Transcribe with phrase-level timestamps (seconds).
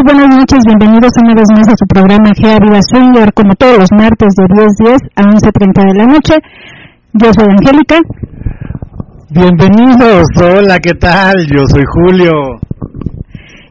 [0.00, 0.14] Tal?
[0.16, 3.92] Buenas noches, bienvenidos una vez más a su programa Gea Viva Swinger, como todos los
[3.92, 6.34] martes de 10.10 a 11.30 de la noche.
[7.12, 8.00] Yo soy Angélica.
[9.30, 11.46] Bienvenidos, hola, ¿qué tal?
[11.46, 12.32] Yo soy Julio.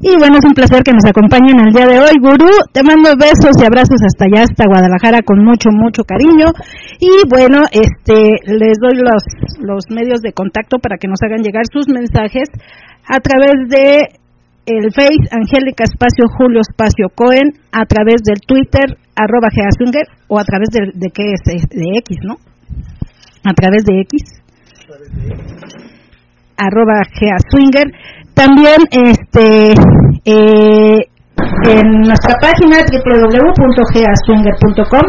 [0.02, 2.16] Y bueno, es un placer que nos acompañen el día de hoy.
[2.22, 6.56] Gurú, te mando besos y abrazos hasta allá, hasta Guadalajara, con mucho, mucho cariño.
[7.00, 9.24] Y bueno, este, les doy los,
[9.60, 12.48] los medios de contacto para que nos hagan llegar sus mensajes
[13.10, 14.20] a través de
[14.70, 20.44] el Face Angélica Espacio Julio Espacio Cohen a través del Twitter arroba Geaswinger o a
[20.44, 21.56] través de, de qué es de
[22.00, 22.38] X, ¿no?
[23.44, 24.22] A través de X
[26.58, 27.92] arroba Geaswinger
[28.34, 29.74] también este
[30.26, 30.98] eh,
[31.66, 35.04] en nuestra página www.geaswinger.com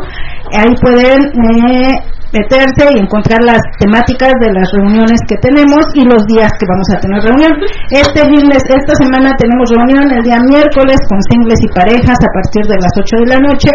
[0.52, 1.90] ahí pueden eh,
[2.32, 6.88] meterse y encontrar las temáticas de las reuniones que tenemos y los días que vamos
[6.94, 7.52] a tener reunión.
[7.90, 12.64] Este viernes, esta semana tenemos reunión el día miércoles con singles y parejas a partir
[12.70, 13.70] de las 8 de la noche,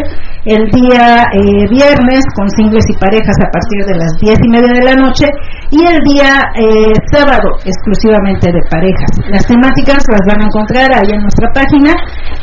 [0.45, 4.72] el día eh, viernes con singles y parejas a partir de las 10 y media
[4.72, 5.28] de la noche
[5.72, 9.11] y el día eh, sábado exclusivamente de parejas.
[9.28, 11.92] Las temáticas las van a encontrar ahí en nuestra página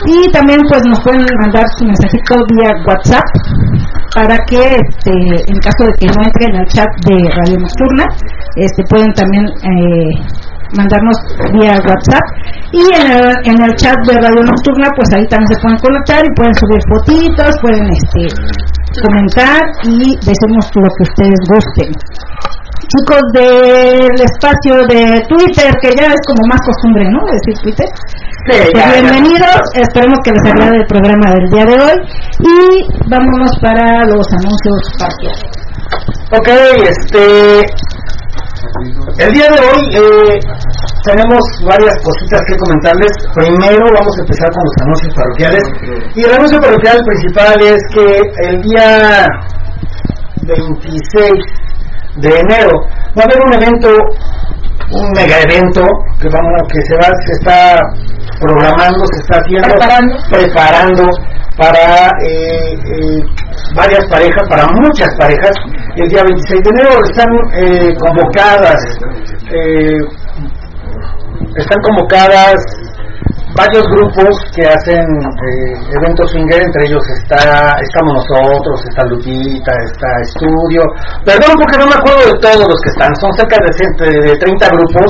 [0.04, 3.24] y también pues nos pueden mandar su mensajito vía WhatsApp
[4.14, 5.12] para que este,
[5.48, 8.04] en caso de que no entren al chat de Radio Nocturna,
[8.56, 10.10] este, pueden también eh,
[10.74, 11.14] mandarnos
[11.54, 12.26] vía WhatsApp
[12.72, 12.82] y
[13.46, 16.82] en el, chat de Radio Nocturna pues ahí también se pueden conectar y pueden subir
[16.90, 18.22] fotitos, pueden este,
[18.98, 21.92] comentar y decirnos lo que ustedes gusten
[22.92, 27.24] chicos del espacio de Twitter, que ya es como más costumbre, ¿no?
[27.24, 27.88] Decir Twitter.
[28.74, 31.96] bienvenidos, esperemos que les agrade el programa del día de hoy
[32.40, 35.71] y vámonos para los anuncios parciales.
[36.34, 37.60] Ok, este.
[39.18, 40.40] El día de hoy eh,
[41.04, 43.12] tenemos varias cositas que comentarles.
[43.34, 45.62] Primero vamos a empezar con los anuncios parroquiales.
[46.14, 49.28] Y el anuncio parroquial principal es que el día
[50.40, 51.32] 26
[52.16, 52.80] de enero
[53.14, 53.90] va a haber un evento,
[54.90, 55.82] un mega evento
[56.18, 57.76] que vamos que se va, se está
[58.42, 59.68] programando, se está haciendo,
[60.30, 61.04] preparando,
[61.56, 63.22] para eh, eh,
[63.74, 65.52] varias parejas, para muchas parejas.
[65.96, 68.80] El día 26 de enero están eh, convocadas,
[71.56, 72.56] están convocadas
[73.56, 80.08] varios grupos que hacen eh, eventos swinger, entre ellos está estamos nosotros, está Lupita, está
[80.22, 80.82] Estudio,
[81.24, 83.70] perdón porque no me acuerdo de todos los que están, son cerca de,
[84.30, 85.08] de 30 grupos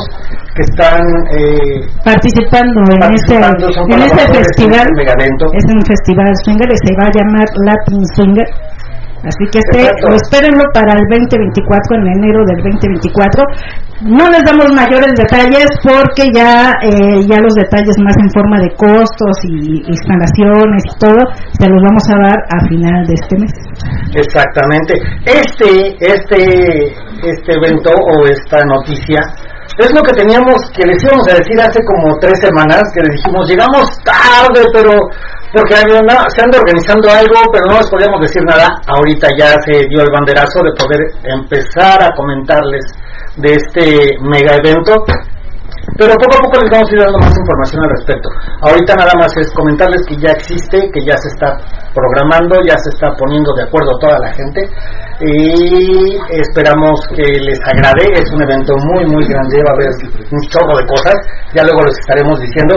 [0.55, 1.01] que están
[1.39, 7.13] eh, participando, en este, en este festival, es un festival swinger y se va a
[7.15, 8.49] llamar Latin Swinger
[9.23, 9.87] Así que este,
[10.19, 13.45] espérenlo para el 2024, en enero del 2024.
[14.03, 18.75] No les damos mayores detalles porque ya, eh, ya los detalles más en forma de
[18.75, 21.23] costos y instalaciones y todo,
[21.55, 23.53] se los vamos a dar a final de este mes.
[24.15, 24.99] Exactamente.
[25.23, 26.87] Este, este,
[27.23, 29.23] este evento o esta noticia
[29.79, 33.17] es lo que teníamos que les íbamos a decir hace como tres semanas, que les
[33.17, 34.93] dijimos, llegamos tarde, pero
[35.53, 38.69] porque se anda organizando algo, pero no les podíamos decir nada.
[38.89, 42.85] Ahorita ya se dio el banderazo de poder empezar a comentarles
[43.37, 45.05] de este mega evento
[45.99, 48.29] pero poco a poco les vamos a ir dando más información al respecto.
[48.63, 51.59] Ahorita nada más es comentarles que ya existe, que ya se está
[51.93, 54.63] programando, ya se está poniendo de acuerdo toda la gente
[55.23, 58.05] y esperamos que les agrade.
[58.15, 59.91] Es un evento muy, muy grande, va a haber
[60.31, 61.15] un chorro de cosas,
[61.55, 62.75] ya luego les estaremos diciendo.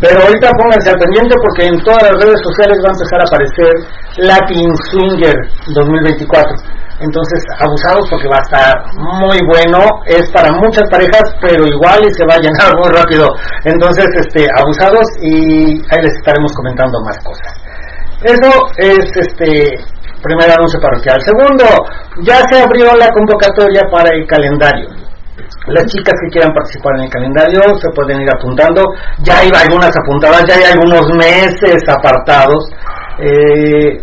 [0.00, 3.26] Pero ahorita pónganse al pendiente porque en todas las redes sociales va a empezar a
[3.26, 3.72] aparecer
[4.18, 5.36] Latin Swinger
[5.74, 9.78] 2024 entonces, abusados porque va a estar muy bueno.
[10.06, 13.28] Es para muchas parejas, pero igual y se va a llenar muy rápido.
[13.64, 17.54] Entonces, este, abusados y ahí les estaremos comentando más cosas.
[18.24, 19.78] Eso es este
[20.22, 21.20] primer anuncio parroquial.
[21.22, 21.64] Segundo,
[22.22, 24.88] ya se abrió la convocatoria para el calendario.
[25.68, 28.82] Las chicas que quieran participar en el calendario se pueden ir apuntando.
[29.22, 32.70] Ya hay algunas apuntadas, ya hay algunos meses apartados.
[33.18, 34.00] Eh,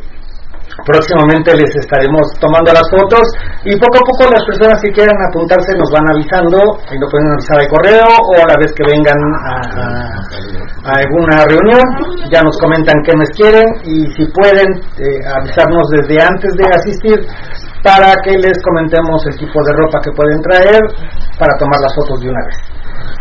[0.85, 3.25] próximamente les estaremos tomando las fotos
[3.65, 6.61] y poco a poco las personas que quieran apuntarse nos van avisando
[6.93, 9.55] y lo pueden avisar al correo o a la vez que vengan a,
[10.85, 11.81] a alguna reunión
[12.29, 14.69] ya nos comentan qué mes quieren y si pueden
[15.01, 17.19] eh, avisarnos desde antes de asistir
[17.83, 20.81] para que les comentemos el tipo de ropa que pueden traer
[21.37, 22.74] para tomar las fotos de una vez.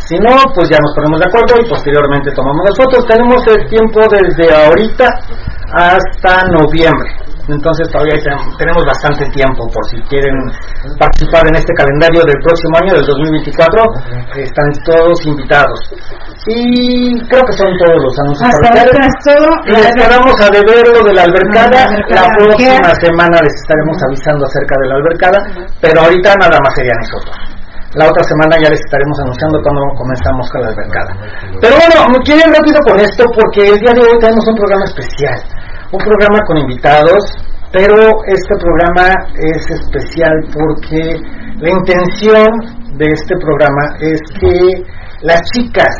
[0.05, 3.05] Si no, pues ya nos ponemos de acuerdo y posteriormente tomamos las fotos.
[3.07, 5.05] Tenemos el tiempo desde ahorita
[5.73, 7.09] hasta noviembre.
[7.47, 8.17] Entonces todavía
[8.57, 10.33] tenemos bastante tiempo por si quieren
[10.97, 13.83] participar en este calendario del próximo año, del 2024.
[14.35, 15.79] Están todos invitados.
[16.47, 18.49] Y creo que son todos los anuncios.
[19.65, 21.85] Les quedamos a deber lo de la albercada.
[22.09, 25.39] La próxima semana les estaremos avisando acerca de la albercada,
[25.81, 27.54] pero ahorita nada más serían nosotros.
[27.95, 31.11] La otra semana ya les estaremos anunciando cuando comenzamos con la albercada.
[31.63, 34.83] Pero bueno, me quieren rápido con esto porque el día de hoy tenemos un programa
[34.83, 35.39] especial.
[35.95, 37.23] Un programa con invitados,
[37.71, 37.95] pero
[38.27, 39.07] este programa
[39.39, 41.23] es especial porque
[41.63, 42.51] la intención
[42.99, 44.83] de este programa es que
[45.21, 45.95] las chicas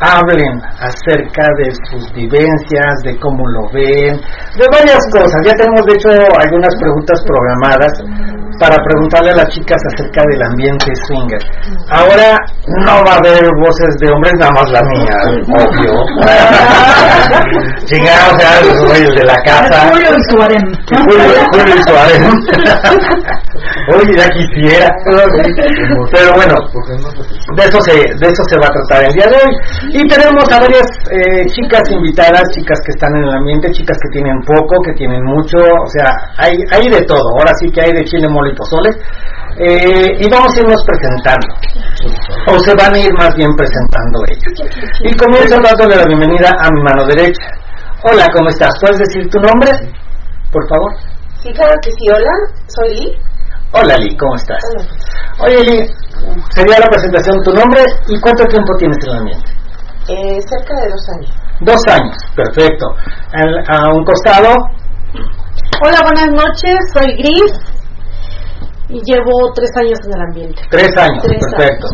[0.00, 4.16] hablen acerca de sus vivencias, de cómo lo ven,
[4.56, 5.36] de varias cosas.
[5.44, 7.92] Ya tenemos de hecho algunas preguntas programadas
[8.58, 11.42] para preguntarle a las chicas acerca del ambiente swinger.
[11.90, 12.38] Ahora
[12.84, 15.16] no va a haber voces de hombres, nada más la mía,
[15.52, 15.92] obvio.
[17.84, 19.90] Chingados, o sea, los güeyes de la casa.
[19.90, 20.62] Julio y Suárez.
[20.88, 22.22] Julio, Julio y Suárez.
[23.94, 24.88] Oye, ya quisiera.
[26.12, 26.54] Pero bueno,
[27.56, 29.54] de eso se, de eso se va a tratar el día de hoy.
[29.92, 34.08] Y tenemos a varias eh, chicas invitadas, chicas que están en el ambiente, chicas que
[34.10, 37.24] tienen poco, que tienen mucho, o sea, hay, hay de todo.
[37.38, 38.90] Ahora sí que hay de chile, mole y pozole.
[39.56, 41.46] Eh, y vamos a irnos presentando,
[42.48, 44.52] o se van a ir más bien presentando ellos.
[45.00, 47.46] Y comienzo dándole la bienvenida a mi mano derecha.
[48.02, 48.74] Hola, ¿cómo estás?
[48.80, 49.70] ¿Puedes decir tu nombre,
[50.50, 50.92] por favor?
[51.42, 52.08] Sí, claro que sí.
[52.10, 52.32] Hola,
[52.66, 53.18] soy Lee.
[53.72, 54.58] Hola, Lee, ¿cómo estás?
[55.38, 55.86] Oye, Lee,
[56.50, 59.50] sería la presentación tu nombre y cuánto tiempo tienes en el ambiente.
[60.08, 61.32] Eh, cerca de dos años.
[61.60, 62.86] Dos años, perfecto.
[63.32, 64.52] Al- a un costado,
[65.84, 66.74] Hola, buenas noches.
[66.92, 67.52] Soy Gris
[68.88, 70.62] y llevo tres años en el ambiente.
[70.70, 71.86] tres años, Tres perfecto.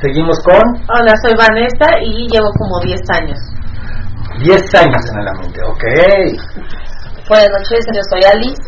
[0.00, 0.62] Seguimos con
[0.94, 3.38] Hola, soy Vanessa y llevo como diez años.
[4.40, 5.84] diez años en el ambiente, ok.
[7.28, 8.62] Buenas noches, yo soy Alice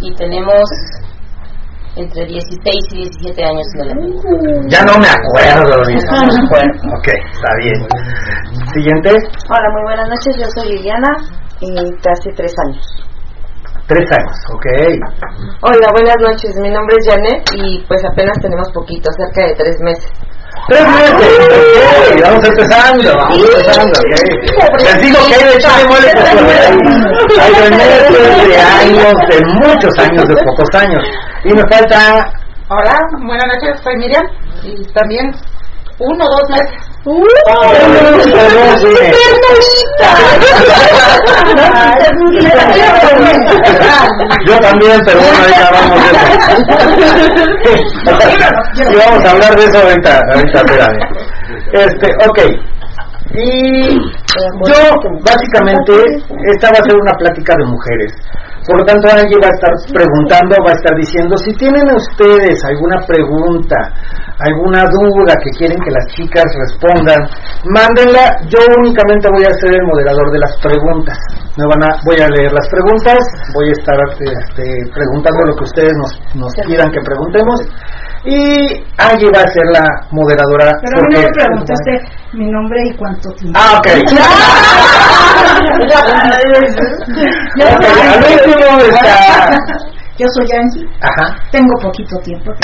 [0.00, 0.62] y tenemos
[1.96, 4.28] entre 16 y 17 años en el ambiente.
[4.68, 6.06] Ya no me acuerdo, Lisa.
[6.10, 6.96] No me acuerdo.
[6.98, 7.86] Ok, está bien.
[8.74, 9.10] Siguiente,
[9.48, 11.08] Hola, muy buenas noches, yo soy Liliana
[11.60, 12.84] y casi tres años.
[13.86, 14.66] Tres años, ok.
[15.62, 16.56] Hola, buenas noches.
[16.56, 20.10] Mi nombre es Janet y pues apenas tenemos poquito, cerca de tres meses.
[20.68, 22.22] Tres meses, ok.
[22.22, 24.14] Vamos empezando, vamos empezando, ok.
[24.82, 26.54] Les digo que hay de chile mole pozole.
[27.40, 31.02] Hay de meses, de años, de muchos años, de pocos años.
[31.44, 32.32] Y me falta
[32.70, 32.96] Hola,
[33.26, 33.78] buenas noches.
[33.84, 34.26] Soy Miriam
[34.62, 35.30] y también
[36.04, 36.94] uno o dos meses.
[44.46, 46.24] Yo también, pero bueno, ahorita hablamos de eso.
[48.74, 51.02] Y vamos a hablar de eso ahorita, ahorita, espérame.
[51.72, 52.38] Este, ok.
[53.36, 53.98] Y
[54.66, 54.78] yo,
[55.24, 55.92] básicamente,
[56.54, 58.12] esta va a ser una plática de mujeres.
[58.66, 62.64] Por lo tanto, Angie va a estar preguntando, va a estar diciendo, si tienen ustedes
[62.64, 63.76] alguna pregunta,
[64.38, 67.20] alguna duda que quieren que las chicas respondan,
[67.70, 68.40] mándenla.
[68.48, 71.16] Yo únicamente voy a ser el moderador de las preguntas.
[71.56, 73.18] Me van a, voy a leer las preguntas,
[73.54, 77.60] voy a estar este, preguntando lo que ustedes nos, nos quieran que preguntemos.
[78.26, 80.72] Y Angie va a ser la moderadora.
[80.82, 81.90] Pero a mí no porque- me preguntaste
[82.32, 83.60] mi nombre y cuánto tiempo.
[83.62, 83.86] Ah, Ok,
[87.60, 89.60] al último está.
[90.16, 91.36] Yo soy Angie, Ajá.
[91.50, 92.52] tengo poquito tiempo.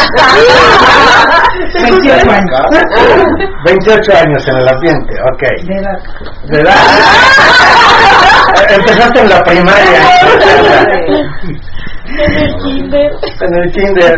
[1.83, 2.61] 28 años.
[3.65, 5.43] 28 años en el ambiente, ok.
[5.67, 5.99] De edad.
[6.49, 6.75] ¿De edad?
[8.71, 10.01] Empezaste en la primaria.
[12.07, 13.11] En el kinder.
[13.41, 14.15] En el kinder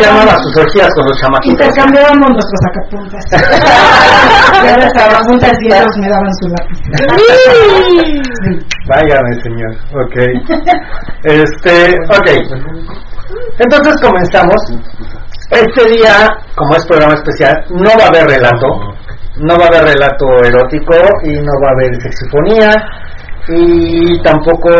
[0.00, 1.66] llamaba sus orgías con los chamaquitos.
[1.66, 3.24] Intercambiábamos nuestros sacapuntas.
[4.64, 6.78] y ahora sacapuntas y ellos me daban su lápiz.
[8.88, 9.72] Váyame, señor.
[9.94, 10.16] Ok.
[11.24, 12.28] Este, ok.
[13.58, 14.56] Entonces comenzamos.
[15.50, 18.66] Este día, como es programa especial, no va a haber relato.
[19.36, 22.72] No va a haber relato erótico y no va a haber sexifonía.
[23.48, 24.70] Y tampoco,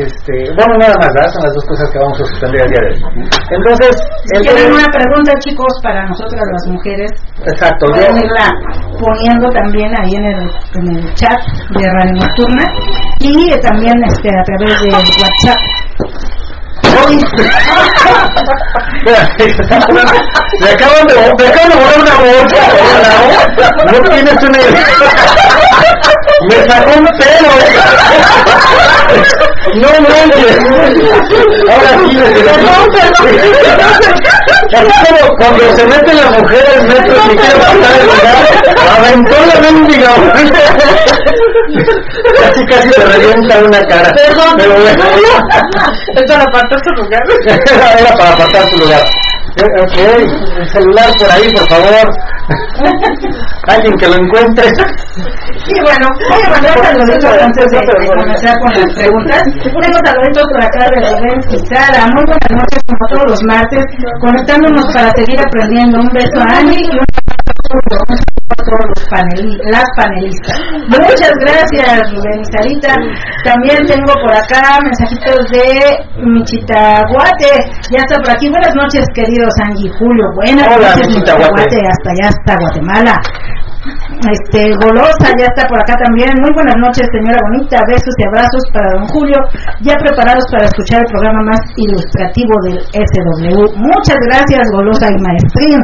[0.00, 1.32] este, bueno, nada más, ¿verdad?
[1.32, 3.28] Son las dos cosas que vamos a suspender el día de hoy.
[3.50, 3.92] Entonces,
[4.24, 7.10] Si tienen una pregunta, chicos, para nosotras las mujeres,
[7.44, 8.48] exacto, pueden irla
[8.98, 11.36] poniendo también ahí en el, en el chat
[11.76, 12.64] de Radio Nocturna
[13.20, 16.35] y también este, a través de WhatsApp.
[20.60, 22.62] Me acaban de, me acaban de volar una bolsa.
[23.92, 24.58] No tienes una.
[26.48, 27.52] Me sacó un pelo.
[29.74, 30.58] No manches.
[31.68, 32.10] Ahora sí,
[35.02, 38.38] perdón, cuando se mete la mujer al metro y quiere pasar el lugar,
[38.96, 40.12] aventó la mendiga.
[42.38, 44.10] Casi casi se revienta una cara.
[44.14, 44.54] Perdón.
[44.56, 45.04] Pero bueno.
[46.14, 47.22] Es para apartar su lugar.
[48.00, 49.00] Era para apartar tu lugar.
[49.00, 49.96] Eh, Ok,
[50.60, 52.06] el celular por ahí, por favor.
[53.68, 54.64] Alguien que lo encuentre.
[55.66, 59.42] Y bueno, voy a mandar saluditos antes de, de comenzar con las preguntas.
[59.64, 62.04] Tengo saluditos por acá de Rubén y Sara.
[62.14, 63.84] Muy buenas noches, como todos los martes,
[64.20, 65.98] conectándonos para seguir aprendiendo.
[66.00, 67.04] Un beso a Andy y un
[67.66, 69.06] a todos los
[69.70, 70.58] las panelistas.
[70.88, 72.94] Muchas gracias, Rubén y Sarita.
[73.44, 77.70] También tengo por acá mensajitos de Michitaguate.
[77.90, 78.48] Ya está por aquí.
[78.48, 80.24] Buenas noches, queridos Angie Julio.
[80.34, 81.52] Buenas Hola, noches, Michitaguate.
[81.52, 81.78] Michitaguate.
[81.86, 83.20] Hasta allá, hasta Guatemala.
[84.24, 86.32] Este, Golosa ya está por acá también.
[86.40, 87.84] Muy buenas noches, señora bonita.
[87.84, 89.36] Besos y abrazos para don Julio.
[89.84, 93.76] Ya preparados para escuchar el programa más ilustrativo del SW.
[93.76, 95.78] Muchas gracias, Golosa y Maestrín.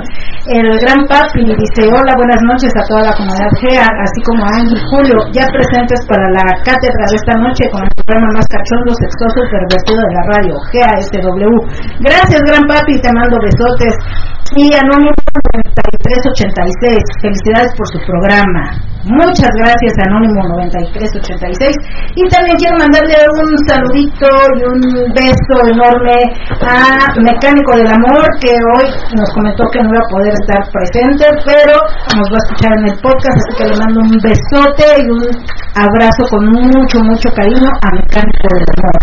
[0.48, 4.56] El gran papi dice: Hola, buenas noches a toda la comunidad GEA, así como a
[4.56, 8.48] Angie y Julio, ya presentes para la cátedra de esta noche con el programa más
[8.48, 11.52] cachondo, sexoso y pervertido de la radio, GEA SW.
[12.00, 13.92] Gracias, gran papi, te mando besotes.
[14.52, 15.16] Y Anónimo
[15.56, 18.21] 9386, felicidades por su programa.
[19.02, 21.74] Muchas gracias, Anónimo 9386.
[22.14, 24.78] Y también quiero mandarle un saludito y un
[25.10, 26.14] beso enorme
[26.62, 28.86] a Mecánico del Amor, que hoy
[29.18, 31.74] nos comentó que no iba a poder estar presente, pero
[32.14, 35.26] nos va a escuchar en el podcast, así que le mando un besote y un
[35.74, 39.02] abrazo con mucho, mucho cariño a Mecánico del Amor.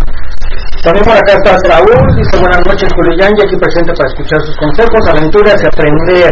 [0.83, 4.55] También por acá está Raúl, dice buenas noches Julio Yangi, aquí presente para escuchar sus
[4.55, 6.31] consejos, aventuras y aprender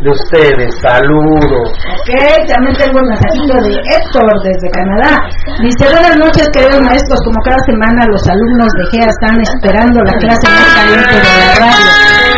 [0.00, 0.70] de ustedes.
[0.80, 1.68] Saludos.
[2.00, 2.10] Ok,
[2.48, 5.12] también tengo un mensajito de Héctor desde Canadá.
[5.60, 10.14] Dice, buenas noches queridos maestros, como cada semana los alumnos de GEA están esperando la
[10.16, 11.92] clase más caliente de la radio.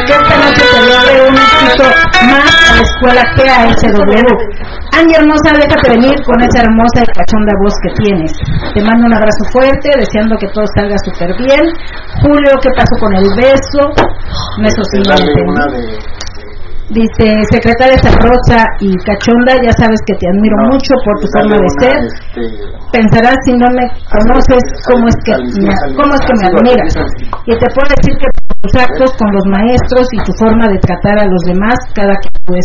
[0.04, 1.84] Que esta noche se logre un éxito
[2.34, 4.74] más a la escuela GEA SW.
[4.94, 8.32] Angie hermosa, déjate venir con esa hermosa y cachonda voz que tienes.
[8.74, 11.43] Te mando un abrazo fuerte, deseando que todo salga súper bien.
[12.22, 13.82] Julio, ¿qué pasó con el beso?
[14.60, 14.68] No
[15.14, 15.98] entendí.
[16.90, 21.68] Dice, secretaria sabrosa y cachonda, ya sabes que te admiro mucho por tu forma de
[21.80, 21.96] ser.
[22.92, 25.32] Pensarás si no me conoces cómo es que
[25.64, 26.94] me, cómo es que me admiras.
[27.46, 28.28] Y te puedo decir que
[28.60, 32.28] tus actos con los maestros y tu forma de tratar a los demás, cada que
[32.44, 32.64] puedes.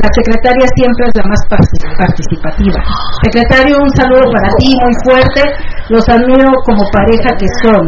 [0.00, 2.80] La secretaria siempre es la más parti- participativa.
[3.24, 5.42] Secretario, un saludo para ti muy fuerte.
[5.90, 7.84] Los admiro como pareja que son.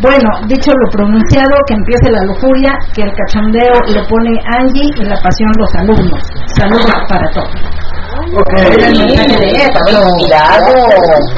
[0.00, 5.04] Bueno, dicho lo pronunciado, que empiece la lujuria, que el cachondeo le pone Angie y
[5.04, 6.22] la pasión los alumnos.
[6.56, 7.52] Saludos para todos.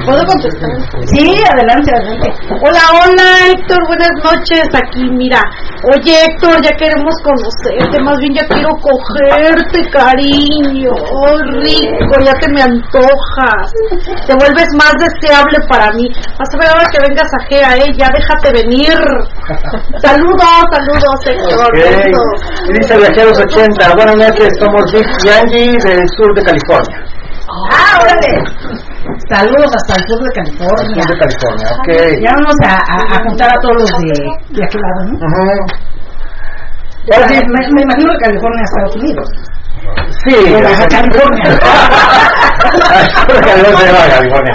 [0.04, 0.70] ¿Puedo contestar?
[1.06, 2.28] Sí, adelante, adelante.
[2.62, 4.68] Hola, hola Héctor, buenas noches.
[4.74, 5.40] Aquí, mira.
[5.94, 10.90] Oye Héctor, ya queremos conocerte, más bien ya quiero cogerte, cariño.
[10.92, 13.72] Oh, rico, ya te me antojas.
[14.26, 16.08] Te vuelves más deseable para mí.
[16.38, 17.92] Vas a ver ahora que vengas a GEA, ¿eh?
[17.96, 18.96] Ya déjate venir.
[20.02, 21.72] Saludos, saludos Héctor.
[21.72, 22.20] besos.
[22.20, 22.68] Ok.
[22.68, 26.65] Y dice Viajeros 80, buenas noches, somos Vic y Angie del sur de California.
[26.74, 28.30] Ah, órale.
[29.30, 31.02] Saludos hasta el sur de California.
[31.02, 31.88] Sur de California, ok.
[32.22, 34.12] Ya vamos a, a- a juntar a todos los de,
[34.50, 35.16] de aquel lado, ¿no?
[37.06, 39.28] Y ahora sí, me, me imagino que California, Estados Unidos.
[40.26, 41.44] sí, Baja California.
[43.46, 44.52] California,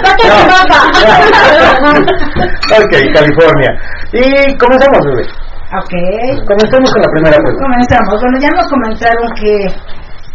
[2.76, 3.70] Ok, California.
[4.12, 5.24] Y comenzamos, bebé.
[5.80, 5.92] Ok.
[6.46, 7.62] Comencemos con la primera pregunta.
[7.64, 8.20] Comenzamos.
[8.20, 9.54] Bueno, ya nos comentaron que,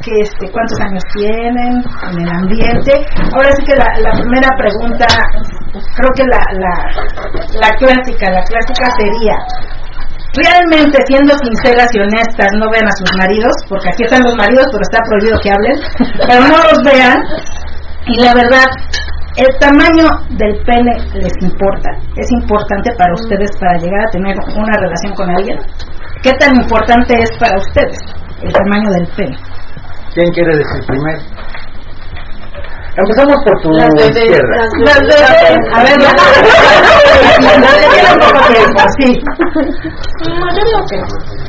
[0.03, 2.93] que este, cuántos años tienen en el ambiente.
[3.33, 5.07] Ahora sí que la, la primera pregunta,
[5.73, 6.75] creo que la, la,
[7.59, 9.37] la clásica, la clásica sería,
[10.37, 14.65] realmente siendo sinceras y honestas, no vean a sus maridos, porque aquí están los maridos,
[14.71, 15.77] pero está prohibido que hablen,
[16.27, 17.17] pero no los vean.
[18.07, 18.65] Y la verdad,
[19.37, 21.89] el tamaño del pene les importa.
[22.15, 25.57] Es importante para ustedes para llegar a tener una relación con alguien.
[26.23, 27.97] ¿Qué tan importante es para ustedes
[28.41, 29.37] el tamaño del pene?
[30.17, 31.21] ¿Quién quiere decir primero?
[32.97, 34.55] Empezamos por tu Las bebés, izquierda.
[34.57, 35.61] las bebés.
[35.71, 36.09] A ver, ya.
[37.61, 39.09] Ya tiene poco tiempo, sí.
[40.25, 40.97] No, yo digo que.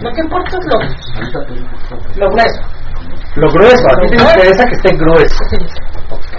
[0.04, 0.76] Lo que importa es lo,
[2.16, 2.60] lo grueso.
[3.36, 5.42] Lo grueso, a ti te interesa que esté grueso.
[6.10, 6.36] Ok.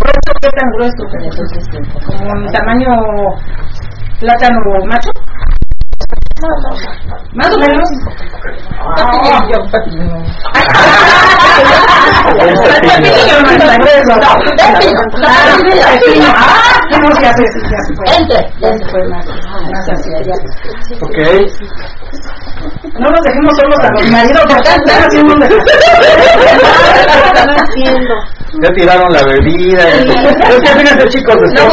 [0.00, 1.02] ¿Grueso qué tan grueso?
[1.12, 1.78] Entonces, sí.
[2.06, 2.88] ¿Como un tamaño
[4.18, 5.10] plátano macho?
[7.34, 7.88] Más o menos.
[18.06, 18.40] Entre.
[21.00, 21.18] Ok.
[22.98, 25.60] No nos dejemos solos a los maridos porque están haciendo un están
[27.50, 28.14] haciendo?
[28.62, 29.82] Ya tiraron la bebida.
[29.88, 30.04] Es
[30.60, 31.68] que fíjense chicos, No.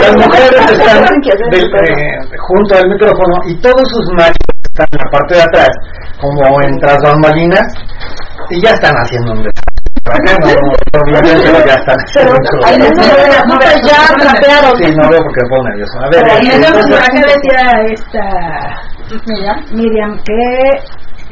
[0.00, 1.04] Las mujeres están
[1.50, 5.70] del- eh, junto al micrófono y todos sus maridos están en la parte de atrás,
[6.20, 7.66] como en tras bambalinas,
[8.50, 9.53] y ya están haciendo un desastre.
[10.94, 14.76] No, no, no, Ahí veo, no, pero ya trapearon.
[14.76, 15.98] Sí, no veo porque me pongo nervioso.
[15.98, 18.24] A ver, por entonces, acá decía esta
[19.72, 20.44] Miriam que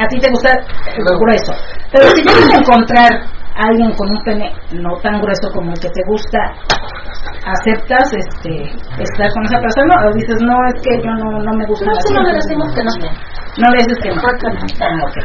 [0.02, 0.50] a ti te gusta
[0.99, 1.52] lo grueso.
[1.93, 3.12] Pero si llegas a encontrar
[3.55, 6.38] a alguien con un pene no tan grueso como el que te gusta,
[7.45, 11.67] ¿aceptas este estar con esa persona o dices no es que yo no, no me
[11.67, 12.93] gusta No, si no le decimos que no.
[13.59, 14.23] no le dices que no.
[14.81, 15.17] Ah, ok.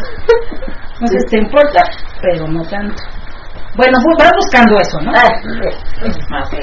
[1.00, 1.84] Entonces te importa,
[2.22, 3.02] pero no tanto.
[3.78, 5.12] Bueno, bu- vas buscando eso, ¿no?
[5.16, 6.54] Ah, ok.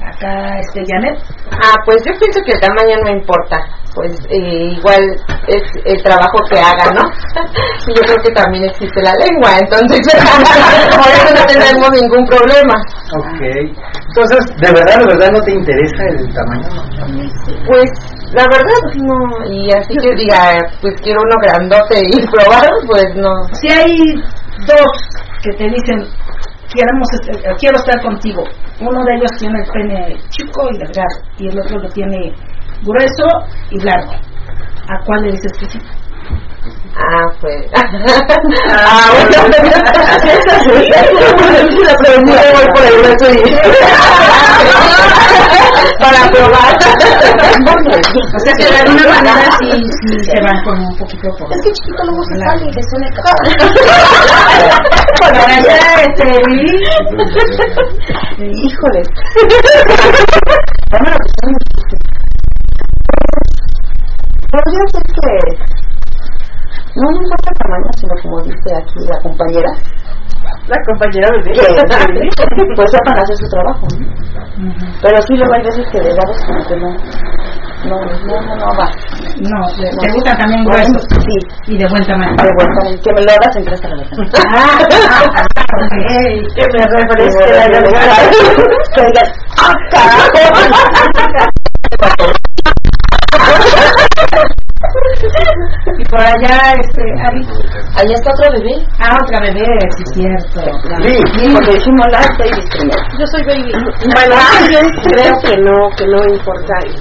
[0.00, 1.18] Acá, este, Janet.
[1.52, 3.56] Ah, pues yo pienso que el tamaño no importa.
[3.94, 5.02] Pues eh, igual
[5.48, 7.02] es el trabajo que haga, ¿no?
[7.88, 9.98] Y yo creo que también existe la lengua, entonces
[10.94, 12.74] por eso no tendremos ningún problema.
[13.18, 13.40] ok.
[14.08, 16.68] Entonces, ¿de verdad, de verdad no te interesa el tamaño?
[17.66, 17.90] Pues
[18.32, 23.30] la verdad no, y así que diga, pues quiero uno grandote y probar, pues no.
[23.60, 23.96] Si hay
[24.66, 24.92] dos
[25.42, 26.06] que te dicen,
[26.74, 28.42] queremos, este- eh, quiero estar contigo,
[28.80, 32.32] uno de ellos tiene el pene chico y delgado, y el otro lo tiene
[32.82, 33.26] grueso
[33.70, 34.12] y largo.
[34.88, 35.78] ¿A cuál le dices que sí?
[36.96, 37.66] Ah, pues.
[37.74, 39.48] ah, bueno.
[41.84, 43.34] la pregunta voy por el resto y...
[45.98, 46.19] para probar.
[48.32, 49.66] O sea que de alguna manera sí,
[50.06, 51.52] sí se van con un poquito por...
[51.52, 53.14] Es que chiquito luego se sale y le suena el
[55.20, 56.76] Bueno, allá, este, Lili,
[58.64, 59.02] Híjole.
[64.50, 65.34] Podría ser que
[66.96, 69.70] no me importa el tamaño, sino como dice aquí la compañera,
[70.68, 71.50] La compañera que
[72.76, 73.86] pues sepan hacer su trabajo.
[73.98, 74.06] ¿no?
[75.02, 76.90] Pero sí luego hay veces que de lados como que no,
[77.84, 78.86] no, no, no, no va.
[79.40, 81.36] no, te gustan también gruesos Sí,
[81.68, 82.36] y de buen tamaño.
[82.36, 84.18] de vuelta, que me lo hagas en tres cabezas.
[84.54, 86.06] Ah, ok.
[86.54, 88.14] Que me refresque la garganta.
[88.94, 90.40] Que digas, ¡ah, carajo!
[95.98, 97.46] Y por allá, este, Ari,
[97.96, 98.86] Allá está otro bebé.
[98.98, 99.64] ah, otra bebé,
[99.96, 100.60] sí, cierto.
[101.02, 101.52] Sí.
[101.54, 103.02] Porque decimos las babies primero.
[103.18, 103.72] Yo soy baby.
[104.14, 106.92] Bueno, también creo que no, que no importa el,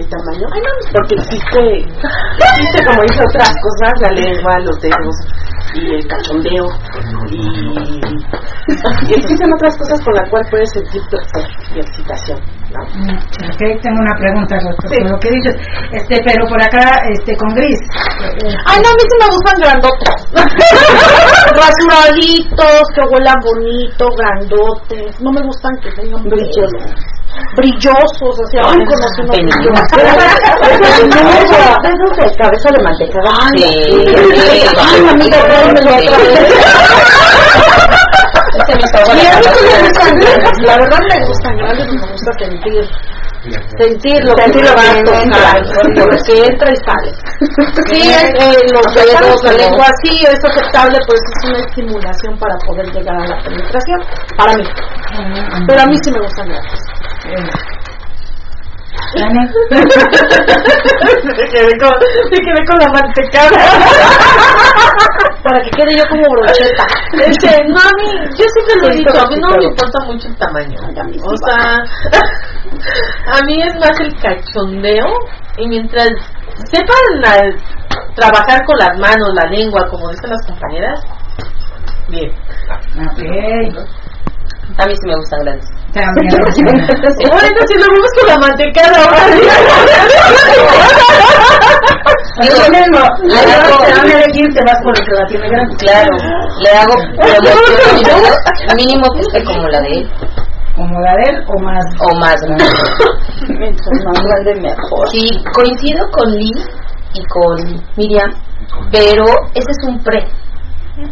[0.00, 0.46] el tamaño,
[0.92, 5.16] porque existe, existe como dice otras cosas, la lengua, los dedos
[5.74, 6.64] y el cachondeo
[7.30, 8.00] y,
[9.08, 12.40] y existen otras cosas con las cuales puedes sentir placer y excitación.
[12.70, 12.80] ¿No?
[12.94, 13.18] Mm,
[13.50, 15.54] Ok, tengo una pregunta respecto a lo que dices.
[15.92, 17.78] Este, pero por acá, este, con Gris.
[18.66, 20.14] Ay, no, a mí sí me gustan grandotes.
[21.60, 25.20] Rasuraditos, que huelan bonito, grandotes.
[25.20, 26.94] No me gustan que tengan brillosos.
[27.56, 29.90] Brillosos, o sea, ay, conocí unos brillosos.
[31.82, 33.30] Dedos de cabeza de mantecada.
[34.86, 36.54] Ay, amiga, tráemelo otra vez.
[38.72, 40.52] A mí me gustan grandes.
[40.66, 42.84] La verdad me gustan grandes me gusta sentir.
[43.78, 45.14] Sentir lo que Sentir me lo va que a entra.
[45.14, 45.62] tocar,
[45.96, 47.10] lo que entra y sale.
[47.90, 52.86] Sí, eh, los dedos, la lengua, sí, es aceptable, pues es una estimulación para poder
[52.92, 54.00] llegar a la penetración,
[54.36, 54.64] para mí.
[55.66, 56.80] Pero a mí sí me gustan grandes.
[59.16, 59.50] Janet,
[61.24, 61.94] Me quedé con,
[62.30, 63.50] me quedé con la mantecada.
[65.42, 66.84] Para que quede yo como brocheta.
[67.26, 70.28] Este, no, a mí, yo siempre lo he dicho, a mí no me importa mucho
[70.28, 70.76] el tamaño.
[71.22, 71.82] O sea,
[73.34, 75.06] a mí es más el cachondeo
[75.56, 76.08] y mientras
[76.64, 77.56] sepan la-
[78.14, 81.00] trabajar con las manos, la lengua, como dicen las compañeras,
[82.08, 82.30] bien.
[82.30, 83.20] ok.
[84.78, 85.68] A mí sí me gustan grandes.
[85.92, 86.30] También.
[87.30, 89.22] Bueno, si lo vemos con la mantecada ahora.
[92.40, 95.76] Pero lo mismo, le hago, a elegir, te vas por el que la tiene grande.
[95.76, 96.12] claro,
[96.58, 96.94] le hago
[97.94, 98.16] mínimo,
[98.76, 100.10] mínimo que esté como la de él,
[100.76, 101.84] Como la de él o más.
[102.00, 102.36] o más.
[103.48, 105.08] Mientras más grande mejor.
[105.10, 106.68] Sí, coincido con Liz
[107.14, 108.30] y con Miriam,
[108.90, 110.24] pero ese es un pre.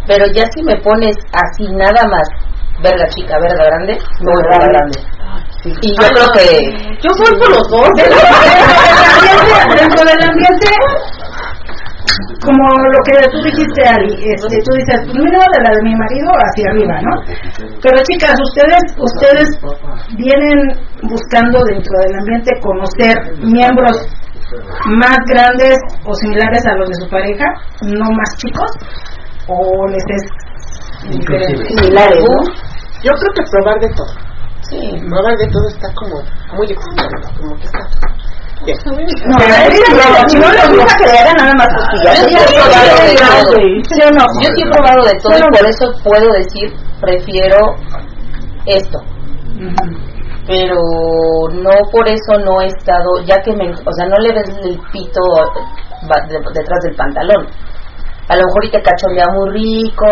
[0.07, 2.29] Pero ya si me pones así nada más,
[2.83, 4.99] verga chica, verga grande, me voy por la grande.
[5.65, 6.45] Y yo creo que
[7.03, 7.89] Yo voy por los dos.
[9.79, 10.69] Dentro del ambiente,
[12.45, 15.95] como lo que tú dijiste, Ali, este, tú dices, pues mínimo de la de mi
[15.95, 17.15] marido hacia arriba, ¿no?
[17.83, 19.49] Pero chicas, ustedes, ustedes
[20.17, 23.97] vienen buscando dentro del ambiente conocer miembros
[24.97, 27.45] más grandes o similares a los de su pareja,
[27.83, 28.71] no más chicos,
[29.49, 30.23] o les es.
[31.11, 32.37] Similares, ¿no?
[33.03, 34.13] Yo creo que probar de todo.
[34.69, 36.17] sí, Probar de todo está como
[36.57, 37.79] muy excitante, como que está...
[38.65, 38.77] Bien.
[38.85, 39.39] No,
[40.29, 42.21] si no les gusta que le hagan nada más costillas.
[42.21, 43.61] Yo sí he probado de todo.
[44.43, 47.59] Yo sí he probado de todo y por eso puedo decir, prefiero
[48.67, 48.99] esto.
[50.49, 50.77] Pero
[51.53, 54.81] no por eso no he estado, ya que me, o sea, no le ves el
[54.93, 55.21] pito
[56.55, 57.47] detrás del pantalón.
[58.29, 60.07] A lo mejor y te cachondea muy rico,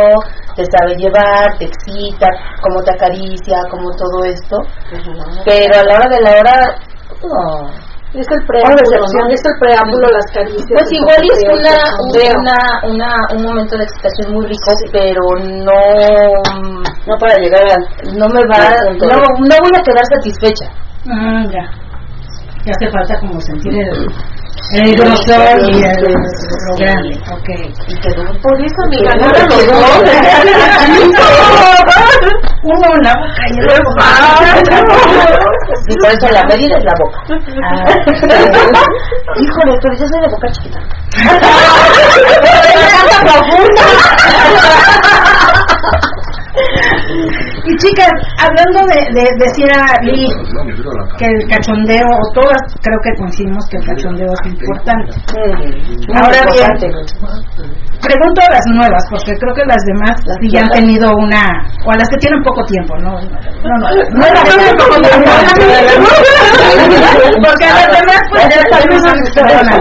[0.56, 2.28] te sabe llevar, te excita,
[2.62, 4.56] cómo te acaricia, como todo esto.
[5.44, 6.56] Pero a la hora de la hora,
[7.22, 7.86] no.
[8.14, 9.28] Es el preámbulo, ¿no?
[9.28, 10.72] Es el preámbulo, las caricias.
[10.72, 12.56] Pues igual es una, una,
[12.88, 15.76] una, un momento de excitación muy rico, pero no,
[17.04, 18.16] No para llegar al...
[18.16, 20.66] no me va, no, no voy a quedar satisfecha.
[21.10, 21.68] Ah, ya.
[22.64, 24.08] Que hace falta como sentir el,
[24.72, 25.96] el grosor y el,
[26.78, 27.14] grande.
[27.30, 27.48] Ok.
[28.42, 30.00] Por eso, amiga, No, no no, los no, dos.
[32.62, 33.90] Uno en la boca y el otro
[35.88, 37.18] Y por eso la medida es la boca.
[37.62, 37.84] Ah,
[39.36, 40.80] Híjole, pero yo soy de boca chiquita.
[47.64, 50.28] Y chicas, hablando de, de decía Lee
[51.18, 55.12] que el cachondeo, o todas creo que coincidimos que el cachondeo es importante.
[56.14, 56.70] Ahora bien,
[58.00, 61.42] pregunto a las nuevas, porque creo que las demás sí ya han tenido una,
[61.84, 63.12] o a las que tienen poco tiempo, ¿no?
[63.12, 65.30] No, no, no, las que tienen poco tiempo.
[67.42, 69.80] Porque a las demás, pues ya sabemos personas programas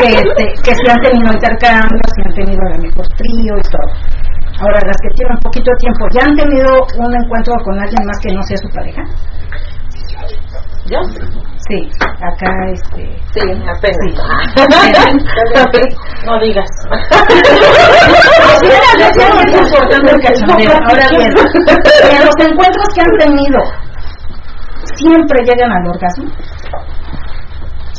[0.00, 3.88] que, este, que sí han tenido intercambios, que han tenido el mejor trío y todo.
[4.60, 8.04] Ahora, las que tienen un poquito de tiempo, ¿ya han tenido un encuentro con alguien
[8.04, 9.02] más que no sea su pareja?
[10.84, 11.00] ¿Yo?
[11.68, 11.88] Sí,
[12.20, 13.16] acá este...
[13.32, 14.20] Sí, apenas.
[16.26, 16.68] No digas.
[18.60, 20.72] es importante el cachondeo.
[20.88, 23.58] Ahora bien, en los encuentros que han tenido,
[24.96, 26.28] ¿siempre llegan al orgasmo?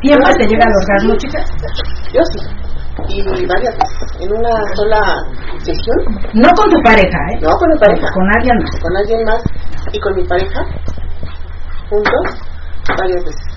[0.03, 1.45] ¿Siempre te llega al orgasmo, chicas?
[2.13, 2.60] Yo sí.
[3.09, 4.21] Y varias veces.
[4.21, 5.01] En una sola
[5.59, 5.97] sesión.
[6.33, 7.39] No con tu pareja, ¿eh?
[7.41, 8.07] No con mi pareja.
[8.13, 8.79] Con alguien más.
[8.81, 9.41] Con alguien más
[9.91, 10.61] y con mi pareja.
[11.89, 12.25] Juntos.
[12.97, 13.47] Varias veces.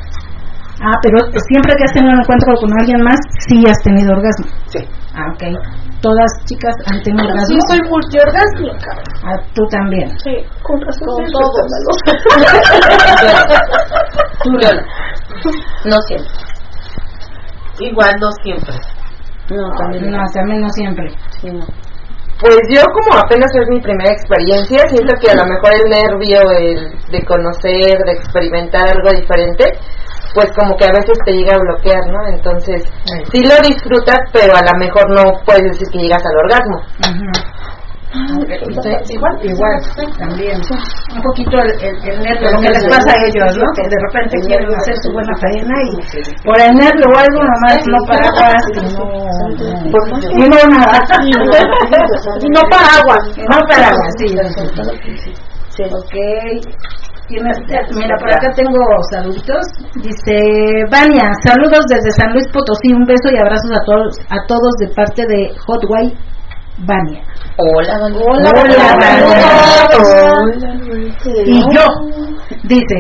[0.83, 4.47] Ah, pero siempre que has tenido un encuentro con alguien más, sí has tenido orgasmo.
[4.67, 4.81] Sí.
[5.15, 5.43] Ah, ok.
[6.03, 7.59] Todas chicas han tenido Sí, orgasmo.
[7.69, 8.91] soy multiorgásmica.
[9.25, 10.11] Ah, tú también.
[10.19, 11.07] Sí, con razón.
[11.07, 11.67] Con todos.
[14.43, 14.51] Tú.
[15.89, 16.31] No siempre.
[17.81, 18.75] Igual no siempre.
[19.51, 21.09] No, también no, también no siempre.
[22.41, 26.51] Pues yo como apenas es mi primera experiencia, siento que a lo mejor el nervio
[26.51, 29.65] el de conocer, de experimentar algo diferente,
[30.35, 32.27] pues como que a veces te llega a bloquear, ¿no?
[32.27, 32.83] Entonces,
[33.31, 36.83] sí lo disfrutas, pero a lo mejor no puedes decir que llegas al orgasmo.
[38.15, 39.77] Igual, igual,
[40.19, 40.61] también.
[41.15, 43.67] Un poquito el, el, el nervio, lo que les pasa a ellos, ¿no?
[43.75, 45.97] Que de repente quieren hacer su buena faena y
[46.45, 49.05] por el nervio o algo nomás no paraguas y no,
[50.31, 50.99] y no nada.
[51.25, 53.25] Y no paraguas.
[53.37, 54.27] No paraguas, sí.
[55.71, 55.83] sí.
[55.85, 56.15] Ok.
[57.31, 58.79] Mira, por acá tengo
[59.11, 59.67] saluditos.
[60.03, 64.75] Dice Vania, saludos desde San Luis Potosí, un beso y abrazos a todos, a todos
[64.79, 66.17] de parte de Hot White
[66.79, 67.23] Vania.
[67.57, 68.21] Hola, Vania.
[68.25, 68.77] Hola, Vania.
[71.47, 71.85] Y yo,
[72.65, 72.97] dice,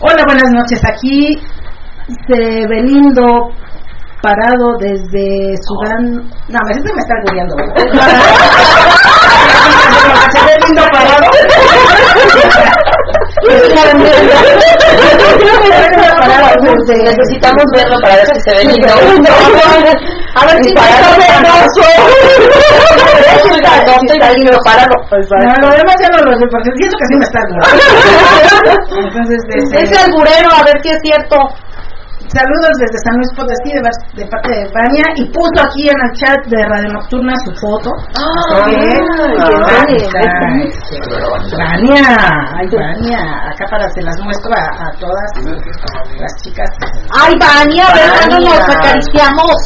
[0.00, 1.38] hola, buenas noches, aquí
[2.26, 3.22] se ve lindo
[4.22, 6.30] parado desde Sudán.
[6.48, 7.54] No, a veces me está guiando.
[10.32, 11.26] se ve lindo parado.
[16.88, 18.88] Necesitamos verlo para ver si se ve lindo.
[20.34, 20.72] A ver si
[24.64, 24.94] parado.
[25.44, 27.40] No, lo demás ya no lo sé, porque siento que sí me está.
[28.96, 31.36] Entonces, Es este, alburero, a ver si es cierto.
[32.32, 33.80] Saludos desde San Luis Potosí de,
[34.22, 37.90] de parte de Vania y puso aquí en el chat de Radio Nocturna su foto.
[38.16, 38.98] Ah, ¿Eh?
[39.60, 39.86] ah.
[41.58, 42.04] Vania,
[42.58, 45.30] ay Vania, acá para se las muestro a, a todas
[46.18, 46.68] las chicas.
[47.12, 48.58] Ay, Vania, a ver cuándo Vania.
[48.58, 49.56] nos acariciamos.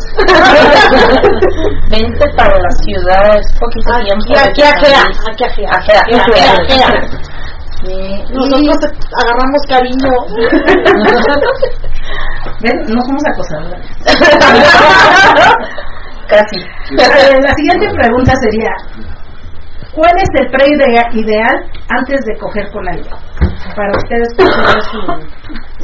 [1.90, 4.24] Vente para la ciudad, es poquito tiempo.
[4.38, 5.70] Aquí, aquí, ajea, aquí, ajea.
[5.70, 6.88] Ajea, Ajea,
[7.85, 8.25] Sí.
[8.33, 8.79] Nosotros
[9.23, 10.11] agarramos cariño.
[12.62, 12.77] ¿Ven?
[12.89, 13.83] No somos acosadoras.
[16.29, 16.59] Casi.
[16.97, 18.73] La siguiente pregunta sería,
[19.95, 20.67] ¿cuál es el pre
[21.12, 23.15] ideal antes de coger con alguien?
[23.77, 25.01] Para ustedes, ¿cuál es su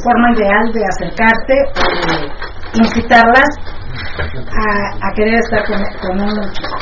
[0.03, 2.15] forma ideal de acercarte o de
[2.79, 3.49] incitarlas
[4.51, 4.63] a,
[5.07, 6.77] a querer estar con, con un chico?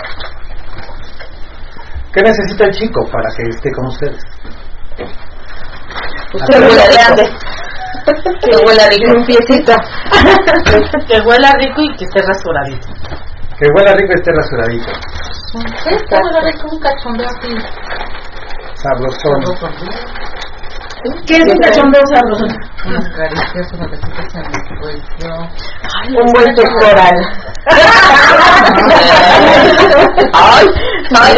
[2.13, 4.21] ¿Qué necesita el chico para que esté con ustedes?
[6.32, 7.25] Que huela rico.
[8.41, 9.12] Que huela rico.
[9.17, 9.73] Un piecito.
[11.08, 12.88] Que huela rico y que esté rasuradito.
[13.60, 14.91] Que huela rico y esté rasuradito.
[15.91, 17.56] Es que huele rico un cachondeo así.
[18.75, 19.39] Sabrosón.
[21.25, 22.45] ¿Qué es un cachondeo sabroso?
[22.85, 23.99] Unas caricias, en el
[24.79, 25.33] cuello.
[26.09, 27.15] Un buen pectoral.
[30.33, 30.67] Ay,
[31.15, 31.37] ay,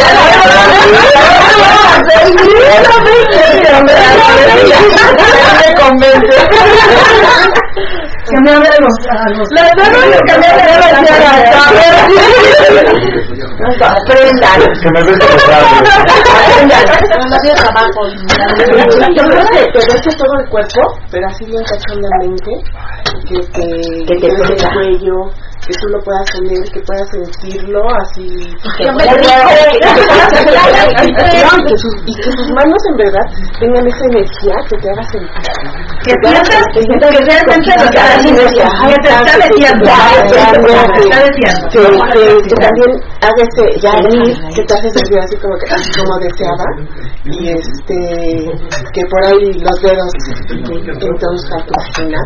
[8.33, 8.33] convence.
[8.33, 8.95] Que me hable a los...
[9.37, 9.87] Los Las dos
[10.25, 10.47] que me
[13.83, 14.59] Aprendan.
[14.81, 15.83] Que me bese los labios.
[17.29, 18.01] No había trabajo.
[19.13, 19.61] Yo creo que
[19.99, 22.51] te todo el cuerpo, pero así bien cachondamente,
[23.27, 23.65] que te,
[24.05, 24.37] Que te el
[24.73, 25.15] cuello,
[25.67, 28.27] que tú lo puedas tener, que puedas sentirlo así.
[28.77, 28.83] Que
[31.03, 31.09] Y
[31.67, 33.25] que sus- y que sus manos en verdad
[33.59, 35.29] tengan esa energía que te haga sentir.
[36.03, 36.13] Que
[36.81, 39.23] sientas que realmente lo que estás diciendo, que te está.
[39.23, 39.89] Te deseando.
[41.71, 41.79] que,
[42.13, 46.13] que, que también haga ese yair que te hace sentir así como que así como
[46.19, 46.65] deseaba
[47.25, 47.97] y este
[48.93, 50.11] que por ahí los dedos
[50.59, 52.19] introduzcan tu vagina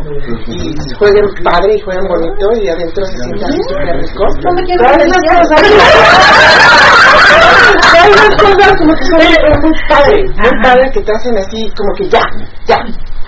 [0.48, 4.24] y jueguen padre y jueguen bonito y adentro se así súper rico
[4.78, 5.60] todas esas cosas
[7.92, 9.20] todas esas cosas como que son
[9.62, 12.22] muy padre muy padre que te hacen así como que ya
[12.66, 12.78] ya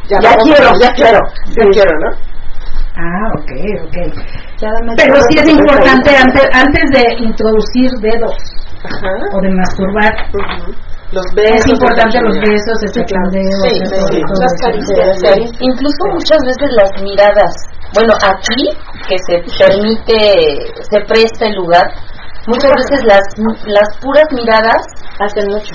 [0.10, 1.20] ya, quiero, ya quiero.
[1.56, 2.10] ya quiero ¿no?
[3.00, 3.52] Ah, ok,
[3.86, 3.96] ok.
[4.98, 8.36] Pero sí es importante antes, antes de introducir dedos
[8.84, 9.14] Ajá.
[9.32, 10.14] o de masturbar.
[11.12, 13.30] Los besos es importante los besos, ese claro.
[13.32, 15.52] candeo, Sí, las caricias.
[15.60, 17.54] Incluso muchas veces las miradas,
[17.94, 18.70] bueno, aquí
[19.08, 21.88] que se permite, se presta el lugar,
[22.48, 23.24] muchas veces las,
[23.66, 24.86] las puras miradas
[25.20, 25.74] hacen mucho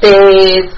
[0.00, 0.70] te,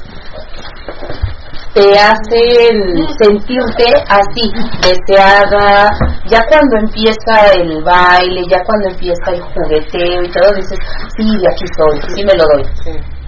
[1.75, 4.51] te hacen sentirte así,
[4.83, 5.91] deseada,
[6.27, 10.79] ya cuando empieza el baile, ya cuando empieza el jugueteo y todo, dices,
[11.17, 12.65] sí, aquí soy, sí me lo doy.
[12.85, 13.22] Sí.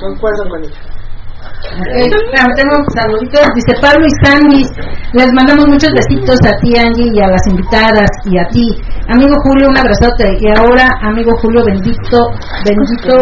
[0.00, 0.95] Concuerdo con ella.
[1.56, 3.46] Ok, claro, tengo saluditos.
[3.54, 4.64] Dice Pablo y Sandy,
[5.12, 8.66] les mandamos muchos besitos a ti, Angie, y a las invitadas, y a ti.
[9.08, 10.36] Amigo Julio, un abrazote.
[10.40, 12.18] Y ahora, amigo Julio, bendito,
[12.64, 13.18] bendito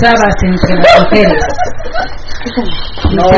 [0.00, 1.42] sabas entre las mujeres.
[3.12, 3.28] No.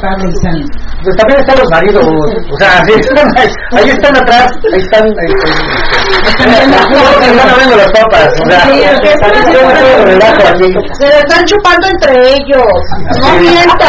[0.00, 0.66] Pablo y Sandy.
[1.02, 5.02] Pues también están los maridos, o sea, sí, están ahí, ahí están atrás, ahí están,
[5.02, 5.32] ahí
[6.28, 6.50] están,
[7.24, 9.08] están abriendo las papas, o sea, Sí, aquí.
[10.98, 12.66] Se le están chupando entre ellos.
[13.18, 13.79] No mientas.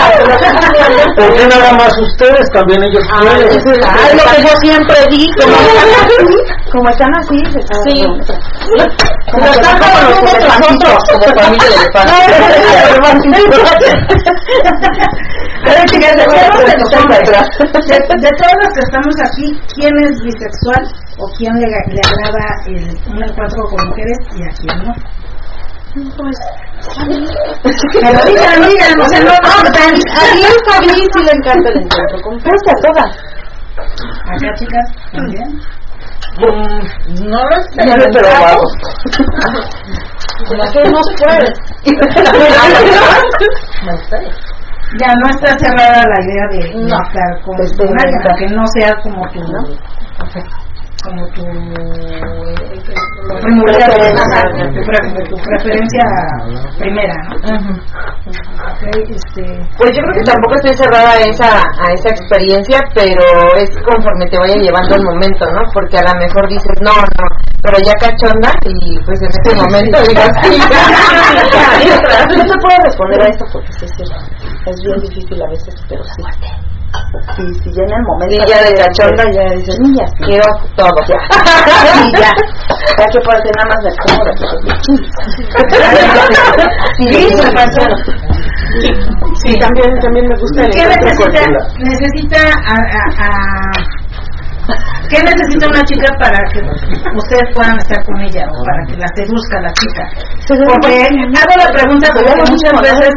[1.16, 2.48] ¿Por qué nada más ustedes?
[2.54, 3.50] También ellos pueden.
[3.84, 5.34] Ay, lo que yo siempre digo.
[6.72, 8.04] Como están así, se Sí.
[9.32, 10.30] Como están como como
[10.84, 11.04] los.
[11.12, 11.70] Como familia
[16.12, 16.26] de,
[18.18, 20.84] de todos los que estamos aquí, ¿quién es bisexual
[21.18, 24.94] o quién le, le agrada el, un encuentro con mujeres y a quién no?
[28.02, 31.70] Pero digan, digan, o sea, no, no, tan- A mí a mí sí le encanta
[31.70, 33.12] el encuentro con Pues a todas.
[34.26, 35.50] acá chicas, también.
[36.40, 37.70] No lo sé.
[37.86, 38.04] Ya lo.
[40.48, 41.48] Como que no se puede.
[45.00, 48.28] Ya no está cerrada la idea de no estar con Pues, está.
[48.30, 49.64] aunque no sea como tu, como
[50.34, 50.40] tu
[54.18, 54.64] ajá, tu,
[55.30, 56.04] tu preferencia
[56.78, 57.36] primera, ¿no?
[59.10, 59.44] Este,
[59.78, 63.24] Pues yo creo que tampoco estoy cerrada a esa, a esa experiencia, pero
[63.58, 65.62] es conforme te vaya llevando el momento, ¿no?
[65.74, 67.28] Porque a lo mejor dices, no, no,
[67.62, 70.60] pero ya cachonda y pues en ese momento digo, sí.
[72.38, 74.04] No te puedo responder a esto porque sí, sí,
[74.66, 76.71] es bien difícil a veces, pero sí.
[77.36, 80.90] Si, si ya en el momento Sí, ya de cachonda ya dices, niña, quiero todo.
[81.08, 81.18] ya,
[82.06, 82.32] y ya,
[83.00, 84.34] ya que puede ser nada más de cómo de
[86.98, 87.42] Sí, sí.
[89.44, 91.42] Sí, también, también me gusta el ¿Qué necesita,
[91.80, 94.01] necesita a, a- a-
[95.12, 99.10] ¿Qué necesita una chica para que ustedes puedan estar con ella o para que la
[99.12, 100.04] seduzca la chica?
[100.72, 101.04] Porque
[101.36, 103.12] hago la pregunta porque muchas veces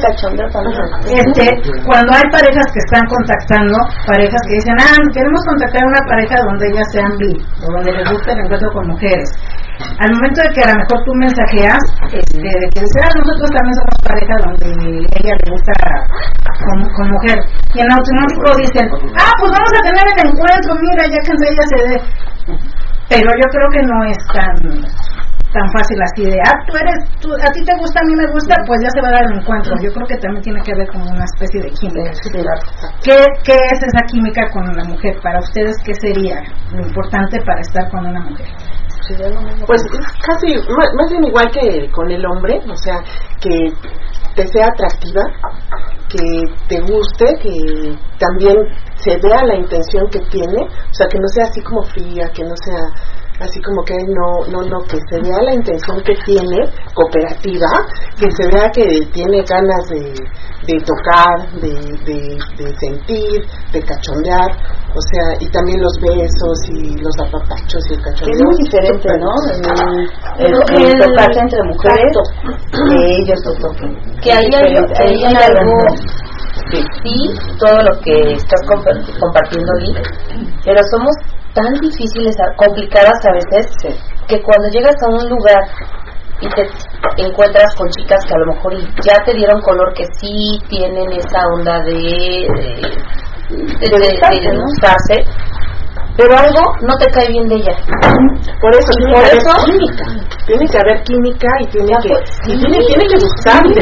[1.14, 1.46] este,
[1.86, 3.78] cuando hay parejas que están contactando,
[4.10, 7.30] parejas que dicen, ah, queremos contactar a una pareja donde ellas sean bi,
[7.62, 9.30] o donde les guste el encuentro con mujeres.
[9.74, 11.82] Al momento de que a lo mejor tú mensajeas,
[12.12, 14.68] este, de que dices, ah, nosotros también somos pareja donde
[15.18, 15.72] ella le gusta
[16.62, 17.38] con, con mujer.
[17.74, 18.86] Y en automático dicen,
[19.18, 21.96] ah, pues vamos a tener el encuentro, mira, ya que entre ella se dé.
[23.08, 24.56] Pero yo creo que no es tan
[25.54, 28.26] tan fácil así de, ah, tú eres, tú, a ti te gusta, a mí me
[28.34, 29.72] gusta, pues ya se va a dar el encuentro.
[29.78, 32.10] Yo creo que también tiene que ver con una especie de química.
[33.06, 35.14] ¿Qué, ¿Qué es esa química con la mujer?
[35.22, 36.42] Para ustedes, ¿qué sería
[36.74, 38.50] lo importante para estar con una mujer?
[39.66, 40.54] Pues es casi,
[40.96, 43.02] más bien igual que con el hombre, o sea,
[43.40, 43.72] que
[44.34, 45.22] te sea atractiva,
[46.08, 48.56] que te guste, que también
[48.96, 52.44] se vea la intención que tiene, o sea, que no sea así como fría, que
[52.44, 52.80] no sea
[53.40, 56.58] así como que no, no, no, que se vea la intención que tiene,
[56.94, 57.66] cooperativa,
[58.18, 60.14] que se vea que tiene ganas de,
[60.66, 61.72] de tocar, de,
[62.06, 63.42] de, de sentir,
[63.72, 64.50] de cachondear,
[64.94, 68.34] o sea, y también los besos y los apapachos y el Que cachondeo.
[68.34, 69.32] es muy diferente, ¿no?
[70.38, 72.16] El, el, el tocarse entre mujeres,
[72.70, 74.20] que ellos se toquen.
[74.22, 75.72] Que ahí hay, ahí hay algo,
[76.70, 79.94] sí, todo lo que estás compa- compartiendo, Lee,
[80.64, 81.14] pero somos
[81.54, 83.66] tan difíciles, complicadas a veces,
[84.26, 85.62] que cuando llegas a un lugar
[86.40, 86.66] y te
[87.22, 88.74] encuentras con chicas que a lo mejor
[89.04, 92.46] ya te dieron color que sí tienen esa onda de
[93.50, 95.24] de, de, de- de gustarse,
[96.16, 97.74] pero algo no te cae bien de ella.
[98.60, 100.04] Por eso tiene por que haber química,
[100.46, 102.58] tiene que haber química y tiene Ya, que pues, y sí.
[102.58, 103.80] tiene, tiene que gustarte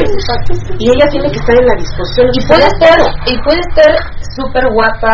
[0.79, 2.27] y ella tiene que estar en la disposición.
[2.33, 3.91] Y puede ser, y puede ser
[4.35, 5.13] súper guapa,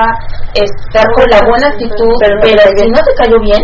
[0.54, 3.64] estar con la buena actitud, pero, si no te cayó bien,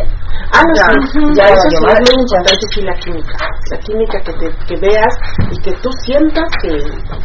[0.51, 3.35] Ah, no, Ya, sí, ya ya, eso es muy importante, sí, la química.
[3.71, 5.13] La química que, te, que veas
[5.49, 6.69] y que tú sientas que,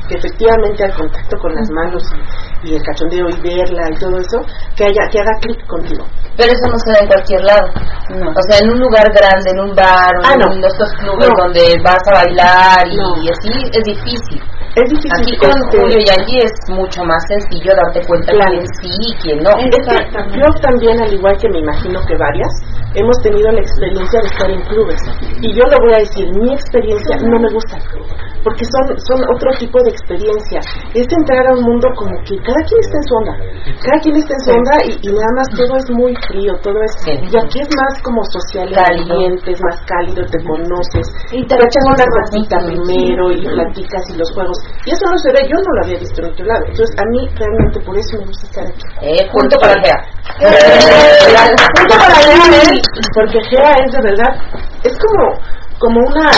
[0.08, 2.02] que efectivamente al contacto con las manos
[2.62, 4.38] y, y el cachondeo y verla y todo eso,
[4.76, 6.06] que haya que haga clic contigo.
[6.36, 7.66] pero eso no se da en cualquier lado.
[8.10, 10.66] O sea, en un lugar grande, en un bar, Ah, en no.
[10.66, 11.44] estos clubes No.
[11.44, 13.12] donde vas a bailar y, No.
[13.30, 14.42] así, es difícil.
[14.70, 15.10] Es difícil.
[15.18, 18.54] Aquí con este, Julio y Angie es mucho más sencillo darte cuenta Claro.
[18.54, 19.50] quién sí y quién no.
[19.58, 22.52] Que yo también, al igual que me imagino que varias,
[22.94, 25.00] hemos tenido la experiencia de estar en clubes.
[25.42, 27.78] Y yo lo voy a decir, mi experiencia no me gusta.
[28.40, 30.60] Porque son, son otro tipo de experiencia.
[30.94, 33.34] Es entrar a un mundo como que cada quien está en su onda.
[33.84, 36.78] Cada quien está en su onda y, y nada más todo es muy frío, todo
[36.80, 36.92] es...
[37.04, 37.12] Sí.
[37.20, 39.12] Y aquí es más como social, Cálido.
[39.12, 41.04] ambiente, es más cálido, te conoces.
[41.36, 44.56] Y te echas una ropita primero y platicas y los juegos.
[44.86, 46.62] Y eso no se ve, yo no lo había visto en otro lado.
[46.66, 48.84] Entonces a mí realmente por eso me gusta estar aquí.
[49.02, 49.98] Eh, punto para Gea.
[51.76, 52.80] Punto para Gea, ¿eh?
[53.14, 54.32] Porque Gea es de verdad,
[54.84, 55.40] es como
[55.80, 56.30] como una,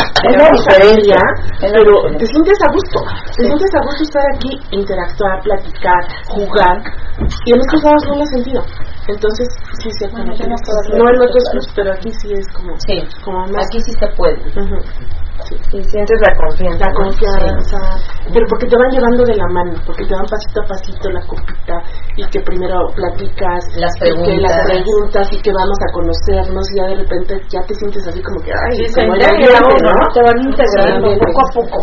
[0.70, 1.18] familia,
[1.60, 3.02] pero te sientes a gusto,
[3.36, 6.78] te sientes a gusto estar aquí, interactuar, platicar, jugar,
[7.44, 8.62] y en estos lados no lo he sentido.
[9.08, 9.48] Entonces,
[9.82, 13.66] sí, estos- no en otros clubs, pero aquí sí es como, Sí, como más...
[13.66, 14.38] aquí sí se puede.
[15.72, 16.84] Y sientes la confianza.
[16.86, 16.98] La ¿no?
[17.04, 17.78] confianza,
[18.32, 21.20] pero porque te van llevando de la mano, porque te van pasito a pasito la
[21.26, 21.74] copita
[22.16, 24.64] y que primero platicas, Las y que las preguntas.
[24.66, 28.38] preguntas y que vamos a conocernos y ya de repente ya te sientes así como
[28.44, 30.04] que, ay, Sí, como ya uno, ¿no?
[30.14, 31.78] Te van integrando Sí, poco a poco.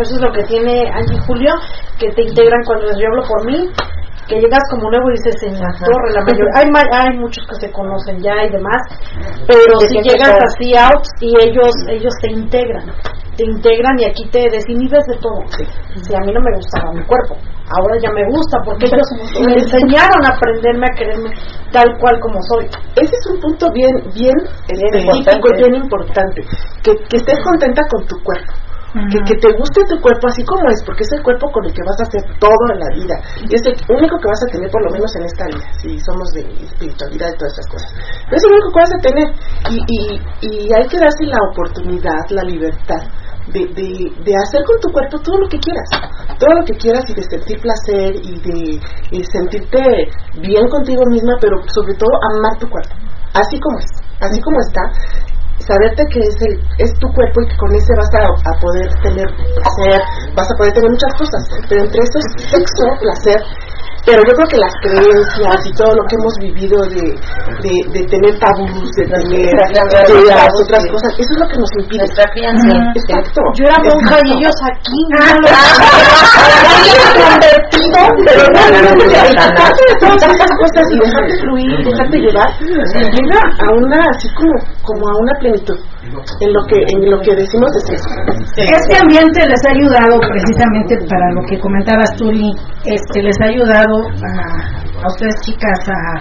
[0.00, 1.52] Eso es lo que tiene Angie y Julio,
[1.98, 3.68] que te integran cuando yo hablo por mí,
[4.28, 7.66] que llegas como nuevo y dices, en la torre, la mayoría, hay, hay muchos que
[7.66, 8.82] se conocen ya y demás,
[9.46, 12.90] pero si llegas así out y ellos ellos te integran,
[13.36, 15.38] te integran y aquí te desinhibes de todo.
[16.02, 17.36] Si a mí no me gustaba mi cuerpo,
[17.70, 19.06] ahora ya me gusta porque ellos
[19.46, 21.30] me enseñaron a aprenderme a quererme
[21.70, 22.66] tal cual como soy.
[22.96, 24.36] Ese es un punto bien, bien
[24.66, 26.42] específico y bien importante,
[26.82, 28.65] que, que estés contenta con tu cuerpo.
[28.96, 31.72] Que, que te guste tu cuerpo así como es, porque es el cuerpo con el
[31.72, 33.16] que vas a hacer todo en la vida.
[33.44, 36.00] Y es el único que vas a tener, por lo menos en esta vida, si
[36.00, 37.90] somos de espiritualidad y todas esas cosas.
[38.24, 39.26] Pero es el único que vas a tener.
[39.68, 40.00] Y, y,
[40.40, 43.04] y hay que darse la oportunidad, la libertad
[43.52, 43.86] de, de,
[44.24, 45.88] de hacer con tu cuerpo todo lo que quieras.
[46.38, 48.80] Todo lo que quieras y de sentir placer y de
[49.10, 49.78] y sentirte
[50.40, 52.94] bien contigo misma, pero sobre todo amar tu cuerpo.
[53.32, 54.82] Así como es, así como está
[55.58, 59.26] saberte que es el es tu cuerpo y que con ese vas a, poder tener
[59.26, 60.00] placer,
[60.34, 63.40] vas a poder tener muchas cosas, pero entre eso es sexo, placer
[64.06, 67.10] pero yo creo que las creencias y todo lo que hemos vivido de,
[67.58, 71.70] de, de tener tabús, de tener de las otras cosas, eso es lo que nos
[71.82, 72.06] impide.
[72.06, 72.70] Nuestra crianza.
[72.94, 73.40] Exacto.
[73.58, 74.98] Yo era monja y ellos aquí.
[77.18, 83.74] convertido, pero realmente quitarte de todas esas cosas y dejarte fluir, dejarte llevar, llega a
[83.74, 85.78] una, así como, como a una plenitud.
[86.40, 88.08] En lo que, en lo que decimos es eso.
[88.56, 92.52] Este ambiente les ha ayudado precisamente para lo que comentabas tú, Lee,
[92.84, 96.18] este, les ha ayudado a, a ustedes chicas a,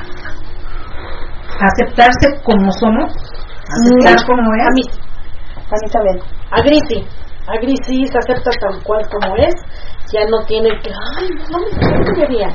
[1.59, 3.13] a aceptarse como somos,
[3.69, 4.67] aceptar como es.
[4.67, 4.81] A mí,
[5.55, 6.19] A mí también.
[6.51, 6.99] a Grisi.
[7.47, 9.53] A Grisi se acepta tal cual como es.
[10.13, 12.51] Ya no tiene que, ay, no me quiero que me vean.
[12.51, 12.53] O,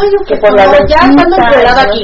[0.00, 2.02] ay, que por la ya estando aquí.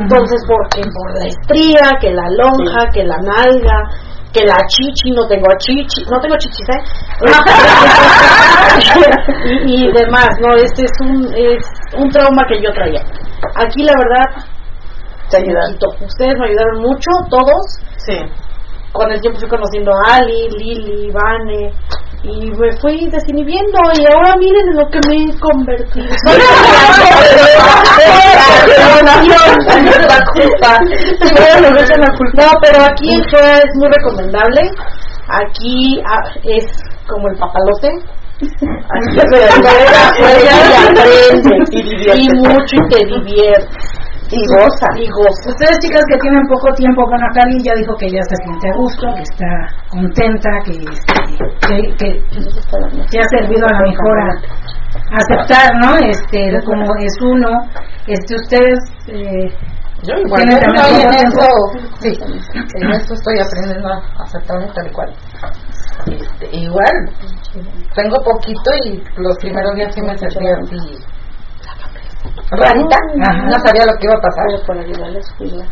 [0.00, 0.82] Entonces, ¿por qué?
[0.82, 3.90] Por la estría, que la lonja, que la nalga,
[4.32, 6.80] que la chichi, no tengo chichi, no tengo chichis, ¿eh?
[9.66, 10.54] y, y demás, ¿no?
[10.54, 11.58] Este es un, es
[11.96, 13.02] un trauma que yo traía.
[13.56, 14.44] Aquí, la verdad,
[15.30, 15.88] Te poquito.
[16.04, 17.80] Ustedes me ayudaron mucho, todos.
[17.96, 18.16] Sí.
[18.92, 21.72] Con el tiempo fui conociendo a Ali, Lili, Vane,
[22.22, 23.78] y me fui desinhibiendo.
[23.98, 26.14] Y ahora miren en lo que me he convertido.
[32.32, 34.60] No, pero aquí en Gea es muy recomendable.
[35.28, 36.64] Aquí ah, es
[37.06, 37.88] como el papalote.
[38.40, 39.20] Aquí se
[40.90, 41.06] aprende
[42.16, 43.99] y mucho y te diviertes.
[44.30, 44.86] Y goza.
[44.94, 45.50] Y goza.
[45.50, 48.74] Ustedes chicas que tienen poco tiempo, bueno, Cali ya dijo que ya se siente a
[48.76, 49.50] gusto, que está
[49.90, 52.08] contenta, que, este, que,
[53.10, 55.96] que ha servido a lo mejor a aceptar, ¿no?
[56.06, 57.50] Este, de cómo es uno.
[58.06, 58.78] Este, ustedes
[59.08, 59.50] eh,
[60.02, 61.46] Yo igual, yo estoy en eso,
[62.00, 62.12] sí,
[62.76, 65.12] en eso estoy aprendiendo a aceptarme tal y cual.
[66.06, 66.94] Este, igual,
[67.96, 71.09] tengo poquito y los primeros días sí me sentía así
[72.50, 74.46] rarita, no sabía lo que iba a pasar.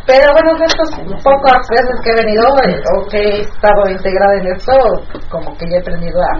[0.05, 0.89] Pero bueno, de estos
[1.23, 4.73] pocas veces que he venido eh, o que he estado integrada en esto,
[5.29, 6.33] como que ya he aprendido a,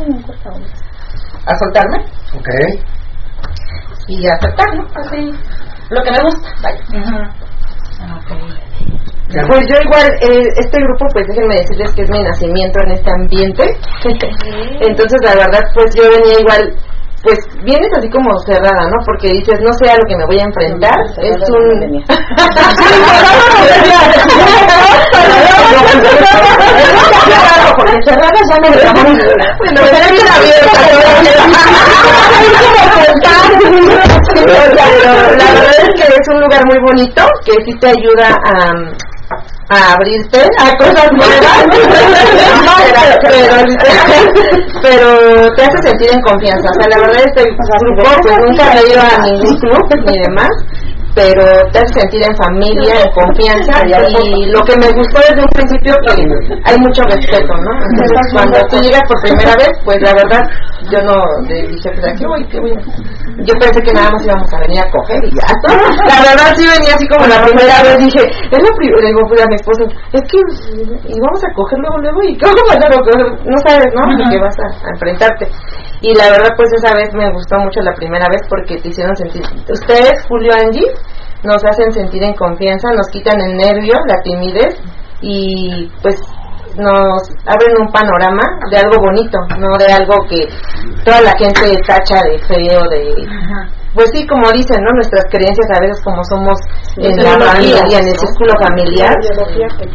[1.45, 1.99] a soltarme.
[2.38, 2.49] Ok.
[4.07, 5.32] y a aceptarlo, así,
[5.89, 6.82] lo que me gusta, vaya.
[9.47, 13.10] Pues yo igual, eh, este grupo, pues déjenme decirles que es mi nacimiento en este
[13.14, 13.64] ambiente.
[14.82, 16.74] Entonces, la verdad, pues yo venía igual,
[17.24, 18.98] pues vienes así como cerrada, ¿no?
[19.06, 20.96] Porque dices, no sé a lo que me voy a enfrentar.
[21.18, 22.06] Es un...
[27.76, 30.80] Porque cerrada ya me Bueno, pero bien abierta.
[35.38, 38.74] La verdad es que es un lugar muy bonito que sí te ayuda a,
[39.70, 41.66] a abrirte a cosas nuevas.
[43.22, 43.58] Pero,
[44.82, 46.70] pero, te hace sentir en confianza.
[46.70, 50.50] O sea la verdad este grupo pues nunca he ido a ningún club ni demás
[51.20, 51.44] pero
[51.74, 55.94] te hace sentir en familia, en confianza y lo que me gustó desde un principio
[56.08, 56.16] que
[56.64, 57.72] hay mucho respeto, ¿no?
[57.92, 60.40] Entonces cuando tú llegas por primera vez, pues la verdad
[60.90, 63.04] yo no le dije, pues aquí voy, ¿qué voy a hacer?".
[63.44, 65.48] Yo pensé que nada más íbamos a venir a coger y ya.
[66.12, 69.44] La verdad sí venía así como la primera vez, dije, es lo primero, digo pues,
[69.44, 70.40] a mi esposo, es que
[71.04, 73.20] y vamos a coger luego, luego y ¿cómo vas a coger?
[73.44, 74.02] No sabes, ¿no?
[74.16, 75.48] De qué vas a enfrentarte.
[76.02, 79.16] Y la verdad pues esa vez me gustó mucho la primera vez porque te hicieron
[79.16, 80.88] sentir, ustedes, Julio Angie,
[81.43, 84.80] nos hacen sentir en confianza, nos quitan el nervio, la timidez
[85.22, 86.16] y pues
[86.78, 90.47] nos abren un panorama de algo bonito, no de algo que
[91.04, 93.28] toda la gente tacha de feo, de...
[93.94, 94.92] Pues sí, como dicen, ¿no?
[94.94, 96.60] Nuestras creencias a veces como somos
[96.98, 99.16] en la familia, en el círculo familiar,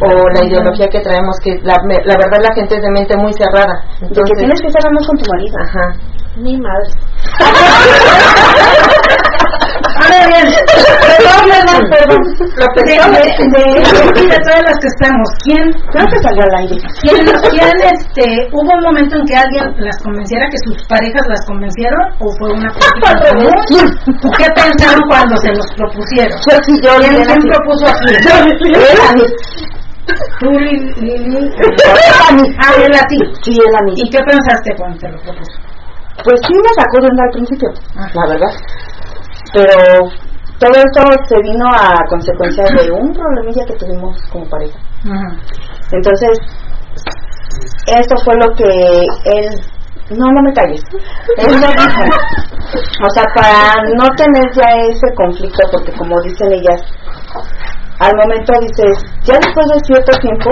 [0.01, 3.31] o la ideología que traemos, que la, la verdad la gente es de mente muy
[3.33, 3.83] cerrada.
[4.01, 5.57] Entonces, que tienes que estar más con tu marido.
[5.63, 5.95] Ajá.
[6.37, 6.91] Mi madre.
[10.05, 12.21] Perdón, perdón, perdón.
[12.85, 16.77] De, todas las que estamos, ¿quién, Creo que salió al aire.
[17.01, 21.45] quién, quién, este, hubo un momento en que alguien las convenciera, que sus parejas las
[21.45, 23.55] convencieron, o fue una común?
[24.23, 26.37] ¿O ¿Qué pensaron cuando se los propusieron?
[26.49, 27.47] Yo sí, yo ¿Quién, quién así.
[27.47, 28.05] propuso aquí?
[30.39, 31.49] Tú, Lili, Lili,
[32.59, 33.17] ah, él a ti.
[33.41, 33.93] Sí, él a mí.
[33.95, 35.57] ¿Y qué pensaste cuando te lo propuso?
[36.23, 37.69] Pues sí me sacó de onda al principio,
[38.13, 38.53] la verdad.
[39.53, 39.73] Pero
[40.59, 44.79] todo esto se vino a consecuencia de un problemilla que tuvimos como pareja.
[45.91, 46.39] Entonces,
[47.87, 48.69] esto fue lo que
[49.25, 49.49] él...
[50.11, 50.81] No, no me calles.
[53.03, 56.81] O sea, para no tener ya ese conflicto, porque como dicen ellas,
[57.99, 60.49] al momento dices, ya después de cierto tiempo,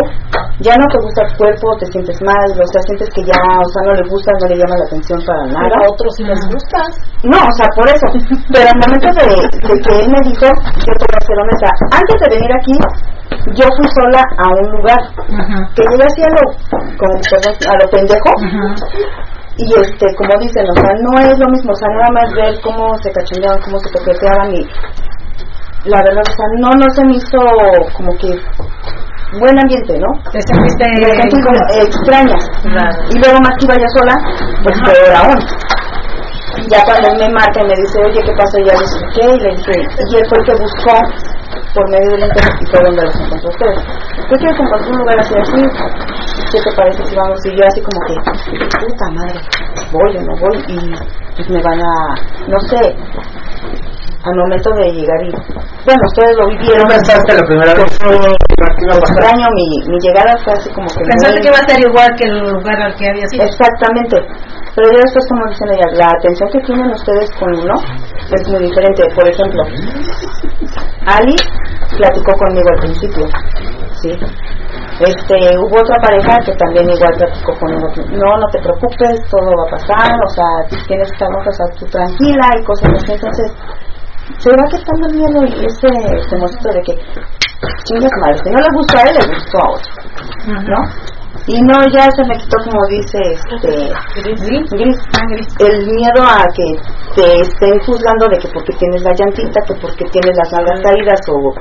[0.63, 3.67] ya no te gusta el cuerpo, te sientes mal, o sea, sientes que ya, o
[3.67, 5.67] sea, no le gusta, no le llama la atención para nada.
[5.67, 6.87] Pero a otros sí les gustas.
[7.27, 8.07] No, o sea, por eso.
[8.47, 9.27] Pero al momento de,
[9.59, 12.75] de que él me dijo, yo te voy a ser honesta, antes de venir aquí,
[13.59, 15.01] yo fui sola a un lugar
[15.75, 16.43] que llegué así a lo,
[16.95, 18.31] como, a lo pendejo.
[19.55, 22.55] Y este, como dicen, o sea, no es lo mismo, o sea, nada más ver
[22.63, 24.65] cómo se cachondeaban, cómo se toqueteaban y
[25.85, 27.39] la verdad, o sea, no, no se me hizo
[27.93, 28.31] como que
[29.39, 30.09] buen ambiente, ¿no?
[30.31, 30.85] Te sentiste
[31.81, 32.37] extraña.
[33.09, 34.15] Y luego más que iba yo sola,
[34.63, 35.39] pues peor aún.
[36.55, 38.59] Y ya cuando él me marca y me dice, oye, ¿qué pasó?
[38.59, 39.25] Y ya le dije, ¿qué?
[39.25, 39.73] Y le dije,
[40.07, 40.95] y él fue el que buscó
[41.73, 43.79] por medio del internet y fue donde los encontró ustedes.
[44.29, 45.61] Yo quiero encontrar un lugar así así.
[46.51, 47.45] ¿Qué te parece si vamos?
[47.45, 48.15] Y yo así como que,
[48.79, 49.39] puta madre,
[49.91, 50.57] voy o no voy.
[50.67, 50.77] Y
[51.35, 52.15] pues me van a,
[52.47, 52.95] no sé,
[54.23, 55.31] al momento de llegar y,
[55.83, 56.87] bueno, ustedes lo vivieron.
[56.87, 59.19] pensaste la primera vez Fue que iba a pasar?
[59.19, 61.03] extraño, mi, mi llegada fue así como que...
[61.03, 63.43] Pensaste muy- que iba a ser igual que el lugar al que había sido.
[63.43, 64.15] Exactamente.
[64.75, 67.75] Pero ya después, como dicen ellas, la atención que tienen ustedes con uno
[68.31, 69.03] es muy diferente.
[69.13, 69.61] Por ejemplo,
[71.05, 71.35] Ali
[71.97, 73.25] platicó conmigo al principio,
[74.01, 74.11] ¿sí?
[74.99, 77.87] Este, hubo otra pareja que también igual platicó conmigo.
[78.17, 81.65] No, no te preocupes, todo va a pasar, o sea, tienes que estar o sea,
[81.77, 83.11] tú tranquila y cosas así.
[83.13, 83.51] Entonces,
[84.37, 85.87] se va quitando el miedo y ese
[86.29, 86.93] temorcito de que
[87.85, 89.91] chingas madre, si no le gustó a él, le gustó a otro,
[90.47, 91.13] ¿no?
[91.45, 93.67] Y no, ya se me quitó como dice este
[94.23, 94.97] gris,
[95.59, 96.63] el miedo a que
[97.15, 101.19] te estén juzgando de que porque tienes la llantita, que porque tienes las nalgas caídas
[101.27, 101.53] o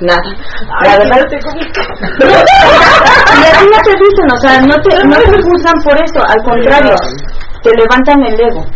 [0.00, 0.30] nada.
[0.84, 1.34] La verdad y
[3.42, 6.94] así no te dicen, o sea, no te, no te juzgan por eso, al contrario,
[7.62, 8.66] te levantan el ego,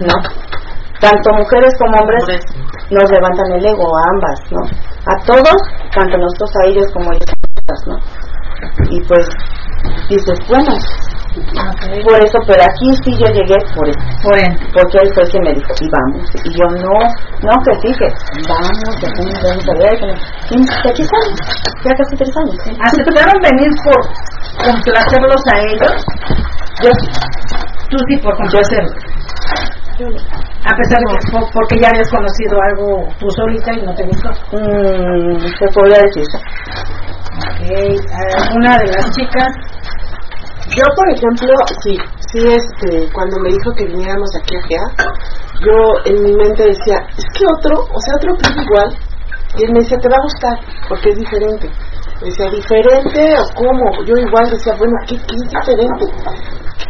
[0.00, 0.14] ¿no?
[1.00, 2.24] Tanto mujeres como hombres
[2.90, 4.60] nos levantan el ego a ambas, ¿no?
[5.06, 5.58] A todos,
[5.94, 7.96] tanto nosotros a ellos como ellos a nosotras, ¿no?
[8.90, 9.28] Y pues
[10.08, 10.72] dices, bueno,
[12.04, 13.98] por eso, pero aquí sí yo llegué por eso.
[14.72, 16.26] Porque él fue el que me dijo, y vamos.
[16.44, 16.94] Y yo no,
[17.42, 18.06] no que dije,
[18.48, 18.70] vamos,
[19.00, 19.98] ya tenemos vamos a ver.
[19.98, 21.38] que aquí estamos,
[21.84, 22.56] ya casi tres años.
[22.64, 22.70] ¿sí?
[22.82, 24.00] ¿Aceptaron venir por
[24.66, 26.04] complacerlos a ellos?
[26.82, 26.90] Yo,
[27.90, 28.92] Tú sí, por complacerlos.
[29.98, 34.30] A pesar de que porque ya habías conocido algo tú solita y no te gustó.
[34.54, 36.24] mm, se podría decir.
[37.34, 37.66] Ok,
[38.38, 39.50] ¿Alguna de las chicas?
[40.76, 41.98] Yo, por ejemplo, sí,
[42.30, 44.86] sí, este, cuando me dijo que viniéramos aquí a GEA,
[45.66, 45.74] yo
[46.04, 48.96] en mi mente decía, es que otro, o sea, otro club igual,
[49.56, 51.70] y él me decía, te va a gustar, porque es diferente.
[52.20, 54.04] Me decía, ¿diferente o cómo?
[54.04, 56.04] Yo igual decía, bueno, ¿qué, qué es diferente?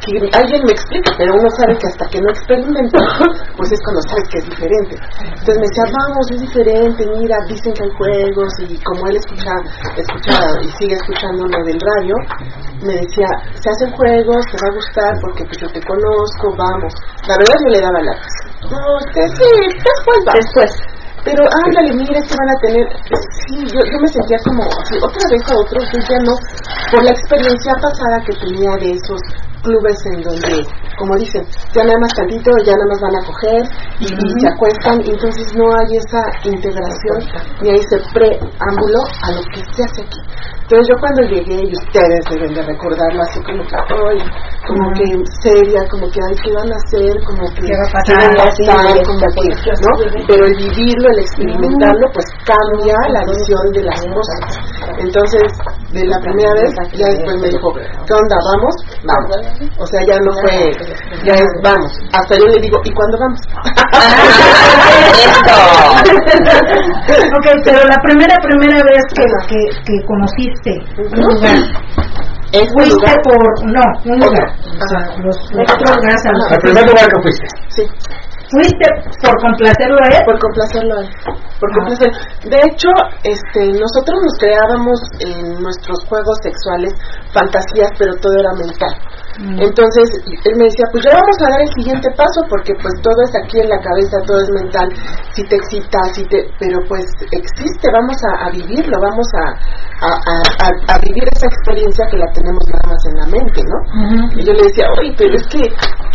[0.01, 2.99] Que alguien me explique, pero uno sabe que hasta que no experimenta,
[3.57, 4.97] pues es cuando sabes que es diferente.
[5.20, 9.53] Entonces me decía, vamos, es diferente, mira, dicen que hay juegos, y como él escucha,
[10.01, 12.16] escucha y sigue escuchando lo del radio,
[12.89, 16.95] me decía, se hacen juegos, te va a gustar porque pues yo te conozco, vamos.
[17.29, 18.14] La verdad yo le daba la
[18.64, 20.33] No, usted sí, después va.
[20.41, 20.97] Después.
[21.24, 22.86] Pero ándale, mira, que van a tener.
[23.46, 26.34] Sí, yo, yo me sentía como así, otra vez a otro, yo ya no,
[26.90, 29.20] por la experiencia pasada que tenía de esos
[29.68, 30.64] clubes en donde,
[30.98, 31.44] como dicen,
[31.74, 33.62] ya nada más tantito, ya nada más van a coger
[34.00, 37.18] y, y se acuestan, entonces no hay esa integración
[37.60, 40.20] ni hay ese preámbulo a lo que se hace aquí.
[40.68, 44.20] Entonces yo cuando llegué, y ustedes deben de recordarlo así como que, ay,
[44.68, 45.06] como que
[45.40, 47.12] seria, como que, ay, ¿qué van a hacer?
[47.24, 48.04] Como que, ¿Qué va a pasar?
[48.04, 48.52] ¿qué van a estar?
[48.52, 49.48] sí, Como que.
[49.80, 49.90] ¿no?
[50.28, 54.40] Pero el vivirlo, el experimentarlo, pues cambia la visión de las cosas.
[55.00, 55.48] Entonces,
[55.92, 58.36] de la primera vez, ya después me dijo, ¿qué onda?
[58.52, 58.74] ¿Vamos?
[59.08, 59.57] Vamos.
[59.78, 60.70] O sea, ya no fue,
[61.24, 61.92] ya es, vamos.
[62.12, 63.40] Hasta yo le digo, ¿y cuándo vamos?
[67.36, 71.59] ok, pero la primera, primera vez que, que, que conociste un lugar,
[72.52, 76.44] Este fuiste lugar, por, no, un lugar, o sea, los, los otros lugares a los
[76.44, 77.46] Al que primer lugar que fuiste.
[77.68, 77.82] sí.
[78.50, 78.86] fuiste
[79.22, 80.22] por complacerlo a él.
[80.24, 81.09] por complacerlo a él.
[81.61, 82.11] Por complacer.
[82.48, 82.88] De hecho,
[83.24, 86.94] este, nosotros nos creábamos en nuestros juegos sexuales
[87.34, 88.94] fantasías, pero todo era mental.
[89.39, 93.22] Entonces, él me decía, pues ya vamos a dar el siguiente paso, porque pues todo
[93.22, 94.89] es aquí en la cabeza, todo es mental,
[95.30, 101.22] si te excita, si te, pero pues existe, vamos a, a vivirlo, vamos a, vivir
[101.30, 103.78] esa experiencia que la tenemos nada más en la mente, ¿no?
[104.34, 105.62] Y yo le decía, oye, pero es que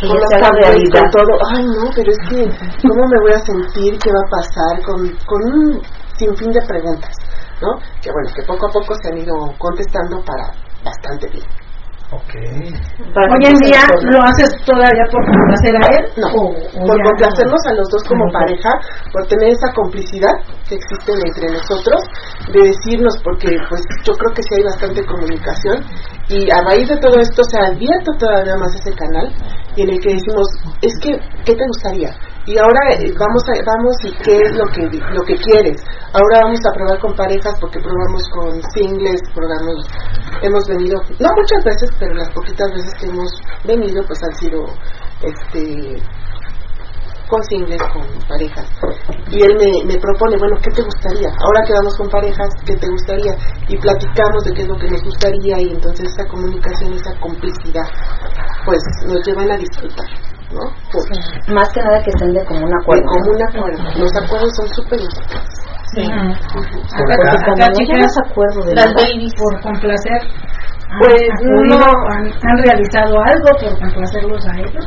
[0.04, 2.44] con ya los sea la cambios, con todo, ay no, pero es que,
[2.84, 3.98] ¿cómo me voy a sentir?
[4.04, 4.84] ¿Qué va a pasar?
[4.84, 5.82] Con, con un
[6.20, 7.16] sinfín de preguntas,
[7.62, 7.80] ¿no?
[8.04, 10.52] Que bueno, que poco a poco se han ido contestando para
[10.84, 11.63] bastante bien.
[12.14, 16.04] Hoy en día lo haces todavía por complacer a él.
[16.18, 18.70] No, o, o por complacernos a los dos como pareja,
[19.12, 20.34] por tener esa complicidad
[20.68, 22.02] que existe entre nosotros,
[22.52, 25.84] de decirnos, porque pues yo creo que sí hay bastante comunicación,
[26.30, 29.34] y a raíz de todo esto se ha abierto todavía más ese canal,
[29.76, 30.48] y en el que decimos,
[30.82, 32.16] es que, ¿qué te gustaría?
[32.46, 35.80] Y ahora eh, vamos a, vamos y qué es lo que lo que quieres.
[36.12, 39.88] Ahora vamos a probar con parejas porque probamos con singles, probamos,
[40.42, 43.32] hemos venido, no muchas veces, pero las poquitas veces que hemos
[43.64, 44.66] venido pues han sido
[45.24, 46.04] este
[47.30, 48.68] con singles, con parejas.
[49.32, 51.30] Y él me, me propone, bueno, ¿qué te gustaría?
[51.30, 53.34] Ahora que vamos con parejas, ¿qué te gustaría?
[53.68, 57.88] Y platicamos de qué es lo que nos gustaría y entonces esa comunicación, esa complicidad,
[58.66, 60.06] pues nos llevan a disfrutar,
[60.54, 60.66] ¿no?
[60.92, 61.06] Pues,
[61.50, 63.06] Más que nada que estén de común de acuerdo.
[63.06, 63.84] común acuerdo.
[63.98, 65.60] Los acuerdos son súper importantes.
[65.94, 66.06] Sí.
[66.08, 70.22] Porque Acá, como acá, no chicas, llegas a acuerdo de las nada, babies por complacer.
[70.94, 71.24] ¿han Pues,
[71.70, 71.78] no.
[72.14, 74.86] han, han realizado algo por complacerlos a ellos?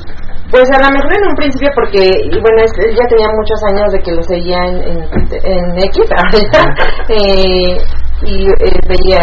[0.51, 3.59] Pues a lo mejor en un principio porque, y bueno, es- él ya tenía muchos
[3.71, 6.63] años de que lo seguía en, en, en X, ahorita,
[7.11, 7.79] eh,
[8.23, 9.23] y eh, veía,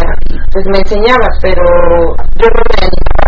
[0.52, 1.64] pues me enseñaba, pero
[2.36, 3.28] yo no me animaba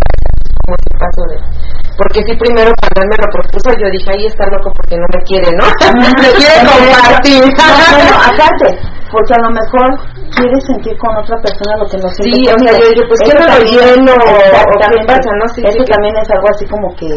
[0.66, 1.85] como ese paso de...
[1.98, 5.08] Porque sí, primero cuando él me lo propuso, yo dije, ahí está loco porque no
[5.16, 5.66] me quiere, ¿no?
[5.96, 7.42] me quiere compartir.
[7.44, 8.68] bueno, aparte,
[9.12, 9.88] porque a lo mejor
[10.36, 13.20] quieres sentir con otra persona lo que no sientes Sí, o sea, yo dije, pues,
[13.24, 14.12] ¿qué me lo también- lleno?
[14.12, 15.08] ¿O qué Exactamente.
[15.08, 15.46] pasa, no?
[15.56, 17.10] Sí, Eso sí, que- también es algo así como que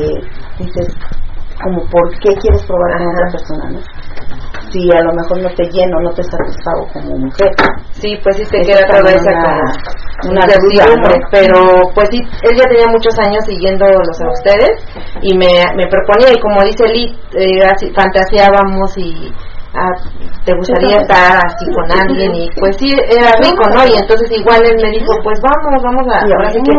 [0.63, 0.87] dices,
[1.63, 3.81] como por qué quieres probar con otra persona, ¿no?
[4.71, 7.51] Si a lo mejor no te lleno, no te satisfago como mujer.
[7.93, 9.73] Sí, pues sí te queda toda esa una-
[10.21, 11.27] como una duda, ¿no?
[11.31, 11.59] pero
[11.95, 14.85] pues sí, él ya tenía muchos años siguiéndolos a ustedes
[15.23, 19.33] y me, me proponía y como dice Lee, eh, fantaseábamos y
[19.75, 19.93] ah,
[20.45, 23.85] te gustaría estar así con alguien y pues sí, era rico, ¿no?
[23.85, 26.73] Y entonces igual él me dijo, pues vamos, vamos a, ahora sí que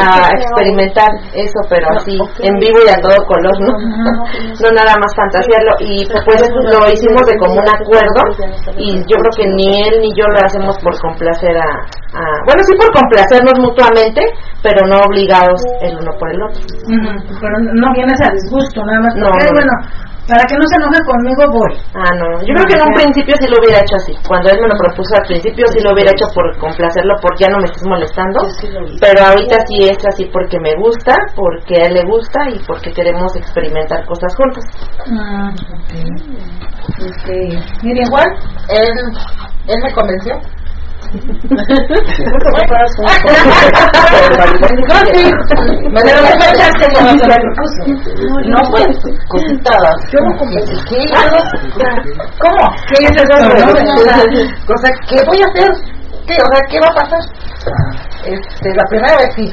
[0.00, 3.72] a experimentar eso, pero así, en vivo y a todo color, ¿no?
[4.60, 5.72] No nada más fantasearlo.
[5.80, 6.24] Y pues
[6.72, 8.20] lo hicimos de común acuerdo
[8.76, 11.68] y yo creo que ni él ni yo lo hacemos por complacer a,
[12.16, 14.20] a- bueno sí por complacernos mutuamente
[14.62, 16.60] pero no obligados el uno por el otro.
[17.40, 19.14] Pero no vienes a disgusto, nada más.
[19.16, 19.52] No, porque, no.
[19.56, 19.72] bueno,
[20.30, 21.72] para que no se enoje conmigo, voy.
[21.98, 24.58] ah no yo creo que en un principio sí lo hubiera hecho así cuando él
[24.62, 27.66] me lo propuso al principio sí lo hubiera hecho por complacerlo porque ya no me
[27.66, 28.38] estés molestando
[29.02, 32.92] pero ahorita sí es así porque me gusta porque a él le gusta y porque
[32.92, 34.64] queremos experimentar cosas juntos
[35.10, 35.92] Ah, ok.
[37.00, 37.58] Okay.
[37.82, 38.26] Mira, Igual,
[38.68, 38.92] él,
[39.68, 40.34] él me convenció.
[48.46, 49.40] No, pues, no.
[52.38, 52.62] ¿Cómo?
[52.88, 53.34] ¿qué es eso?
[54.68, 55.70] O sea, ¿qué voy a hacer?
[56.26, 56.34] ¿Qué?
[56.34, 57.22] O sea, ¿qué va a pasar?
[58.24, 59.50] Este, la primera vez sí,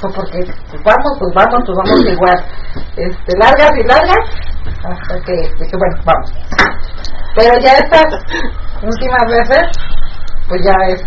[0.00, 0.38] porque
[0.70, 2.44] pues vamos, pues vamos, pues vamos igual.
[2.96, 4.24] Este, largas y largas,
[4.84, 6.32] hasta que dije, bueno, vamos.
[7.36, 8.04] Pero ya estas
[8.82, 9.62] últimas veces,
[10.48, 11.02] pues ya es,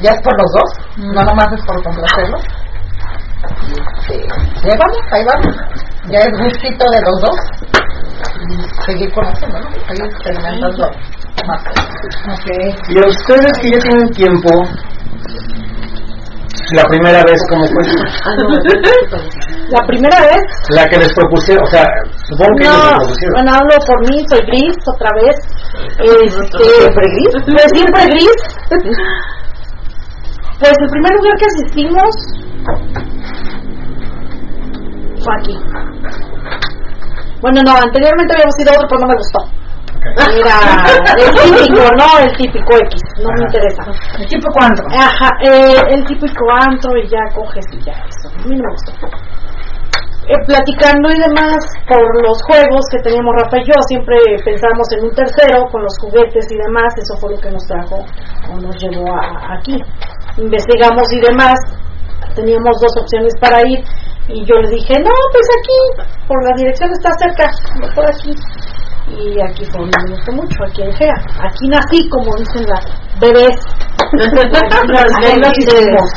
[0.00, 2.42] ya es por los dos, no nomás es por complacerlos.
[3.62, 4.26] Y, este,
[4.66, 5.56] ya vamos, ahí vamos.
[6.08, 7.38] Ya es gustito de los dos.
[8.48, 9.70] Y seguir conociendo, ¿no?
[9.86, 10.90] Seguir experimentando
[11.46, 11.62] más.
[12.88, 14.50] Y a ustedes que ya tienen tiempo,
[16.74, 17.82] la primera vez, ¿cómo fue?
[19.68, 21.84] La primera vez, La que les propusieron, o sea,
[22.28, 23.32] supongo que ellos les no, propusieron.
[23.36, 25.36] bueno, hablo por mí, soy gris otra vez.
[25.92, 27.32] Este, ¿Siempre gris?
[27.46, 28.38] Pues siempre gris.
[30.60, 32.10] Pues el primer lugar que asistimos
[35.24, 35.58] fue aquí.
[37.40, 39.61] Bueno, no, anteriormente habíamos ido a otro, pero no me gustó.
[40.02, 40.58] Era
[41.14, 43.82] el típico, no el típico X, no me interesa.
[44.18, 44.82] ¿El tipo cuánto?
[44.90, 48.28] Ajá, eh, el típico antro y ya coges y ya, eso.
[48.28, 48.92] A mí no me gustó.
[50.28, 55.04] Eh, platicando y demás por los juegos que teníamos Rafa y yo, siempre pensamos en
[55.06, 57.98] un tercero con los juguetes y demás, eso fue lo que nos trajo
[58.50, 59.78] o nos llevó a, aquí.
[60.36, 61.58] Investigamos y demás,
[62.34, 63.82] teníamos dos opciones para ir
[64.28, 67.50] y yo le dije, no, pues aquí, por la dirección está cerca,
[67.94, 68.30] por aquí.
[69.08, 71.14] Y aquí fue donde me gustó mucho, aquí en Gea.
[71.42, 72.84] Aquí nací, como dicen las
[73.20, 73.56] bebés.
[74.12, 76.10] Aquí nacimos.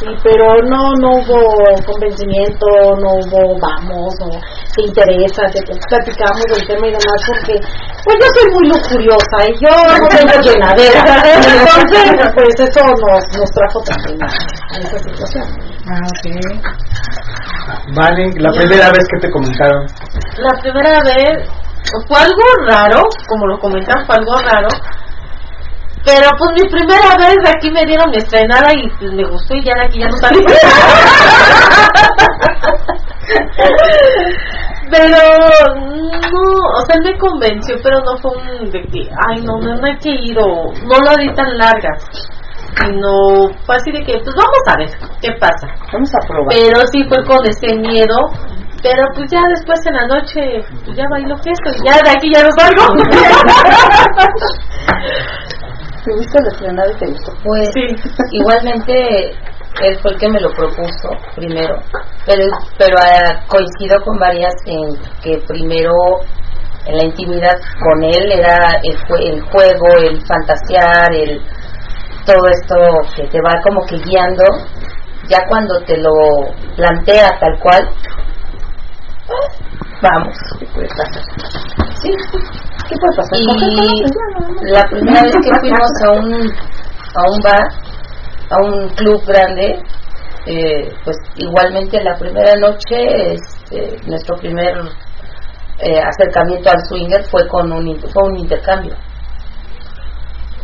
[0.00, 1.36] Sí, pero no, no hubo
[1.84, 2.66] convencimiento,
[3.04, 4.30] no hubo vamos, o
[4.74, 7.60] te interesa, te platicamos del tema y demás, porque
[8.04, 9.68] pues yo soy muy lujuriosa y yo
[10.00, 11.04] no tengo llenadera.
[11.20, 15.44] Entonces, pues eso nos, nos trajo también a, a esa situación.
[15.84, 16.24] Ah, ok.
[17.94, 19.86] Vale, la primera vez que te comentaron.
[20.38, 21.46] La primera vez
[22.06, 24.68] fue algo raro, como lo comentaron, fue algo raro,
[26.04, 29.54] Pero pues mi primera vez de aquí me dieron mi estrenada y pues me gustó
[29.54, 30.40] y ya de aquí ya no salí.
[34.90, 35.18] pero
[35.76, 36.42] no,
[36.76, 39.86] o sea, él me convenció, pero no fue un de que, ay, no, no, no
[39.86, 42.04] hay que ir o no lo di tan largas.
[42.78, 45.68] Sino fue así de que, pues vamos a ver qué pasa.
[45.92, 46.48] Vamos a probar.
[46.50, 48.16] Pero sí fue con ese miedo.
[48.82, 50.40] Pero pues ya después en la noche,
[50.84, 52.86] pues ya bailo esto y ya de aquí ya no salgo.
[56.04, 57.32] ¿Tuviste la estrenada y te gustó?
[57.44, 57.70] Pues
[58.32, 59.30] igualmente
[59.82, 61.76] él fue el que me lo propuso primero,
[62.26, 62.42] pero
[62.78, 65.92] pero ah, coincido con varias en que primero
[66.86, 67.54] en la intimidad
[67.84, 71.40] con él era el, jue- el juego, el fantasear, el
[72.24, 72.74] todo esto
[73.16, 74.42] que te va como que guiando,
[75.28, 76.10] ya cuando te lo
[76.76, 77.88] plantea tal cual,
[80.02, 81.22] vamos, ¿qué puede pasar?
[82.02, 82.10] Sí,
[82.88, 83.38] ¿Qué puede pasar?
[83.38, 86.34] y la primera vez que fuimos a un
[87.12, 87.68] a un bar
[88.50, 89.82] a un club grande
[90.46, 94.74] eh, pues igualmente la primera noche este, nuestro primer
[95.78, 98.94] eh, acercamiento al swinger fue con un fue un intercambio.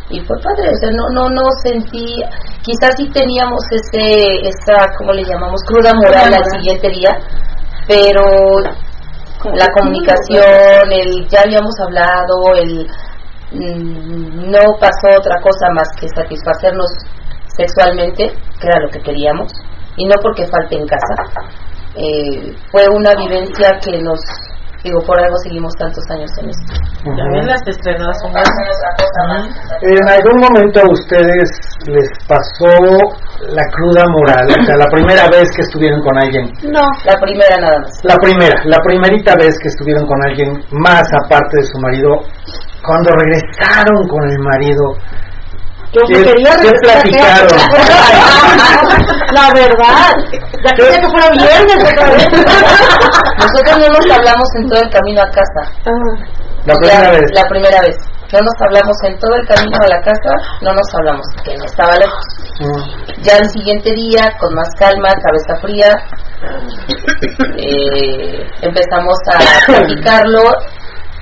[0.09, 2.23] Y fue padre o sea no no no sentí
[2.63, 7.11] quizás sí teníamos ese esa cómo le llamamos cruda moral al siguiente día
[7.87, 8.23] pero
[9.55, 12.87] la comunicación, el ya habíamos hablado, el
[13.53, 16.91] mm, no pasó otra cosa más que satisfacernos
[17.57, 19.53] sexualmente, que era lo que queríamos,
[19.97, 21.15] y no porque falte en casa.
[21.95, 24.21] Eh, fue una vivencia que nos,
[24.87, 26.73] digo, por algo seguimos tantos años en esto.
[27.03, 28.31] También las estrenadas son
[29.83, 31.51] En algún momento a ustedes
[31.87, 32.71] les pasó
[33.51, 36.47] la cruda moral, o sea, la primera vez que estuvieron con alguien.
[36.71, 36.87] No.
[37.05, 38.01] La primera nada más.
[38.05, 42.11] La primera, la primerita vez que estuvieron con alguien más aparte de su marido,
[42.83, 44.95] cuando regresaron con el marido,
[45.97, 47.49] Yo ¿qué, qué platicaron?
[49.33, 50.13] La verdad,
[50.63, 52.29] ya quería que fuera viernes otra vez.
[53.39, 55.73] Nosotros no nos hablamos en todo el camino a casa.
[56.67, 57.31] La Ya, primera vez.
[57.33, 57.97] La primera vez.
[58.33, 60.31] No nos hablamos en todo el camino a la casa,
[60.61, 62.25] no nos hablamos, que no estaba lejos.
[62.61, 63.23] Mm.
[63.23, 65.95] Ya el siguiente día, con más calma, cabeza fría,
[67.57, 70.43] eh, empezamos a platicarlo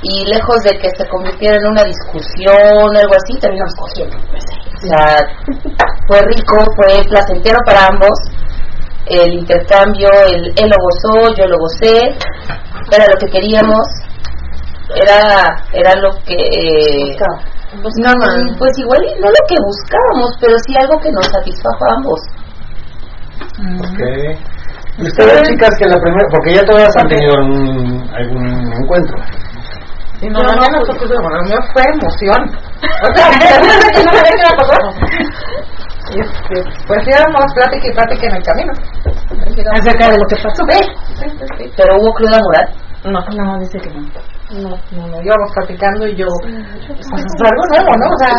[0.05, 4.17] y lejos de que se convirtiera en una discusión o algo así, terminamos cogiendo.
[4.17, 5.17] O sea,
[6.09, 8.17] fue rico, fue placentero para ambos.
[9.07, 12.09] El intercambio, el, él lo gozó, yo lo gocé,
[12.91, 13.87] era lo que queríamos,
[14.95, 16.35] era, era lo que...
[16.35, 17.17] eh,
[17.83, 21.85] pues, no, no, pues igual no lo que buscábamos, pero sí algo que nos satisfajo
[21.91, 22.21] a ambos.
[23.81, 24.01] Ok.
[24.97, 29.17] ¿Y ustedes, chicas, que la primera, porque ya todas han tenido un- algún encuentro?
[30.21, 32.41] Y no, no fue bueno, la mía fue emoción.
[33.05, 33.29] O sea,
[33.95, 34.45] que no sabía qué.
[36.13, 38.73] Y este, pues íbamos plática y plática en el camino.
[39.73, 40.63] Acerca de lo que pasó.
[40.71, 40.79] Sí,
[41.17, 41.73] sí, sí, sí.
[41.77, 42.75] Pero hubo cruda moral.
[43.05, 44.07] No, No, dice que no.
[44.51, 48.07] No, no, no, íbamos platicando y yo, pues es algo nuevo, ¿no?
[48.07, 48.33] O sea,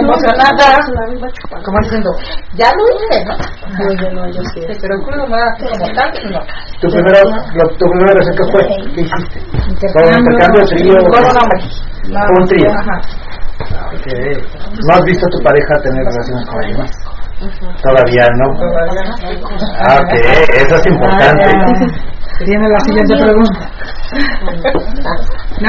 [0.00, 0.78] emocionada,
[1.64, 2.10] como diciendo,
[2.54, 3.34] ya lo hice, ¿no?
[3.36, 4.60] Yo, yo no, yo sí.
[4.80, 6.40] Pero crudo moral, como tal, no.
[6.80, 7.20] ¿Tu primera,
[7.54, 8.66] lo- tu primera qué fue?
[8.94, 9.40] ¿Qué hiciste?
[9.92, 10.94] ¿Todo intercambio, trío?
[11.10, 11.58] Con un hombre.
[12.38, 12.70] Un trío.
[12.70, 13.00] Ajá.
[13.92, 14.06] Ok.
[14.86, 16.90] ¿No has visto a tu pareja tener relaciones con alguien más?
[17.82, 18.46] Todavía no.
[19.86, 20.12] Ah, ok,
[20.54, 21.44] eso es importante.
[22.44, 23.70] Tiene la siguiente pregunta.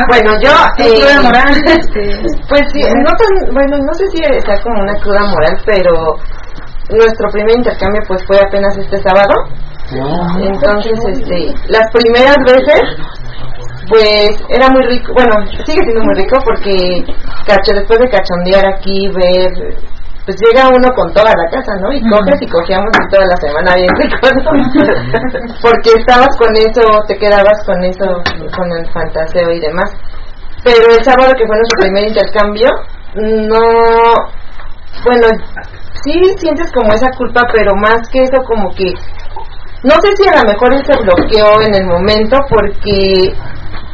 [0.08, 1.56] Bueno, yo, eh, Cruda moral,
[2.50, 5.92] pues sí, no tan, bueno, no sé si sea como una cruda moral, pero
[6.92, 9.34] nuestro primer intercambio pues fue apenas este sábado.
[10.42, 12.82] Entonces, este, las primeras veces,
[13.88, 15.34] pues era muy rico, bueno,
[15.66, 17.04] sigue siendo muy rico porque
[17.48, 19.76] cacho, después de cachondear aquí, ver,
[20.30, 21.92] pues llega uno con toda la casa, ¿no?
[21.92, 25.58] Y coges y cogíamos y toda la semana bien ¿no?
[25.64, 28.06] porque estabas con eso, te quedabas con eso,
[28.56, 29.90] con el fantaseo y demás.
[30.64, 32.70] Pero el sábado que fue nuestro primer intercambio,
[33.18, 33.66] no,
[35.04, 35.28] bueno,
[36.04, 38.94] sí sientes como esa culpa, pero más que eso como que,
[39.82, 43.34] no sé si a lo mejor él se bloqueó en el momento porque,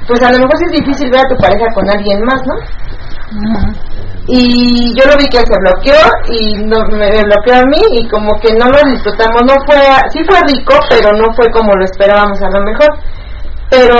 [0.06, 2.56] pues a lo mejor sí es difícil ver a tu pareja con alguien más, ¿no?
[4.28, 8.40] Y yo lo vi que se bloqueó y no, me bloqueó a mí y como
[8.40, 9.78] que no lo disfrutamos, no fue,
[10.12, 12.90] sí fue rico, pero no fue como lo esperábamos a lo mejor.
[13.70, 13.96] Pero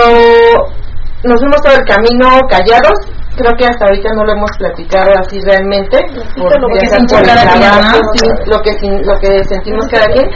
[1.26, 2.96] nos fuimos todo el camino callados,
[3.36, 5.98] creo que hasta ahorita no lo hemos platicado así realmente,
[6.36, 7.24] por, lo que por
[8.16, 8.72] sí, lo que
[9.04, 10.26] lo que sentimos cada quien,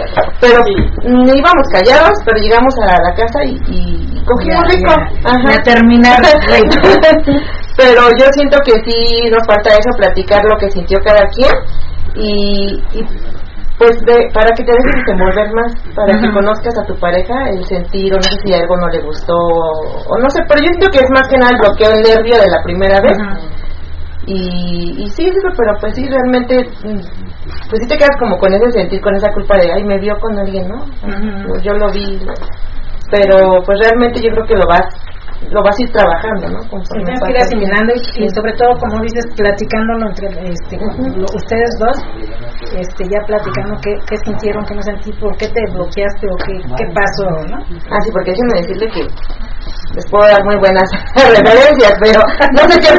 [0.40, 4.92] pero mm, íbamos callados, pero llegamos a la casa y, y cogimos rico.
[5.24, 5.56] Ajá.
[5.56, 6.20] Ya terminar
[7.76, 11.52] pero yo siento que sí nos falta eso, platicar lo que sintió cada quien
[12.14, 13.04] y, y
[13.80, 17.64] pues de, para que te dejes desenvolver más, para que conozcas a tu pareja, el
[17.64, 20.92] sentir, o no sé si algo no le gustó, o no sé, pero yo siento
[20.92, 23.16] que es más que nada el bloqueo, el nervio de la primera vez.
[24.26, 29.00] Y, y sí, pero pues sí, realmente, pues sí te quedas como con ese sentir,
[29.00, 30.84] con esa culpa de, ay, me vio con alguien, ¿no?
[31.62, 32.20] Yo lo vi,
[33.10, 34.84] pero pues realmente yo creo que lo vas
[35.48, 36.60] lo vas a ir trabajando, ¿no?
[36.68, 40.76] Conforme que ir asimilando y, sobre todo, como dices, platicándolo entre este,
[41.16, 41.96] lo- ustedes dos,
[42.76, 46.52] este, ya platicando qué, qué sintieron, qué no sentí, por qué te bloqueaste o qué,
[46.76, 47.58] qué pasó, ¿no?
[47.90, 49.02] Ah, sí, porque déjenme decirle que
[49.94, 52.20] les puedo dar muy buenas referencias, pero
[52.54, 52.90] no sé qué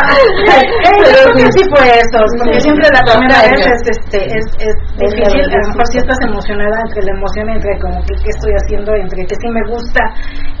[0.00, 2.68] creo que sí fue eso, porque Sí.
[2.68, 6.76] siempre la primera vez es, este, es, es difícil, a lo mejor si estás emocionada
[6.86, 10.02] entre la emoción, entre como que qué estoy haciendo, entre que sí me gusta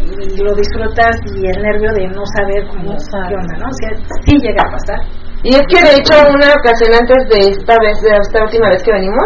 [0.00, 3.66] y lo disfrutas y el nervio de no saber cómo qué onda, ¿no?
[3.68, 3.90] O sea,
[4.26, 5.00] sí llega a pasar.
[5.42, 8.82] Y es que de hecho una ocasión antes de esta vez, de esta última vez
[8.82, 9.24] que venimos,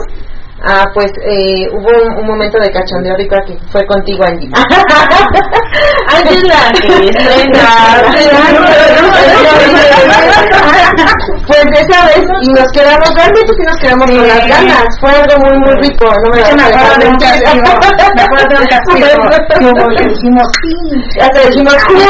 [0.66, 4.50] ah, pues eh, hubo un, un momento de cachondeo rico que fue contigo, Angie.
[6.08, 6.84] Angie es la que
[11.46, 15.36] Pues esa vez, y nos quedamos, realmente sí nos quedamos con las ganas, fue algo
[15.44, 17.64] muy, muy rico, no me me acuerdo de un castigo,
[18.14, 18.94] me acuerdo de un castigo.
[20.08, 20.74] Dijimos, sí,
[21.46, 22.06] dijimos, Julio.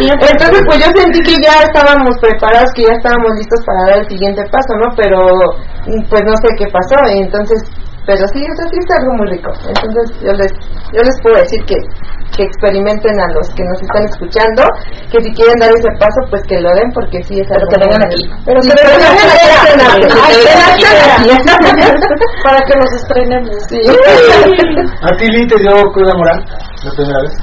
[0.00, 4.06] Entonces, pues yo sentí que ya estábamos preparados, que ya estábamos listos para dar el
[4.08, 4.94] siguiente paso, ¿no?
[4.96, 5.18] Pero,
[6.10, 7.62] pues no sé qué pasó, y entonces,
[8.06, 9.50] pero sí, o sea, sí es algo muy rico.
[9.66, 10.52] Entonces, yo les,
[10.94, 11.74] yo les puedo decir que,
[12.36, 14.62] que experimenten a los que nos están escuchando,
[15.10, 17.78] que si quieren dar ese paso, pues que lo den, porque sí es algo que
[17.82, 18.22] vengan muy aquí.
[18.22, 18.36] rico.
[18.46, 20.06] Pero que vengan aquí.
[20.22, 21.30] Ay, que vengan aquí.
[22.44, 23.56] Para que nos estrenemos.
[23.68, 23.80] Sí.
[25.02, 26.40] ¿A ti, Lee, te dio cruda moral
[26.84, 27.34] la primera vez?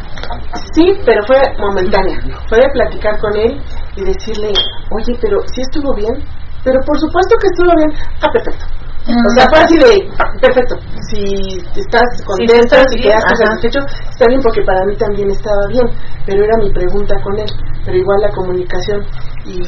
[0.74, 2.18] Sí, pero fue momentánea.
[2.48, 3.62] Fue de platicar con él
[3.96, 4.54] y decirle,
[4.91, 6.16] oye, pero si estuvo bien.
[6.64, 7.91] Pero por supuesto que estuvo bien.
[8.22, 8.66] Ah, perfecto.
[9.03, 9.91] O sea, fue así de,
[10.39, 10.76] perfecto.
[11.11, 15.88] Si estás contenta, si bien, quedaste satisfecho, está bien porque para mí también estaba bien.
[16.26, 17.49] Pero era mi pregunta con él.
[17.84, 19.03] Pero igual la comunicación
[19.45, 19.59] y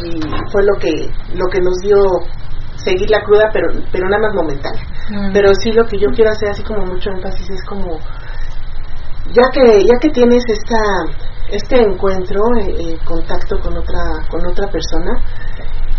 [0.51, 1.99] fue lo que lo que nos dio
[2.77, 4.81] seguir la cruda, pero pero nada más momentánea.
[5.33, 7.99] Pero sí lo que yo quiero hacer así como mucho énfasis es como
[9.33, 10.79] ya que ya que tienes esta
[11.49, 15.11] este encuentro eh, eh, contacto con otra con otra persona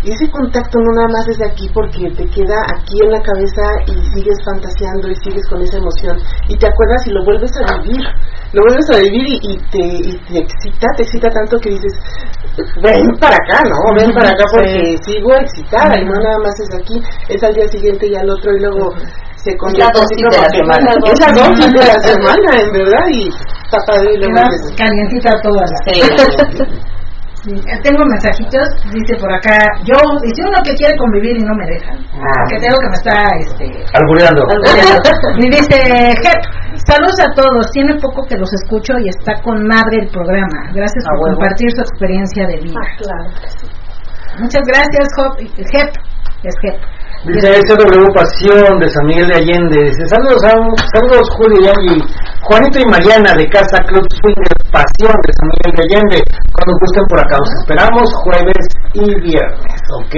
[0.07, 3.19] y ese contacto no nada más es de aquí porque te queda aquí en la
[3.19, 6.15] cabeza y sigues fantaseando y sigues con esa emoción.
[6.47, 8.07] Y te acuerdas y lo vuelves a vivir
[8.53, 11.91] lo vuelves a vivir y, y te, y te excita te excita tanto que dices
[12.81, 16.71] ven para acá no ven para acá porque sigo excitada y no nada más es
[16.73, 17.03] aquí.
[17.27, 18.95] Es al día siguiente y al otro y luego
[19.35, 20.87] se convierte dosis de la semana.
[21.03, 24.15] es la dosis de la semana en verdad y está padre
[24.77, 26.87] calientita toda la...
[27.47, 29.55] Sí, eh, Tengo mensajitos, dice por acá,
[29.87, 31.95] yo, dice uno que quiere convivir y no me dejan,
[32.51, 34.43] que tengo que me está, este, Albureando.
[35.39, 35.79] y dice,
[36.27, 36.41] Jep,
[36.83, 41.05] saludos a todos, tiene poco que los escucho y está con madre el programa, gracias
[41.07, 42.75] Ah, por compartir su experiencia de vida.
[42.75, 43.31] Ah, claro.
[44.39, 45.07] Muchas gracias,
[45.71, 45.95] Jep,
[46.43, 46.75] es Jep.
[47.25, 49.83] Dice SW Pasión de San Miguel de Allende.
[49.85, 50.51] Dice, saludos, a,
[50.99, 52.03] saludos Julio y Angie.
[52.43, 56.19] Juanito y Mariana de Casa Club Swinger Pasión de San Miguel de Allende.
[56.51, 58.63] Cuando gusten por acá, los esperamos jueves
[58.93, 59.79] y viernes.
[59.95, 60.15] Ok,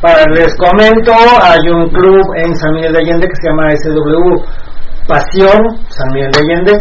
[0.00, 1.12] para les comento,
[1.42, 4.71] hay un club en San Miguel de Allende que se llama SW
[5.06, 6.74] Pasión, San Miguel de Allende,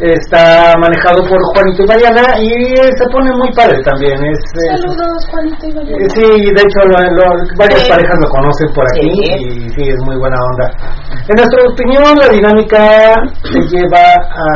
[0.00, 4.16] está manejado por Juanito y Mariana y se pone muy padre también.
[4.24, 6.08] Es, es- Saludos, Juanito y eh, Valeria.
[6.08, 7.90] Sí, de hecho lo- lo- varias Sí.
[7.90, 9.34] parejas lo conocen por aquí Sí.
[9.44, 10.70] y sí, es muy buena onda.
[11.28, 14.46] En nuestra opinión, la dinámica te lleva a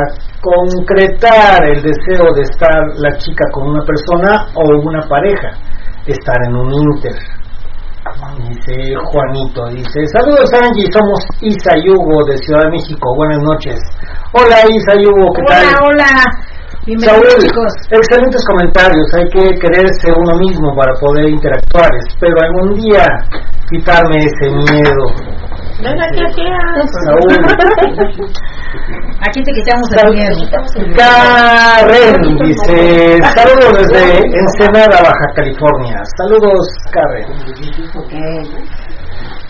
[0.41, 5.51] concretar el deseo de estar la chica con una persona o una pareja,
[6.07, 7.13] estar en un inter.
[8.11, 8.75] Dice
[9.07, 13.79] Juanito, dice, saludos Angie, somos Isa y Hugo de Ciudad de México, buenas noches.
[14.33, 15.63] Hola Isa y Hugo, ¿qué tal?
[15.63, 16.13] Hola, hola,
[16.87, 17.73] bienvenidos Saúl, chicos.
[17.89, 19.07] excelentes comentarios.
[19.15, 21.89] Hay que quererse uno mismo para poder interactuar.
[22.09, 23.07] Espero algún día
[23.71, 25.40] quitarme ese miedo.
[25.83, 26.85] Venga, ah.
[27.05, 27.33] Saúl.
[29.27, 30.37] Aquí te quitamos el miedo.
[30.97, 34.03] Karen dice, saludos desde
[34.39, 35.97] Ensenada, Baja California.
[36.17, 37.29] Saludos, Karen.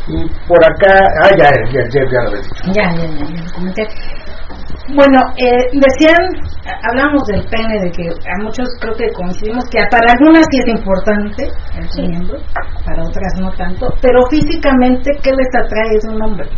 [0.06, 2.50] Y por acá, ah, ya, ya, ya, ya lo dicho.
[2.72, 3.82] Ya, ya, ya, ya lo comenté.
[4.94, 6.18] Bueno, eh, decían,
[6.90, 10.68] hablamos del pene, de que a muchos creo que coincidimos que para algunas sí es
[10.68, 11.44] importante
[11.76, 12.38] el miembro,
[12.84, 16.48] para otras no tanto, pero físicamente, ¿qué les atrae de un hombre?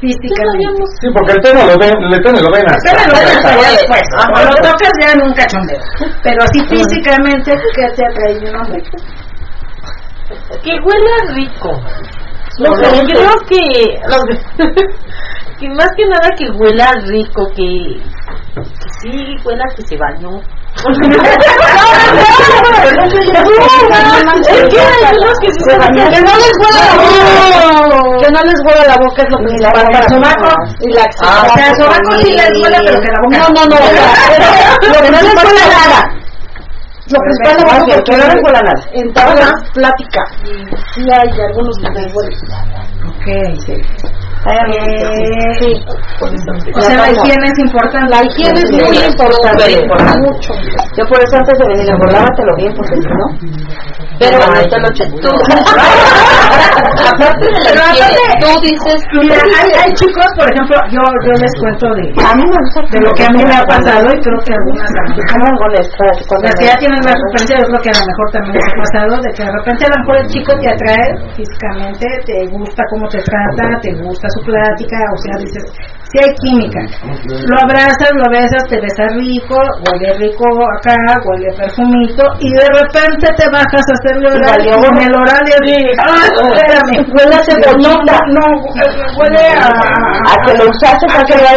[0.00, 0.82] físicamente.
[1.00, 2.90] Sí, porque el pene lo ven, el pene lo ven hasta.
[2.90, 4.00] Pero lo hasta- ya después.
[4.32, 5.80] Cuando lo tocas ya en un cachondeo.
[6.22, 8.82] Pero así físicamente, ¿qué te atrae de un hombre?
[10.64, 11.80] Que huela rico.
[12.58, 13.18] Los O sea, dientes.
[13.18, 14.66] creo que, los-
[15.60, 18.00] que más que nada que huela rico, que,
[18.54, 20.40] que sí huela que se bañó.
[24.50, 26.10] Es que hay unos que sí se bañan.
[26.10, 28.18] Que no les huela la boca.
[28.20, 30.48] Que no les huela la boca es lo principal para el sobaco.
[30.80, 33.48] Y la Ah, o sea, el sobaco sí les huele, pero que la boca No,
[33.48, 33.76] no, no.
[34.92, 36.00] Lo que no les huele nada.
[37.10, 38.82] Lo principal es Más bien, que no les huele nada.
[38.92, 40.28] En todas las pláticas,
[40.94, 41.76] sí hay algunos
[42.14, 42.36] huele.
[43.08, 43.26] Ok,
[43.66, 43.74] sí.
[45.60, 45.70] Sí.
[46.74, 48.08] O sea, la higiene es importante.
[48.08, 49.86] La higiene es muy importante.
[50.20, 50.54] Mucho.
[50.96, 53.26] Yo por eso antes de venir engordábatelo bien, porque si no.
[54.18, 54.68] Pero Ay.
[54.68, 54.88] te lo
[55.20, 55.28] tú,
[57.08, 61.52] aparte de la higiene, tú dices, Mira, hay, hay chicos, por ejemplo, yo, yo les
[61.60, 64.20] cuento de, A mí me gusta de lo que a mí me ha pasado y
[64.20, 65.14] creo que algunas a lo
[66.28, 68.56] cuando las que me- ya tienen más experiencia, yo creo que a lo mejor también
[68.60, 72.36] ha pasado de que de repente a lo mejor el chico te atrae físicamente, te
[72.50, 75.64] gusta cómo te trata, te gusta su plática, o sea, dices,
[76.10, 76.80] si hay química.
[77.22, 79.54] Lo abrazas, lo besas, te besa rico,
[79.86, 80.44] huele rico
[80.74, 85.44] acá, huele perfumito, y de repente te bajas a hacerle oral y en el oral
[85.46, 86.98] y así, ¡ah, espérame!
[87.14, 87.40] Huele a.
[87.78, 87.94] No,
[88.34, 88.46] no,
[89.16, 89.70] huele a...
[89.70, 91.50] A que lo usaste para que la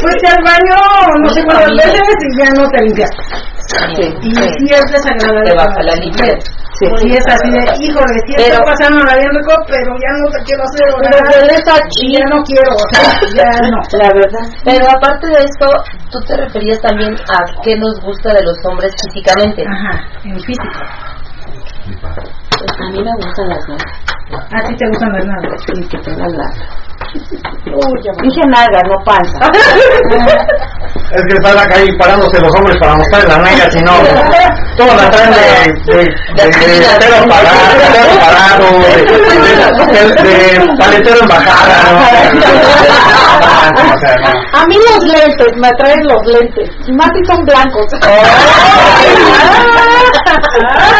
[0.00, 0.76] Fuiste al baño
[1.22, 3.10] no sé cuántas veces y ya no te limpias.
[3.66, 4.06] Sí.
[4.22, 5.50] Y sí es desagradable.
[5.50, 6.52] te baja la limpieza.
[6.78, 6.86] Sí.
[6.98, 10.26] Sí es así de, híjole, sí Pero- estoy pasando la bien rico, pero ya no
[10.30, 13.02] te quiero hacer Pero a Y ya no quiero, o sea,
[13.32, 13.80] ya no.
[13.98, 14.44] La verdad.
[14.62, 15.66] Pero aparte de esto,
[16.10, 19.64] tú te referías también a qué nos gusta de los hombres físicamente.
[19.66, 20.80] Ajá, en físico.
[21.86, 24.52] A mí me gustan las nalgas.
[24.52, 25.62] A ti te gustan las nalgas.
[25.66, 26.85] Sí, que tengan nalgas.
[28.22, 29.50] Dije nalgas, no panza.
[31.12, 33.92] Es que están acá ahí parándose los hombres para mostrar la nalga, si no,
[34.76, 35.36] todos la traen de,
[35.92, 38.90] de, de, de pelo parado, de pelo parado, de,
[39.92, 40.34] de, de
[40.78, 41.76] paletero en bajada.
[44.52, 46.68] A mí los lentes, me atraen los lentes.
[46.86, 47.86] Y más si son blancos.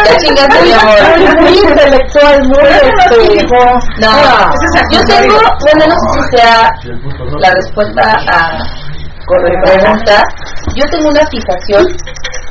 [0.05, 1.41] Ya chingaste, mi amor.
[1.41, 3.45] Muy intelectual, muy este.
[3.99, 4.11] No,
[4.91, 6.69] yo tengo, bueno, no sé si sea
[7.39, 8.59] la respuesta a
[9.27, 10.23] con mi pregunta.
[10.75, 11.83] Yo tengo una fijación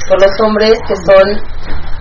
[0.09, 1.27] por los hombres que son,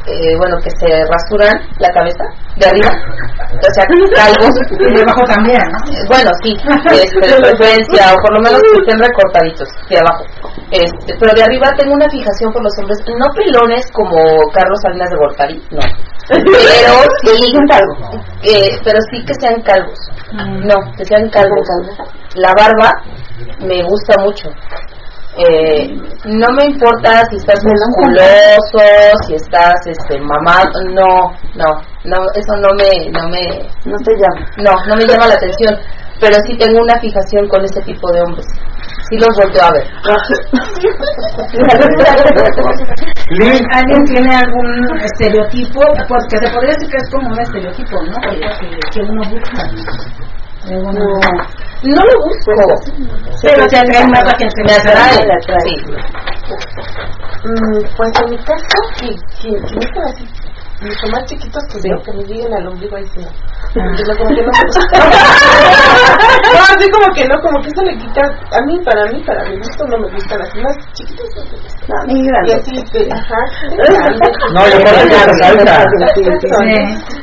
[0.06, 2.24] eh, bueno, que se rasuran la cabeza
[2.58, 3.84] de arriba, o sea,
[4.16, 4.54] calvos.
[4.70, 5.80] Y de abajo también, ¿no?
[5.92, 6.52] Eh, Bueno, sí,
[6.92, 10.24] este, de preferencia, o por lo menos que estén recortaditos de abajo.
[10.72, 14.18] Este, pero de arriba tengo una fijación por los hombres, no pelones como
[14.52, 15.82] Carlos Salinas de Gortari, no.
[16.28, 16.44] Pero
[17.24, 17.54] sí,
[18.44, 20.00] eh, pero sí que sean calvos.
[20.34, 21.68] No, que sean calvos.
[22.36, 22.92] La barba
[23.60, 24.50] me gusta mucho.
[25.38, 25.94] Eh,
[26.26, 28.80] no me importa si estás musculoso,
[29.28, 31.66] si estás este mamado, no, no,
[32.06, 34.46] no, eso no me, no me, No te llamo.
[34.64, 35.76] no, no me llama la atención,
[36.22, 38.48] pero sí tengo una fijación con ese tipo de hombres.
[39.10, 39.88] Sí los volteo a ver.
[43.74, 45.82] ¿Alguien tiene algún estereotipo?
[46.08, 48.18] Porque se podría decir que es como un estereotipo, ¿no?
[48.22, 49.64] Que, que- que uno busca.
[50.68, 51.20] Uno-
[51.84, 52.52] No lo busco,
[53.44, 55.14] Pero te atrae más la que te me atrae.
[55.66, 55.76] Sí.
[57.46, 59.80] Mm, pues en mi caso, que, que, que
[60.82, 63.20] mucho más chiquitos que que me lleguen al ombligo ahí sí.
[63.20, 63.96] no.
[63.96, 64.52] Yo como que no
[66.54, 68.22] no, así como que no, como que eso le quita,
[68.52, 71.28] a mí, para mí, para mi gusto no me gustan así más chiquitos.
[71.36, 71.88] no me gustan.
[71.88, 73.42] No, a mí Y así, de, ajá.
[74.54, 74.86] No, yo es
[75.42, 75.84] alta.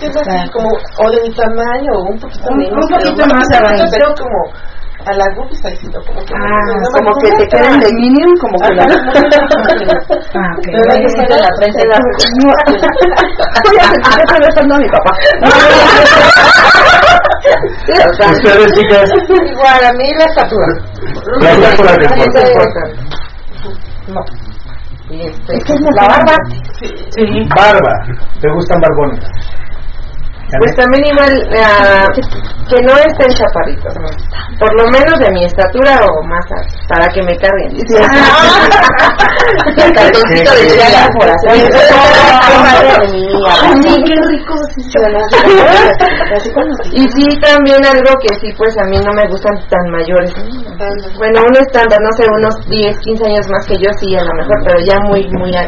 [0.00, 2.84] Eso, es así como, o de mi tamaño, o un poquito menos.
[2.84, 3.84] un poquito más abajo.
[3.90, 4.52] Pero como
[5.04, 5.12] a
[5.76, 8.74] sí, no, como que no, Ah, no Como que te queden de minion, como que
[8.74, 8.84] la...
[8.84, 10.66] Ah, ok.
[10.66, 11.80] Me va a gustar en la frente.
[13.64, 15.12] Voy a sentir que estoy besando a mi papá.
[18.32, 20.66] Ustedes, chicas, Igual, a mí la estatura.
[21.40, 21.92] la estatura
[22.48, 22.80] importa.
[24.08, 24.20] No.
[25.10, 26.36] Y este, La barba.
[26.78, 27.48] Sí.
[27.56, 27.92] Barba,
[28.40, 29.24] ¿te gustan barbones?
[30.58, 32.06] Pues también igual ah,
[32.68, 34.10] que no estén chaparritos, ¿no?
[34.58, 36.44] por lo menos de mi estatura o más
[36.88, 37.70] para que me carguen.
[39.76, 41.08] el cartoncito de Chela.
[41.18, 41.46] por así.
[41.48, 41.60] Ay,
[44.04, 44.54] qué rico.
[46.92, 50.32] Y sí, también algo que sí, pues a mí no me gustan tan mayores.
[51.16, 54.34] Bueno, uno estándar, no sé, unos 10, 15 años más que yo, sí, a lo
[54.34, 55.58] mejor, pero ya muy, muy no.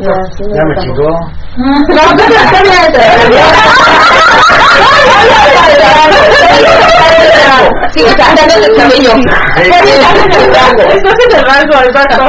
[0.00, 1.08] No, sí, Ya me chingó.
[1.56, 1.70] No,
[7.92, 9.12] Sí, Cortando el cabello.
[9.56, 12.24] Estás en el rango, exacto.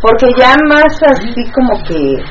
[0.00, 2.24] Porque ya más así como que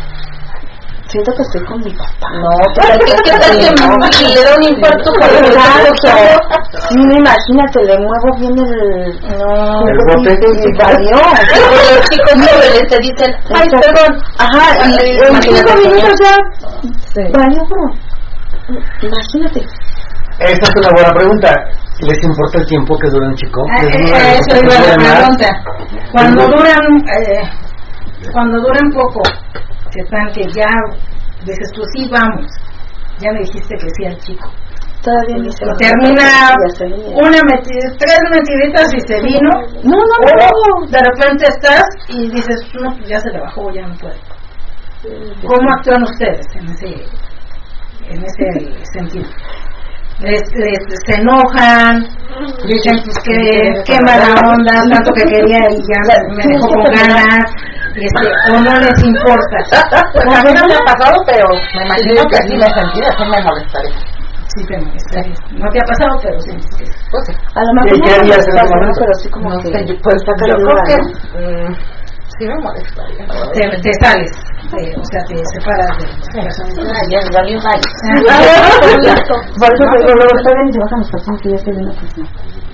[1.13, 2.27] siento que estoy con mi papá.
[2.41, 6.09] No, pero ¿qué, qué tal que le da un infarto por el Exacto.
[6.89, 9.37] Sí, imagínate, le muevo bien el...
[9.37, 10.31] No, El bote.
[10.33, 11.17] y valió.
[11.93, 14.11] Los chicos jóvenes te dicen, ay, perdón.
[14.39, 16.33] Ajá, y en Imagínate, cinco minutos ya
[17.31, 17.85] valió, bro.
[19.01, 19.59] Imagínate.
[20.39, 21.53] Esta es una buena pregunta.
[22.01, 23.61] ¿Les importa el tiempo que dura un chico?
[23.71, 25.19] Ah, ¿Les eh, eh, es la más?
[25.19, 25.47] pregunta.
[26.11, 27.43] Cuando duran, eh,
[28.33, 29.21] cuando duran poco,
[29.93, 30.69] que están que ya
[31.45, 32.45] dices tú sí vamos,
[33.19, 34.49] ya me dijiste que sí al chico.
[35.03, 36.53] Todavía ni se termina
[37.19, 39.49] una meti- tres mentiditas y se vino.
[39.83, 43.85] No, no, O de repente estás y dices, no, pues ya se le bajó, ya
[43.85, 44.17] no puede.
[45.45, 46.87] ¿Cómo actúan ustedes en ese,
[48.07, 49.27] en ese sentido?
[50.19, 52.07] Les, les- se enojan,
[52.67, 53.37] dicen pues que
[53.85, 55.99] qué mala onda, tanto que quería y ya
[56.29, 57.43] me dejó con ganas,
[57.95, 59.57] este, o no les importa.
[60.13, 61.45] Pues a mí no me ha pasado, pero
[61.75, 63.97] me imagino que así me sentí, así me molestaría.
[64.55, 65.35] Sí, te molestaría.
[65.57, 66.51] No te ha pasado, pero sí.
[66.77, 66.85] sí.
[67.11, 67.33] Pues sí.
[67.55, 70.33] A lo mejor ¿Y qué no pero sí como No que sé, yo, pues, yo
[70.35, 70.57] creo
[70.87, 71.77] que ¿no?
[72.47, 73.25] Me molestaría.
[73.53, 74.31] Te, te sales,
[74.71, 76.93] te- o sea, te separas de la persona.
[76.95, 77.79] Ay, ya valió mal.
[79.59, 81.93] Por eso te luego está bien y te bajan las personas que ya estoy viendo
[81.93, 82.23] que sí.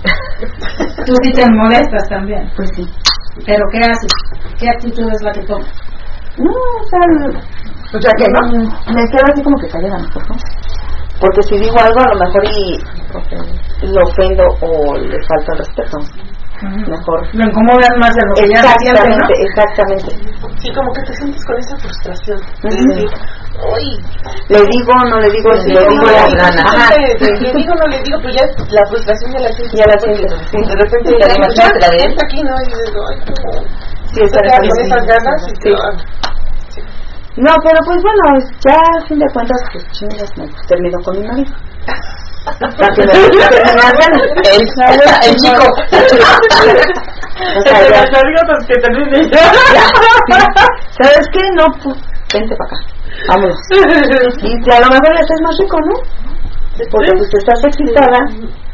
[1.06, 2.50] Tú sí te molestas también.
[2.56, 2.84] Pues sí.
[3.46, 4.12] Pero ¿qué haces?
[4.58, 5.68] ¿Qué actitud es la que tomas?
[6.38, 7.00] No, o sea,
[7.94, 8.40] O sea que no.
[8.94, 10.36] me quedo así como que callada, mejor, ¿no?
[11.20, 15.98] Porque si digo algo, a lo mejor y lo ofendo o le falta el respeto.
[16.60, 17.20] Mejor.
[17.32, 19.16] Lo incomodas más de lo que ya se siente, ¿no?
[19.16, 20.10] Exactamente, exactamente.
[20.60, 22.38] Sí, como que te sientes con esa frustración.
[22.60, 22.84] De Ujú.
[22.84, 23.08] decir,
[23.64, 23.86] uy,
[24.52, 27.52] Le digo, no le digo, si le digo, no ya le digo, Ajá, siempre, le
[27.56, 28.44] digo, no le digo, pero ya
[28.76, 29.72] la frustración ya la sientes.
[29.80, 30.58] Ya la sientes, sí.
[30.60, 32.10] De repente Ya ya, la de él.
[32.12, 32.52] está aquí, ¿no?
[32.60, 33.52] Y dices, ay, como...
[34.12, 34.82] sí, está queda con sí.
[34.84, 35.60] esas ganas y Sí.
[35.64, 35.96] te van.
[37.36, 38.22] No, pero pues bueno,
[38.66, 41.52] ya a fin de cuentas, pues chingas, me termino con mi marido.
[44.44, 44.62] El,
[45.28, 45.64] el chico.
[50.98, 51.42] ¿Sabes qué?
[51.54, 51.96] No, pues,
[52.32, 52.78] vente para acá.
[53.28, 53.58] Vámonos.
[53.70, 55.94] Y a lo mejor haces más rico, ¿no?
[56.90, 58.18] Porque pues estás excitada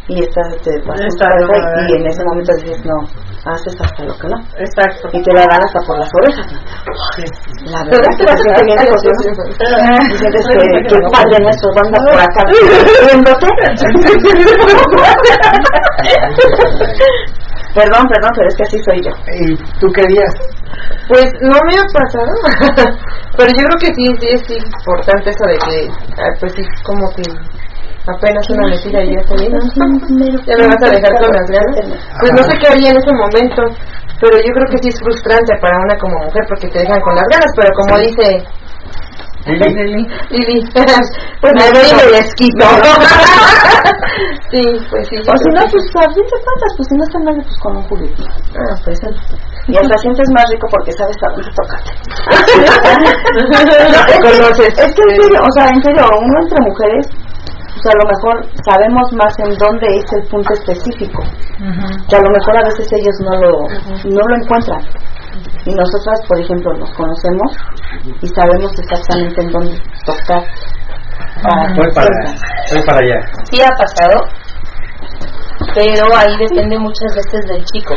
[0.08, 2.94] y estás, y en ese momento dices, no,
[3.46, 4.36] haces hasta lo que no.
[4.58, 5.08] Exacto.
[5.12, 6.46] Y te la dan hasta por las orejas.
[7.66, 8.92] La verdad es que vas a tener que,
[10.88, 12.42] que padre nuestro banda por acá
[13.06, 13.46] viéndote.
[17.74, 19.10] Perdón, perdón, pero es que así soy yo.
[19.32, 20.32] ¿Y tú querías?
[21.08, 22.32] Pues no me ha pasado,
[23.36, 25.88] pero yo creo que sí, sí es importante eso de que,
[26.18, 27.22] ah, pues sí, como que
[28.06, 29.52] apenas una mentira y ya está bien,
[30.46, 31.74] ya me vas a dejar con las ganas.
[32.20, 33.62] Pues no sé qué haría en ese momento,
[34.20, 37.14] pero yo creo que sí es frustrante para una como mujer porque te dejan con
[37.14, 38.46] las ganas, pero como dice
[39.46, 40.58] Lili, Lili,
[41.40, 42.66] pues me doy y me les quito.
[44.50, 45.16] sí, pues sí.
[45.22, 47.76] O si no, pues a fin de cuentas, pues si no está mal, pues con
[47.76, 48.24] un juguetito.
[48.58, 48.98] Ah, pues.
[49.68, 51.92] Y hasta sientes más rico porque sabes a dónde tocarte.
[53.46, 54.78] No te conoces.
[54.78, 57.06] Es que en serio, o sea, en serio, uno entre mujeres,
[57.76, 61.22] o sea, a lo mejor sabemos más en dónde es el punto específico.
[62.08, 63.52] Que a lo mejor a veces ellos no lo,
[64.16, 64.80] no lo encuentran.
[65.66, 67.52] Y nosotras, por ejemplo, nos conocemos
[68.22, 70.42] y sabemos exactamente en dónde tocar.
[71.76, 72.08] voy para,
[72.72, 73.20] voy para allá.
[73.50, 74.24] Sí ha pasado,
[75.74, 77.94] pero ahí depende muchas veces del chico.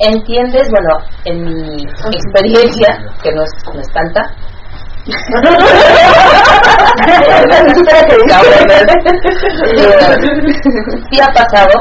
[0.00, 0.68] ¿Entiendes?
[0.68, 4.22] Bueno, en mi experiencia, que no es, no es tanta,
[11.10, 11.74] sí ha pasado,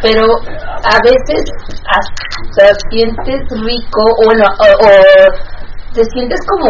[0.00, 0.24] pero
[0.82, 1.44] a veces
[1.84, 4.88] hasta sientes rico, o bueno, o, o
[5.92, 6.66] te sientes como,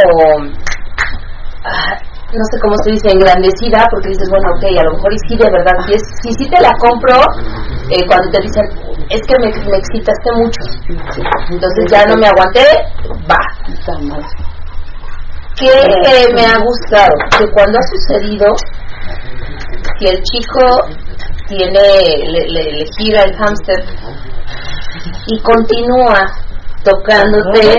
[1.65, 1.97] ah,
[2.33, 5.37] no sé cómo se dice, engrandecida, porque dices, bueno, ok, a lo mejor y sí,
[5.37, 7.15] de verdad, si, es, si sí te la compro,
[7.91, 8.69] eh, cuando te dicen,
[9.11, 10.61] es que me, me excitaste mucho,
[11.51, 12.66] entonces ya no me aguanté,
[13.31, 13.39] va.
[15.56, 17.12] ¿Qué eh, me ha gustado?
[17.39, 18.47] Que cuando ha sucedido,
[19.98, 20.89] si el chico
[21.47, 21.81] tiene,
[22.26, 23.85] le, le- le gira el hámster
[25.26, 26.26] y continúa
[26.82, 27.76] tocándote,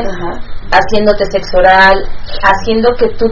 [0.71, 2.07] haciéndote sexo oral,
[2.43, 3.25] haciendo que tú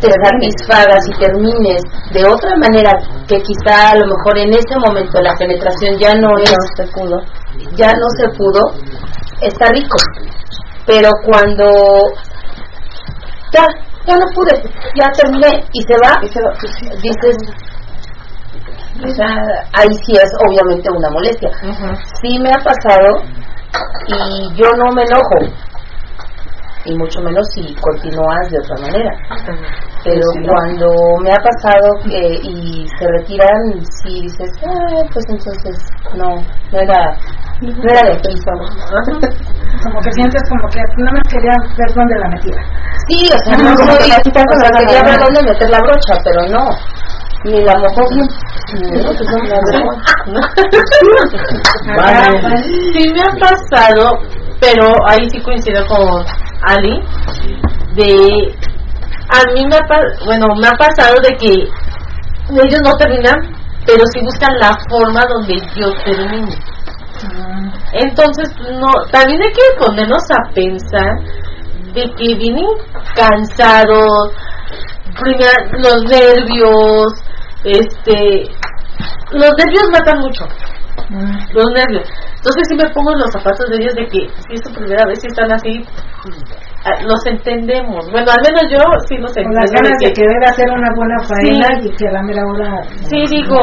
[0.00, 2.90] te satisfagas y termines de otra manera
[3.28, 7.16] que quizá a lo mejor en ese momento la penetración ya no es, se pudo,
[7.76, 8.60] ya no se pudo,
[9.40, 9.96] está rico.
[10.86, 11.64] Pero cuando
[13.52, 13.64] ya,
[14.06, 14.54] ya no pude,
[14.94, 17.36] ya terminé y se va, dices,
[19.02, 19.28] O sea,
[19.72, 21.50] ahí sí es obviamente una molestia.
[22.22, 23.22] Sí me ha pasado
[24.06, 25.38] y yo no me enojo.
[26.86, 29.10] Y mucho menos si continúas de otra manera.
[30.04, 30.92] Pero cuando
[31.22, 35.78] me ha pasado que y se retiran, sí dices, ah, pues entonces
[36.14, 37.16] no, no era,
[37.62, 38.52] no era de prisa.
[39.82, 42.62] Como que sientes como que no me quería ver dónde la metía.
[43.08, 44.12] Sí, o sea, no soy, o sea,
[44.84, 46.68] quería ver dónde meter la brocha, pero no.
[47.44, 48.28] Ni la mojó bien.
[48.74, 49.28] No, pues
[50.28, 50.40] no.
[52.92, 54.02] Sí me ha pasado,
[54.60, 56.24] pero ahí sí coincido con
[56.66, 57.00] Ali,
[57.94, 58.54] de
[59.28, 63.34] a mí me ha, bueno, me ha pasado de que ellos no terminan,
[63.86, 66.54] pero sí buscan la forma donde yo termine.
[67.92, 71.10] Entonces, no, también hay que ponernos a pensar
[71.94, 72.66] de que vienen
[73.14, 74.32] cansados,
[75.78, 77.06] los nervios,
[77.62, 78.50] este,
[79.30, 80.44] los nervios matan mucho,
[81.10, 82.08] los nervios.
[82.36, 85.04] Entonces sí me pongo en los zapatos de ellos de que si es su primera
[85.06, 85.74] vez y están así,
[87.06, 88.04] los entendemos.
[88.12, 89.60] Bueno, al menos yo sí los Con entiendo.
[89.60, 91.88] las ganas de de que- querer hacer una buena faena Sí.
[91.88, 92.82] y que la mera hora.
[93.08, 93.60] Sí, digo,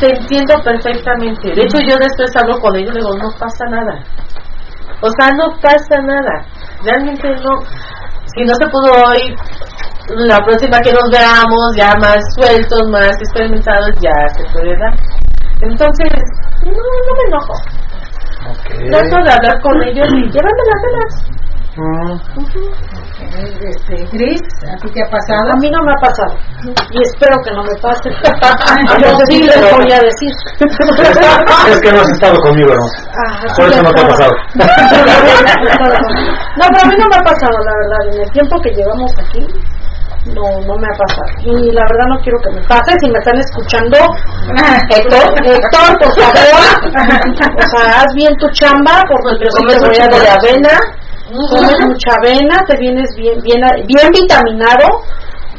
[0.00, 1.48] te entiendo perfectamente.
[1.54, 4.02] De hecho, yo después hablo con ellos y digo, no pasa nada.
[5.00, 6.42] O sea, no pasa nada.
[6.82, 7.62] Realmente no.
[8.34, 9.34] Si no se pudo hoy,
[10.26, 14.94] la próxima que nos veamos, ya más sueltos, más experimentados, ya se puede dar.
[15.60, 16.12] Entonces,
[16.64, 17.54] no, no me enojo.
[18.90, 21.12] Trato de hablar con ellos y llévame las velas.
[23.60, 25.52] Este, Gris, ¿a ti te ha pasado?
[25.52, 26.34] A mí no me ha pasado.
[26.90, 28.10] Y espero que no me pase.
[29.02, 30.32] Yo sí les voy a decir.
[31.68, 32.84] Es que no has estado conmigo, ¿no?
[33.14, 34.32] Ah, Por eso no te ha pasado.
[36.58, 38.14] No, pero a mí no me ha pasado, la verdad.
[38.14, 39.46] En el tiempo que llevamos aquí,
[40.26, 41.28] no, no me ha pasado.
[41.42, 42.92] Y la verdad no quiero que me pase.
[43.00, 43.96] Si me están escuchando,
[44.90, 46.62] Héctor, Héctor, por favor,
[47.56, 50.78] o sea, haz bien tu chamba, porque yo mucho de dar avena.
[51.28, 55.02] Comes mucha avena, te vienes bien, bien, bien vitaminado.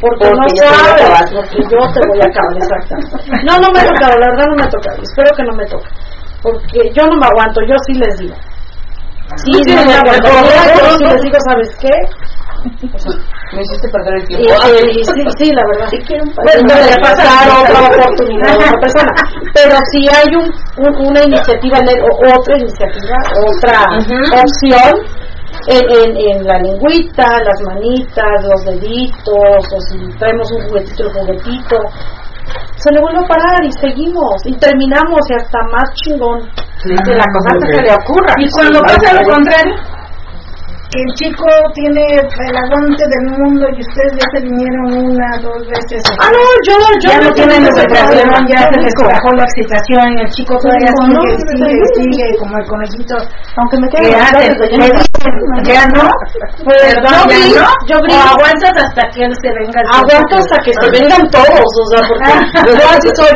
[0.02, 1.30] Porque, Porque no yo sabes, acabar.
[1.30, 2.96] porque yo te voy a acabar, exacto.
[3.46, 4.98] No, no me ha tocado, la verdad no me ha tocado.
[5.04, 5.90] Espero que no me toque.
[6.42, 8.36] Porque yo no me aguanto, yo sí les digo.
[9.44, 10.30] Sí, Sí, no me aguanto.
[10.30, 11.92] Yo sí les digo, ¿sabes qué?
[13.54, 14.54] Me hiciste perder el tiempo.
[14.94, 15.90] y sí, sí, la verdad.
[16.22, 19.12] un Bueno, voy a pasar otra oportunidad a otra persona.
[19.54, 20.48] Pero si hay un,
[20.86, 23.18] un- una iniciativa, otra iniciativa,
[23.50, 23.80] otra
[24.44, 24.94] opción,
[25.68, 31.14] en, en, en la lengüita, las manitas, los deditos, o si traemos un juguetito, el
[31.14, 31.76] juguetito,
[32.78, 36.40] se le vuelve a parar y seguimos, y terminamos y hasta más chingón.
[37.04, 38.34] que la cosa que se le ocurra.
[38.38, 39.76] Y cuando Sí, pasa lo contrario,
[40.90, 41.46] que el chico
[41.76, 46.02] tiene el aguante del mundo y ustedes ya se vinieron una, dos veces.
[46.18, 50.22] Ah, no, yo, yo ya no tienen excitación, ya se les bajó la excitación y
[50.22, 53.16] el chico todavía sigue, no, sigue, sigue, como el conejito.
[53.58, 54.18] Aunque me que quede
[55.64, 56.10] ya no,
[56.64, 57.12] pues no,
[57.86, 59.80] yo aguantas hasta que él se venga.
[59.82, 62.34] al Aguanto hasta que se vengan todos, o sea, porque
[62.82, 63.34] yo así soy.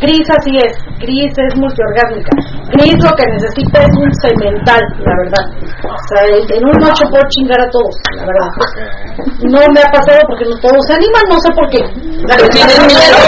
[0.00, 2.30] Gris así es, Gris es multiorgásmica.
[2.72, 5.44] Gris lo que necesita es un cemental, la verdad.
[5.84, 8.48] O sea, en una noche puedo chingar a todos, la verdad.
[9.42, 11.82] No me ha pasado porque no todos se animan, no sé por qué.
[12.50, 13.16] tienen miedo.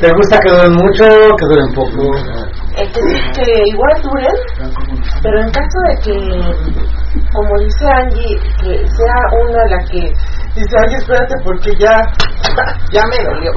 [0.00, 2.16] ¿Te gusta que duren mucho que duren poco?
[2.76, 3.00] Este,
[3.34, 4.36] que igual duren,
[5.22, 6.16] pero en caso de que,
[7.32, 10.12] como dice Angie, que sea una la que
[10.54, 11.94] dice, ay, espérate porque ya,
[12.92, 13.52] ya me dolió.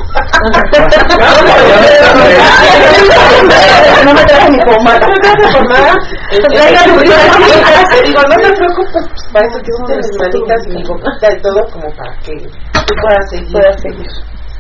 [4.06, 5.00] No me traje mi pomada.
[5.08, 5.94] ¿No te hace formada?
[6.50, 11.28] Traigan un Te digo, no te preocupes, para eso tienes mis manitas y mi boquita
[11.34, 13.52] y todo, como para que tú puedas seguir.
[13.52, 14.08] Puedas seguir.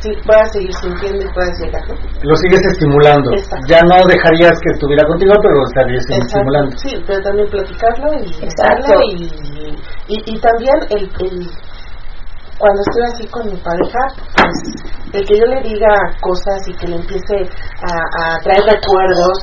[0.01, 1.95] Sí, puedas seguir sintiendo y puedas llegar, ¿no?
[2.21, 3.31] Lo sigues estimulando.
[3.33, 3.65] Exacto.
[3.67, 6.25] Ya no dejarías que estuviera contigo, pero lo estarías Exacto.
[6.27, 6.77] estimulando.
[6.77, 8.93] Sí, pero también platicarlo y Exacto.
[9.09, 9.23] y,
[10.07, 11.49] y, y también el, el
[12.57, 13.99] cuando estoy así con mi pareja,
[14.35, 15.91] pues el que yo le diga
[16.21, 17.35] cosas y que le empiece
[17.83, 19.37] a, a traer recuerdos,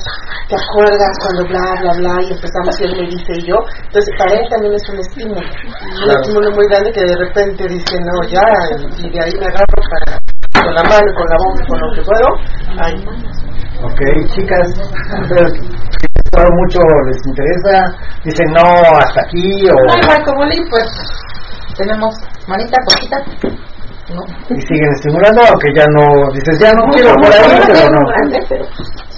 [0.49, 4.13] te acuerdas cuando bla, bla, bla, y empezamos y él me dice y yo, entonces
[4.17, 8.15] para él también es un estímulo, un estímulo muy grande que de repente dice, no,
[8.29, 8.45] ya,
[8.97, 10.17] y de ahí me agarro para,
[10.63, 12.27] con la mano, con la boca, con lo que puedo,
[12.79, 12.95] ay,
[13.83, 13.99] Ok,
[14.33, 14.67] chicas,
[16.33, 20.87] mucho, les interesa, dicen no, hasta aquí, o No, igual como Lee, pues
[21.77, 22.13] tenemos
[22.47, 23.17] manita poquita.
[24.09, 24.19] ¿no?
[24.49, 28.01] y siguen estimulando, aunque ya no, dices ya no quiero por ahí, pero no.
[28.05, 28.65] grande, pero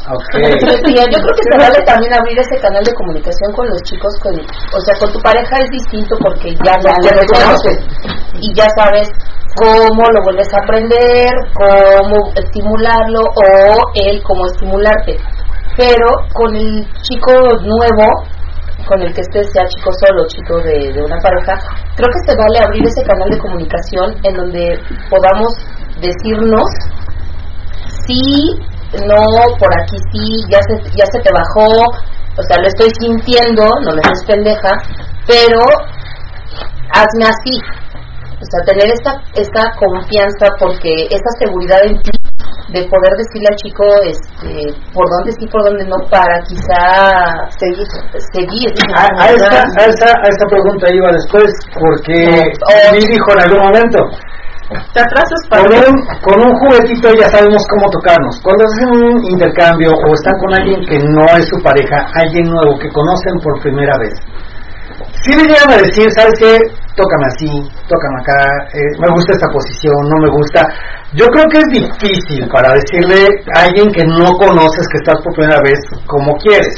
[0.05, 4.13] Decía, yo creo que se vale también abrir ese canal de comunicación con los chicos,
[4.21, 7.79] con, o sea, con tu pareja es distinto porque ya no te reconoces
[8.39, 9.09] y ya sabes
[9.55, 15.17] cómo lo vuelves a aprender, cómo estimularlo o él cómo estimularte.
[15.75, 17.33] Pero con el chico
[17.65, 18.05] nuevo,
[18.87, 21.53] con el que estés, sea chico solo, chico de, de una pareja,
[21.95, 24.79] creo que se vale abrir ese canal de comunicación en donde
[25.09, 25.53] podamos
[26.01, 26.69] decirnos
[28.07, 28.59] sí,
[29.05, 29.17] no,
[29.59, 31.65] por aquí sí, ya se, ya se te bajó,
[32.37, 34.71] o sea, lo estoy sintiendo, no me des pendeja,
[35.27, 35.59] pero
[36.93, 37.59] hazme así.
[38.45, 42.11] O sea, tener esta, esta confianza porque esa seguridad en ti
[42.69, 47.85] de poder decirle al chico este, por dónde sí, por dónde no, para quizá seguir.
[48.33, 52.15] seguir a, a, esta, a, esta, a esta pregunta iba después, porque
[52.65, 52.93] Oh.
[52.93, 53.99] Lee dijo en algún momento,
[54.93, 55.95] Te atrasas para con un,
[56.25, 58.41] con un juguetito ya sabemos cómo tocarnos.
[58.41, 62.77] Cuando hacen un intercambio o están con alguien que no es su pareja, alguien nuevo
[62.79, 64.13] que conocen por primera vez,
[65.25, 66.57] si le llegan a decir, ¿sabes qué?
[66.95, 67.49] Tócame así,
[67.89, 68.37] tócame acá,
[68.73, 70.67] eh, me gusta esta posición, no me gusta.
[71.13, 73.25] Yo creo que es difícil para decirle
[73.55, 76.75] a alguien que no conoces, que estás por primera vez, como quieres.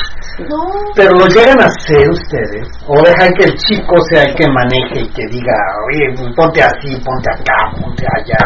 [0.96, 5.02] Pero lo llegan a hacer ustedes, o dejan que el chico sea el que maneje
[5.02, 5.54] y que diga,
[5.92, 8.38] oye, ponte así, ponte acá, ponte allá,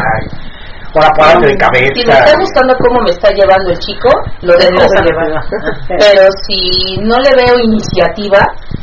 [0.94, 1.94] ahora párate de cabeza.
[1.94, 4.08] Si me está gustando cómo me está llevando el chico,
[4.42, 4.72] lo dejo
[5.04, 5.42] llevar.
[5.88, 8.40] Pero si no le veo iniciativa,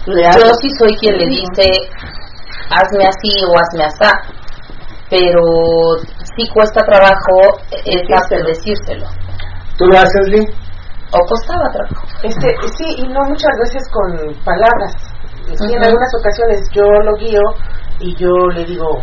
[0.07, 1.69] yo sí soy quien le dice,
[2.69, 3.99] hazme así o hazme así.
[5.09, 5.41] Pero
[6.35, 9.07] sí cuesta trabajo el el decírselo.
[9.77, 10.45] ¿Tú lo haces, Lee?
[11.11, 12.05] O costaba trabajo.
[12.21, 14.93] Este, sí, y no muchas veces con palabras.
[15.57, 17.41] Sí, En algunas ocasiones yo lo guío
[17.99, 19.01] y yo le digo,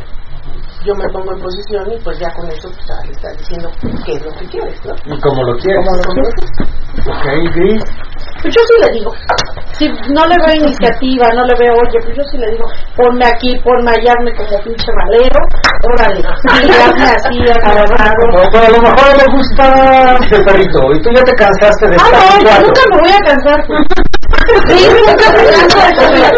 [0.87, 3.71] yo me pongo en posición y pues ya con eso pues, le estás diciendo
[4.05, 4.95] qué es lo que quieres, ¿no?
[5.15, 5.85] Y como lo quieres.
[7.07, 7.83] Ok, Gris.
[8.43, 9.11] Pues yo sí le digo,
[9.73, 12.65] si no le veo iniciativa, no le veo, oye, pues yo sí le digo,
[12.95, 15.41] ponme aquí, ponme allá, hazme como pinche valero,
[15.93, 18.23] órale, sí, hazme así, agarrado.
[18.33, 21.97] O, pero a lo mejor le gusta el perrito y tú ya te cansaste de
[21.97, 23.67] Ah, estar no, yo nunca me voy a cansar.
[24.69, 26.33] Sí, nunca me canso de comer.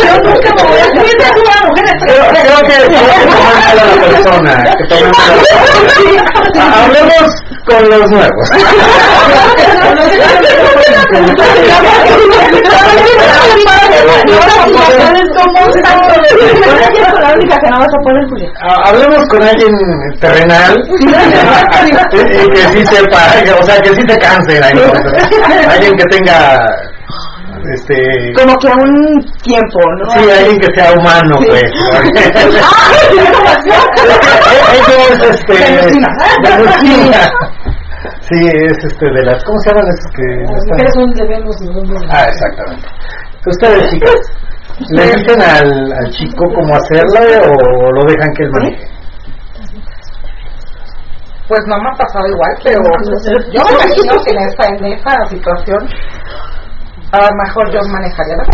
[0.00, 1.32] Yo nunca me voy a cansar.
[1.36, 4.52] una mujer Creo, creo que creo que tomar mal a la persona.
[4.78, 6.22] Que tomar mal a la persona.
[6.82, 7.28] Hablemos
[7.66, 8.46] con los nuevos.
[18.62, 19.72] Ah, Hablemos con alguien
[20.20, 20.82] terrenal
[22.52, 23.22] que sí sepa,
[23.58, 24.60] o sea, que sí se canse.
[25.68, 26.66] Alguien que tenga
[27.72, 30.10] este Como que a un tiempo, ¿no?
[30.12, 31.70] Sí, alguien que sea humano, pues.
[34.72, 35.54] Eso es este.
[38.30, 39.42] Sí, es este de las.
[39.44, 40.26] ¿Cómo se llaman esos que.?
[40.52, 41.56] Las mujeres son debemos
[42.10, 42.88] Ah, exactamente.
[43.46, 44.20] Ustedes, chicas,
[44.90, 47.20] ¿le dicen al, al chico cómo hacerlo
[47.50, 48.84] o lo dejan que él maneje?
[51.48, 52.78] Pues no me ha pasado igual, pero
[53.50, 55.80] yo me imagino que en esta, en esta situación
[57.10, 58.44] a lo mejor yo manejaría la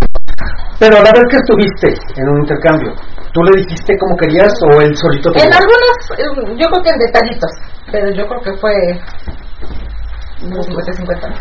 [0.79, 2.95] Pero la vez que estuviste en un intercambio,
[3.33, 5.59] ¿tú le dijiste cómo querías o él solito te En dijo?
[5.61, 7.51] algunos, eh, yo creo que en detallitos,
[7.91, 8.73] pero yo creo que fue
[10.41, 11.33] unos 50-50.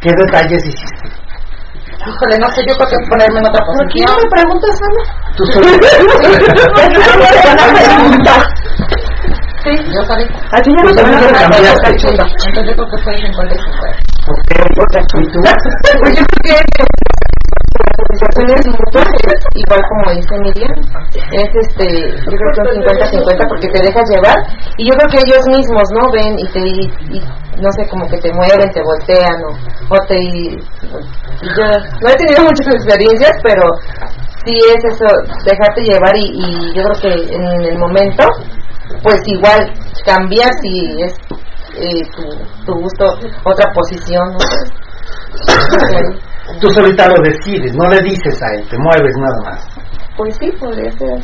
[0.00, 1.08] ¿Qué detalles hiciste?
[2.06, 4.10] Híjole, no sé, yo creo que ponerme en otra ¿Por qué posición.
[4.10, 5.02] no me preguntas, Ana?
[5.36, 5.86] ¿Tú solito?
[9.62, 10.24] Sí, yo sabía.
[10.52, 11.50] A ti ya no te van a también lo preguntar.
[11.52, 12.08] cambiaste.
[12.08, 13.98] Entonces yo creo que fue 50 y 50.
[14.30, 14.50] Ok,
[15.20, 15.38] ¿y tú?
[16.00, 16.82] Pues yo creo que
[18.00, 19.08] mutuas,
[19.54, 20.74] igual como dice Miriam,
[21.32, 21.86] es este,
[22.24, 24.38] yo creo que un 50-50 porque te dejas llevar
[24.76, 26.10] y yo creo que ellos mismos, ¿no?
[26.12, 27.20] Ven y te, y, y,
[27.60, 29.50] no sé, como que te mueven, te voltean o,
[29.94, 30.16] o te...
[30.18, 30.58] y
[31.56, 31.64] yo
[32.00, 33.64] no he tenido muchas experiencias, pero
[34.44, 35.06] sí es eso,
[35.44, 38.24] dejarte llevar y, y yo creo que en el momento,
[39.02, 39.72] pues igual
[40.04, 41.12] cambias y es
[41.76, 42.24] eh, tu,
[42.64, 43.04] tu gusto,
[43.44, 44.38] otra posición, ¿no?
[46.60, 49.66] Tú solita lo decides, no le dices a él, te mueves nada más.
[50.16, 51.18] Pues sí, podría ser.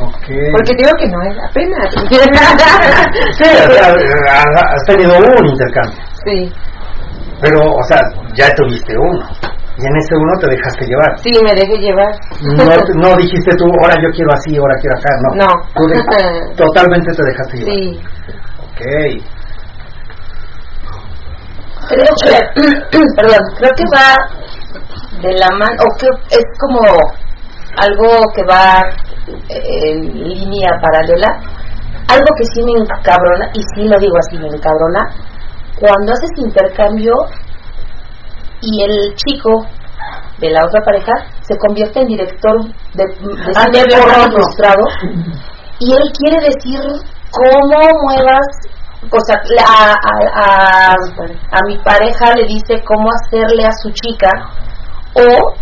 [0.00, 0.26] Ok.
[0.52, 1.94] Porque digo que no es apenas.
[3.36, 6.52] Sí, has tenido un intercambio, sí,
[7.40, 8.00] pero, o sea,
[8.34, 9.26] ya tuviste uno.
[9.78, 11.18] Y en ese uno te dejaste llevar.
[11.18, 12.14] sí, me dejé llevar.
[12.40, 12.64] No,
[13.10, 15.44] no dijiste tú, ahora yo quiero así, ahora quiero acá, no.
[15.44, 15.52] No.
[15.74, 17.74] Tú totalmente te dejaste llevar.
[17.74, 18.00] Sí.
[18.72, 19.35] Ok.
[21.88, 24.16] Creo que, perdón, creo que va
[25.22, 26.80] de la mano, o que es como
[27.78, 28.80] algo que va
[29.48, 31.28] eh, en línea paralela.
[32.08, 35.00] Algo que sí me encabrona, y sí lo digo así, me encabrona,
[35.78, 37.12] cuando haces intercambio
[38.62, 39.66] y el chico
[40.38, 42.64] de la otra pareja se convierte en director
[42.94, 44.32] de, de Ah, cine porno porno.
[44.32, 44.84] frustrado
[45.78, 46.80] y él quiere decir
[47.30, 48.46] cómo muevas
[49.10, 50.12] o sea la- a,
[50.42, 54.28] a, a mi pareja le dice cómo hacerle a su chica
[55.14, 55.54] o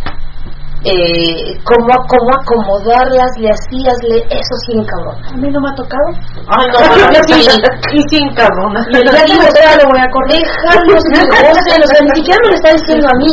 [0.87, 5.17] eh, cómo, cómo acomodarlas, le hacías, le, eso sí, cabrón.
[5.33, 6.09] A mí no me ha tocado.
[6.47, 6.79] Ay, no,
[7.27, 7.49] sí,
[7.95, 8.85] y sin cabrona.
[8.93, 10.45] Y el día que me lo voy a correr.
[10.45, 13.33] Que gocen, o sea, ni siquiera me lo está diciendo a mí.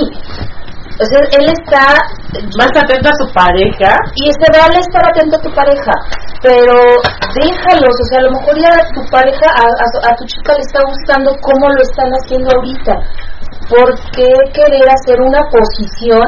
[1.00, 1.98] O sea, él está
[2.58, 3.96] Más atento a su pareja.
[4.16, 5.94] y se vale estar atento a tu pareja,
[6.44, 6.76] pero
[7.42, 10.62] déjalos, o sea, a lo mejor ya tu pareja, a, a- a tu chica le
[10.62, 12.94] está gustando cómo lo están haciendo ahorita.
[13.70, 16.22] ¿Por qué querer hacer una posición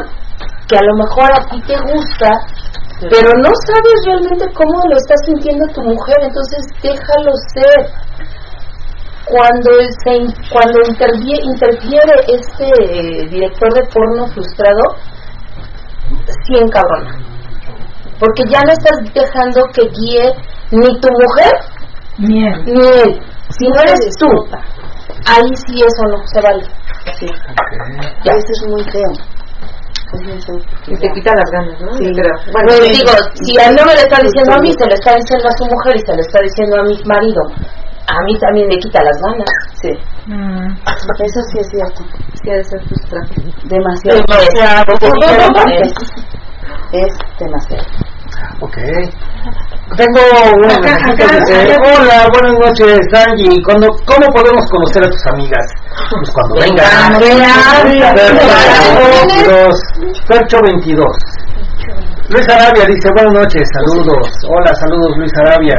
[0.67, 2.29] que a lo mejor a ti te gusta,
[3.11, 6.17] pero no sabes realmente cómo lo está sintiendo tu mujer?
[6.23, 7.79] Entonces déjalo ser.
[9.25, 9.71] Cuando,
[10.03, 14.81] se, cuando intervie- interfiere este eh, director de porno frustrado,
[16.45, 17.15] sí encabrona.
[18.19, 20.33] Porque ya no estás dejando que guíe
[20.71, 21.53] ni tu mujer
[22.17, 22.63] Ni él.
[22.65, 23.21] ni él.
[23.57, 24.27] Si no eres tú,
[25.25, 26.63] ahí sí eso no se vale.
[28.23, 28.31] Ya.
[28.33, 29.11] Eso es muy feo.
[30.87, 31.91] Y te quita las ganas, ¿no?
[31.97, 32.05] Sí.
[32.13, 32.35] Creo.
[32.51, 35.15] Bueno, digo, si a él no me lo está diciendo a mí, se lo está
[35.15, 37.41] diciendo a su mujer y se lo está diciendo a mi marido,
[38.07, 39.49] a mí también me quita las ganas.
[39.81, 39.89] Sí.
[40.27, 40.73] Mm.
[41.23, 42.03] Eso sí es cierto.
[42.41, 43.35] Sí, ser frustrante.
[43.65, 44.23] Demasiado.
[44.27, 44.83] Demasiado.
[46.91, 47.85] Es demasiado.
[48.59, 48.77] Ok.
[49.97, 50.21] Tengo
[50.57, 53.61] una que dice, hola, buenas noches, Angie.
[53.63, 55.65] ¿Cuándo, ¿Cómo podemos conocer a tus amigas?
[56.09, 56.55] Pues cuando.
[56.55, 57.21] Vengan.
[60.27, 61.07] Fercho 22.
[62.33, 62.49] Fercho 22.
[62.49, 64.27] Luis Arabia dice, buenas noches, saludos.
[64.49, 65.77] Hola, saludos Luis Arabia.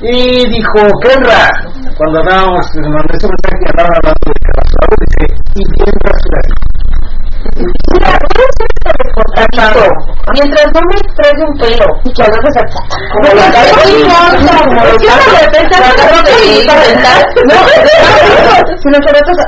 [0.00, 1.48] Y dijo, Kenra,
[1.96, 5.22] cuando andábamos, mandé su mensaje y andaban hablando de rasurado, dice,
[5.54, 5.94] y bien
[9.36, 9.84] rasurado.
[10.32, 12.62] Mientras no me traiga un pelo y que hagas esa
[13.12, 13.60] como no que
[14.00, 17.56] importa, como ¿por lo no de repente tratando de intentar No,
[18.78, 19.38] si no te metes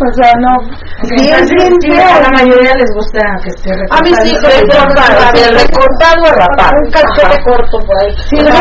[0.00, 0.54] O sea, no.
[1.02, 2.06] Sí, es bien feo.
[2.14, 6.74] A la mayoría les gusta que esté A mí sí, recortado, recortado a rapar.
[6.84, 8.16] Un cachete corto por ahí.
[8.30, 8.54] Sí, ¿no?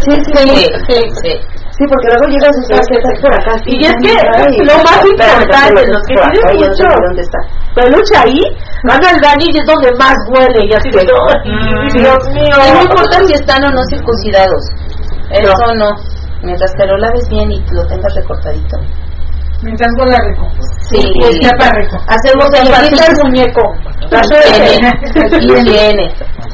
[0.00, 1.30] sí, sí, sí,
[1.76, 1.84] sí.
[1.88, 3.54] Porque luego llegas y estás, estás por acá.
[3.66, 7.38] Y es que lo más importante, los que tienen mucho ¿Dónde está?
[7.74, 8.40] peluche ahí,
[8.88, 10.66] van al baño y es donde más huele.
[10.66, 11.88] Y así de, Mm.
[11.94, 12.56] Dios mío.
[12.74, 14.62] No importa si están o no circuncidados.
[15.30, 15.90] Eso no.
[16.42, 18.78] Mientras te lo laves bien y lo tengas recortadito.
[19.62, 20.46] Mientras rico.
[20.88, 21.02] Sí.
[21.42, 21.98] Sepa rico.
[22.06, 22.70] Hacemos el
[23.24, 23.74] muñeco.
[24.06, 24.90] Higiene.
[25.40, 26.06] Higiene.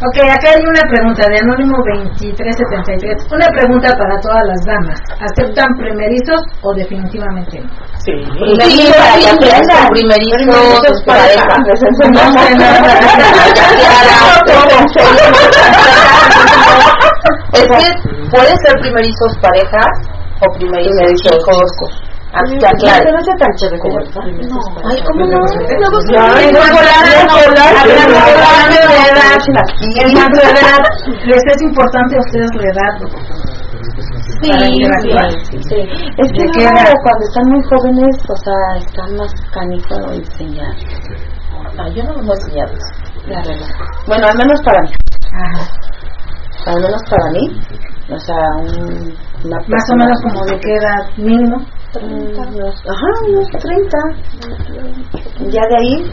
[0.04, 3.28] Ok, acá hay una pregunta de Anónimo 2373.
[3.30, 4.98] Una pregunta para todas las damas.
[5.20, 7.68] ¿Aceptan primerizos o definitivamente no?
[8.00, 8.12] Sí.
[8.68, 9.88] Sí, para que aprendan.
[9.92, 11.44] Primerizos, pareja.
[17.52, 17.88] Es que
[18.30, 19.92] pueden ser primerizos parejas
[20.40, 22.13] o primerizos hijos.
[22.34, 23.98] No sea tan chévere como
[24.90, 25.38] Ay, ¿cómo no?
[25.38, 26.26] No,
[31.24, 32.92] ¿Les es importante a ustedes la edad?
[34.42, 35.78] Sí, sí, sí.
[36.18, 36.94] Es que ¿De qué luego, edad?
[37.02, 40.74] cuando están muy jóvenes, o sea, están más canijo de enseñar.
[41.78, 42.68] Ah, yo no los voy a enseñar.
[43.28, 43.68] La verdad.
[44.06, 44.90] Bueno, al menos para mí.
[45.32, 45.62] Ajá.
[46.66, 47.60] Al menos para mí.
[48.10, 51.56] O sea, un, una Más o menos como de qué edad mínimo.
[52.02, 53.98] Unos- ajá, unos 30.
[55.50, 56.10] Ya de ahí,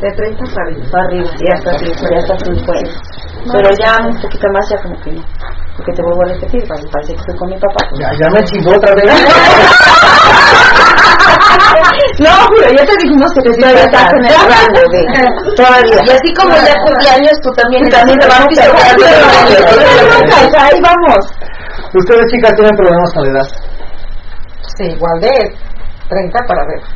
[0.00, 0.86] De 30 para arriba.
[0.92, 1.70] para arriba, ya está,
[2.10, 2.90] ya está 50.
[3.52, 5.22] Pero ya un poquito más, ya como que no.
[5.76, 7.88] Porque te vuelvo a repetir, parece parece que estoy con mi papá.
[7.98, 9.04] Ya, ya me chingó otra vez.
[12.18, 15.00] No, pero ya te dijimos que te todavía estás en el rango de
[15.54, 15.96] todavía.
[16.06, 18.62] Y así como ya cumpleaños, tú también Y también te vamos a
[20.62, 21.18] a Ahí vamos.
[21.94, 23.48] Ustedes chicas tienen problemas con la edad.
[24.76, 25.32] Sí, igual de
[26.08, 26.86] 30 para arriba.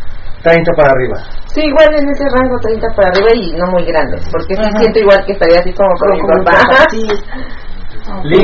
[0.43, 1.17] 30 para arriba.
[1.53, 4.23] Sí, igual en ese rango 30 para arriba y no muy grandes.
[4.31, 6.87] Porque sí siento igual que estaría así como con mi papá.
[6.91, 7.09] sí.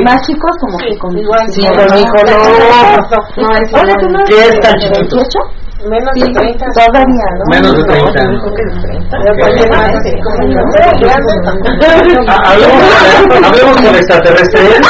[0.03, 3.43] Más chicos como que con igual, sí, sí, con con mi mi hijo hijo no.
[3.43, 4.23] No, es Hola, ¿tú no?
[4.25, 5.17] ¿Qué es tan chiquito?
[5.77, 5.89] ¿28?
[5.89, 6.65] Menos Sí, de 30.
[6.73, 7.43] todavía, ¿no?
[7.51, 8.23] Menos de 30.
[8.23, 9.17] No, yo creo que de 30.
[9.17, 9.23] Ok.
[9.41, 11.37] Porque más, así como que no sé, grandes.
[12.27, 12.41] Ah,
[13.47, 14.81] Hablemos, con extraterrestres.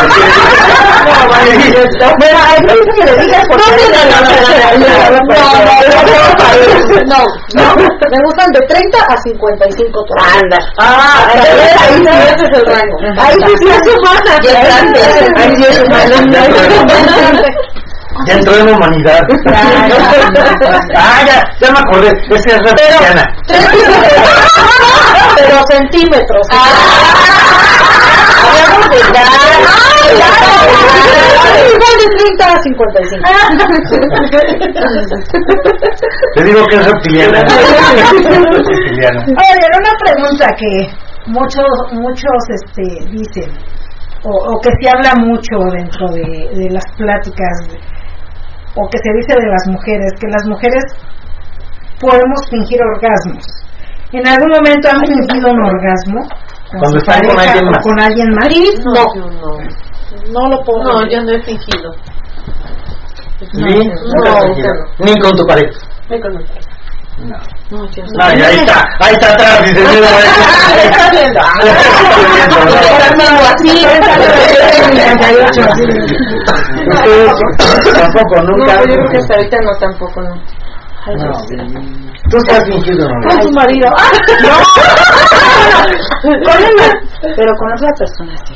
[7.08, 7.20] No,
[7.56, 7.76] no,
[8.12, 10.40] me gustan de 30 a 55 todavía.
[10.42, 10.58] Anda.
[10.78, 12.98] Ah, ahí ahí sí, ese es el rango.
[13.22, 13.68] Ahí sí.
[15.36, 15.78] Ahí es.
[18.26, 19.22] Ya entró en humanidad.
[20.96, 22.12] ah, ya, ya me acordé.
[22.30, 23.24] Esa es reptiliana.
[25.36, 26.48] Pero centímetros.
[28.44, 29.28] Hablamos de edad.
[31.68, 33.24] Igual de 30 a 55.
[36.36, 37.40] Te digo que es reptiliana.
[38.58, 39.20] Reptiliana.
[39.28, 40.72] Oye, una pregunta que
[41.28, 43.52] muchos muchos este dicen
[44.24, 47.68] o, o que se habla mucho dentro de, de las pláticas
[48.78, 50.84] o que se dice de las mujeres que las mujeres
[52.00, 53.44] podemos fingir orgasmos.
[54.14, 56.22] ¿En algún momento han fingido un orgasmo?
[56.70, 57.84] con Cuando su con pareja alguien más.
[57.84, 58.48] con alguien más?
[58.86, 59.04] No.
[60.32, 60.84] No lo puedo.
[60.84, 61.92] No, yo no he fingido.
[63.54, 64.34] Ni, no,
[65.00, 65.80] ni con tu pareja.
[67.18, 67.36] No.
[67.72, 68.24] No, yo no.
[68.24, 69.82] Ahí está, ahí está atrás, dice,
[76.58, 78.78] Ustedes tampoco, No, nunca.
[78.78, 80.36] yo creo que hasta ahorita no tampoco, no.
[81.08, 81.32] No.
[82.30, 83.30] Tú has fingido, ¿no?
[83.30, 83.88] Con tu marido.
[86.22, 88.56] Con él, pero con otra persona sí.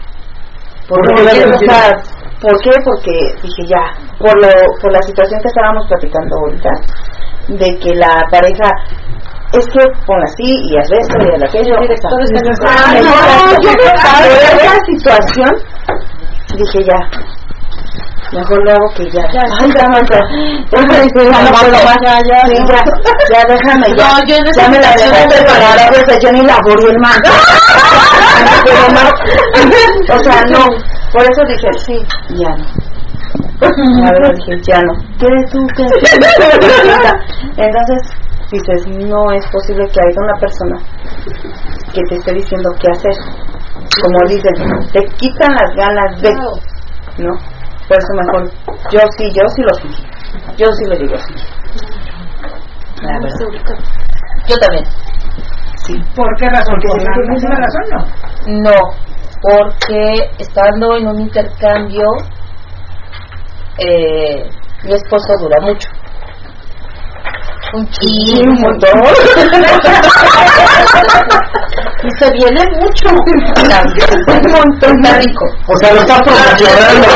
[0.89, 1.43] ¿Por ¿Por qué la qué?
[1.45, 1.73] O mentira?
[1.73, 1.93] sea,
[2.41, 2.71] ¿por qué?
[2.83, 3.11] Porque
[3.41, 3.83] dije ya,
[4.19, 4.49] por lo,
[4.81, 6.69] por la situación que estábamos platicando ahorita,
[7.47, 8.69] de que la pareja
[9.53, 11.75] es que ponla así y haz esto y haz aquello.
[12.65, 15.51] Ah, no, yo esa situación
[16.55, 16.99] dije ya.
[18.31, 19.23] Mejor lo hago que ya.
[19.33, 20.19] Ya, Ay, ya, no, ya.
[20.71, 21.61] Ya ya más.
[22.01, 22.61] Ya, ya, Sí, ya.
[22.65, 22.81] ya,
[23.29, 24.07] ya, déjame ya.
[24.07, 24.89] No, yo en esa ya me la
[26.21, 26.97] yo ni la el
[28.93, 30.15] no.
[30.15, 30.63] O sea, no.
[31.11, 31.95] Por eso dije, sí,
[32.29, 32.90] ya no.
[33.61, 34.93] A ver, dije, ya no.
[35.19, 35.65] ¿Qué tú?
[35.75, 35.83] ¿Qué?
[37.63, 38.01] Entonces,
[38.51, 40.77] dices, no es posible que haya una persona
[41.93, 43.13] que te esté diciendo qué hacer.
[44.01, 44.53] Como dicen,
[44.93, 46.31] te quitan las ganas de,
[47.23, 47.33] ¿no?
[47.87, 48.51] Por eso mejor,
[48.91, 50.05] yo sí, yo sí lo fingí.
[50.57, 51.33] Yo sí lo digo así.
[53.01, 53.29] La verdad.
[54.47, 54.85] Yo también.
[56.15, 56.75] ¿Por qué razón?
[56.81, 58.61] Porque ¿Por misma razón no?
[58.61, 58.77] No,
[59.41, 62.05] porque estando en un intercambio,
[63.87, 64.49] eh,
[64.83, 65.89] mi esposo dura mucho.
[67.73, 68.51] Un chingo.
[68.51, 68.91] un montón.
[72.03, 73.09] Y se viene mucho.
[73.09, 73.15] Un
[74.51, 74.91] montón.
[75.03, 75.45] Está rico.
[75.67, 77.07] O sea, lo está promocionando.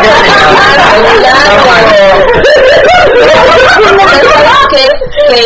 [4.69, 4.83] que,
[5.27, 5.39] que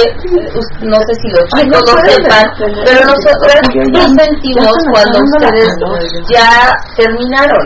[0.81, 2.45] no sé si los chicos lo sepan,
[2.85, 3.55] pero nosotros
[3.91, 5.71] nos sentimos cuando ustedes
[6.29, 6.49] ya
[6.97, 7.65] terminaron.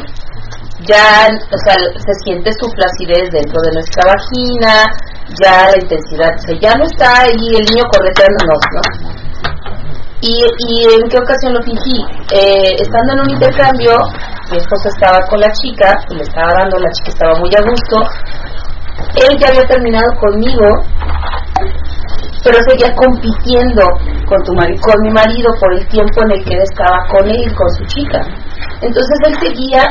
[0.81, 4.83] Ya, o sea, se siente su placidez dentro de nuestra vagina,
[5.41, 8.81] ya la intensidad, o sea, ya no está ahí el niño correteándonos, ¿no?
[10.19, 12.03] ¿Y, ¿Y en qué ocasión lo fingí?
[12.33, 13.95] Eh, estando en un intercambio,
[14.51, 17.61] mi esposo estaba con la chica, y le estaba dando, la chica estaba muy a
[17.61, 17.97] gusto,
[19.15, 20.65] él ya había terminado conmigo,
[22.43, 23.83] pero seguía compitiendo
[24.27, 27.47] con tu con mi marido por el tiempo en el que él estaba con él
[27.47, 28.21] y con su chica.
[28.81, 29.83] Entonces él seguía,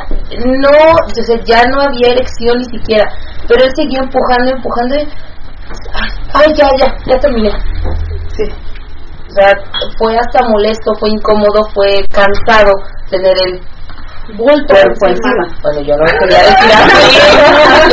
[0.61, 3.09] no, o ya no había erección ni siquiera,
[3.49, 4.97] pero él seguía empujando, empujando
[6.35, 7.51] ay, ya, ya, ya terminé.
[8.37, 8.45] Sí.
[9.29, 9.49] O sea,
[9.99, 12.73] fue hasta molesto, fue incómodo, fue cansado
[13.09, 13.61] tener el
[14.37, 15.45] bulto Cuerpo encima.
[15.45, 15.61] encima.
[15.63, 16.71] Bueno, yo no quería decir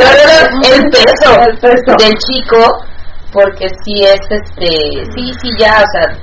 [0.00, 1.90] yo el peso, El peso.
[1.98, 2.60] del chico,
[3.32, 4.70] porque sí es este,
[5.14, 6.16] sí, sí, ya, o sea,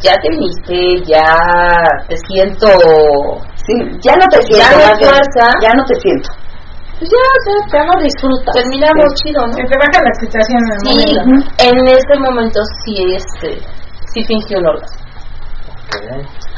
[0.00, 1.24] ya te viniste, ya
[2.08, 2.68] te siento,
[3.66, 3.72] Sí,
[4.02, 4.58] ya no te siento.
[4.58, 5.44] Ya no fuerza.
[5.62, 6.28] Ya no te siento.
[6.98, 8.54] pues ya, sea, ya no disfrutas.
[8.54, 9.52] Terminamos chido, ¿no?
[9.54, 11.50] Se te baja la excitación en el Sí, momento.
[11.58, 13.58] en ese momento sí, este,
[14.12, 15.03] sí fingí un orgasmo.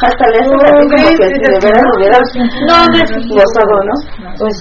[0.00, 1.58] Hasta le haces así como que si de
[1.98, 3.94] veras es gozado, ¿no?
[4.38, 4.56] Pues,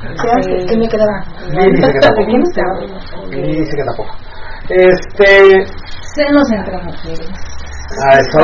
[0.00, 1.22] ¿Qué ¿qué me quedaba?
[1.50, 2.30] Dice que tampoco.
[3.30, 4.16] Y dice que tampoco.
[4.68, 5.66] Este.
[6.14, 7.28] Senos entre mujeres.
[7.98, 8.38] A eso.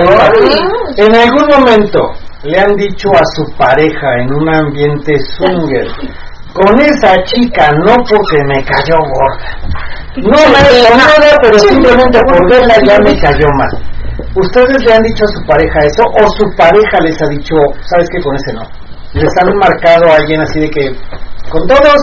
[0.96, 2.00] En algún momento
[2.42, 5.86] le han dicho a su pareja en un ambiente swinger,
[6.52, 9.76] con esa chica no porque me cayó gorda.
[10.16, 13.68] No me ha hecho nada, pero simplemente por verla ya me cayó mal.
[14.34, 17.54] ¿Ustedes le han dicho a su pareja eso o su pareja les ha dicho,
[17.90, 18.62] sabes que con ese no?
[19.14, 20.82] Les han marcado a alguien así de que
[21.50, 21.96] con todos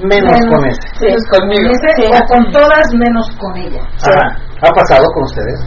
[0.00, 0.56] menos Menos.
[0.56, 0.80] con ese.
[0.98, 1.70] Pues conmigo.
[1.70, 3.82] O con todas menos con ella.
[4.02, 4.36] Ajá.
[4.62, 5.60] ¿Ha pasado con ustedes?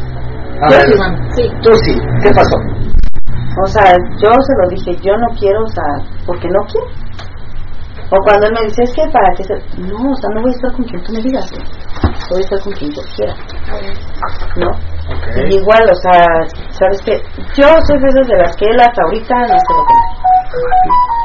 [0.62, 1.42] A Yo ver, sí.
[1.44, 1.52] Sí.
[1.62, 1.94] tú sí.
[2.24, 2.58] ¿Qué pasó?
[3.64, 3.92] O sea,
[4.22, 5.84] yo se lo dije, yo no quiero, o sea,
[6.26, 6.88] porque no quiero.
[8.10, 9.54] O cuando él me dice, es que para que se...
[9.82, 11.52] No, o sea, no voy a estar con quien tú me digas.
[12.30, 13.36] puede estar con quien yo quiera.
[14.56, 14.72] ¿No?
[15.50, 16.26] Y igual, o sea,
[16.72, 17.22] ¿sabes qué?
[17.56, 21.18] Yo soy esas de las que él hasta ahorita no sé lo que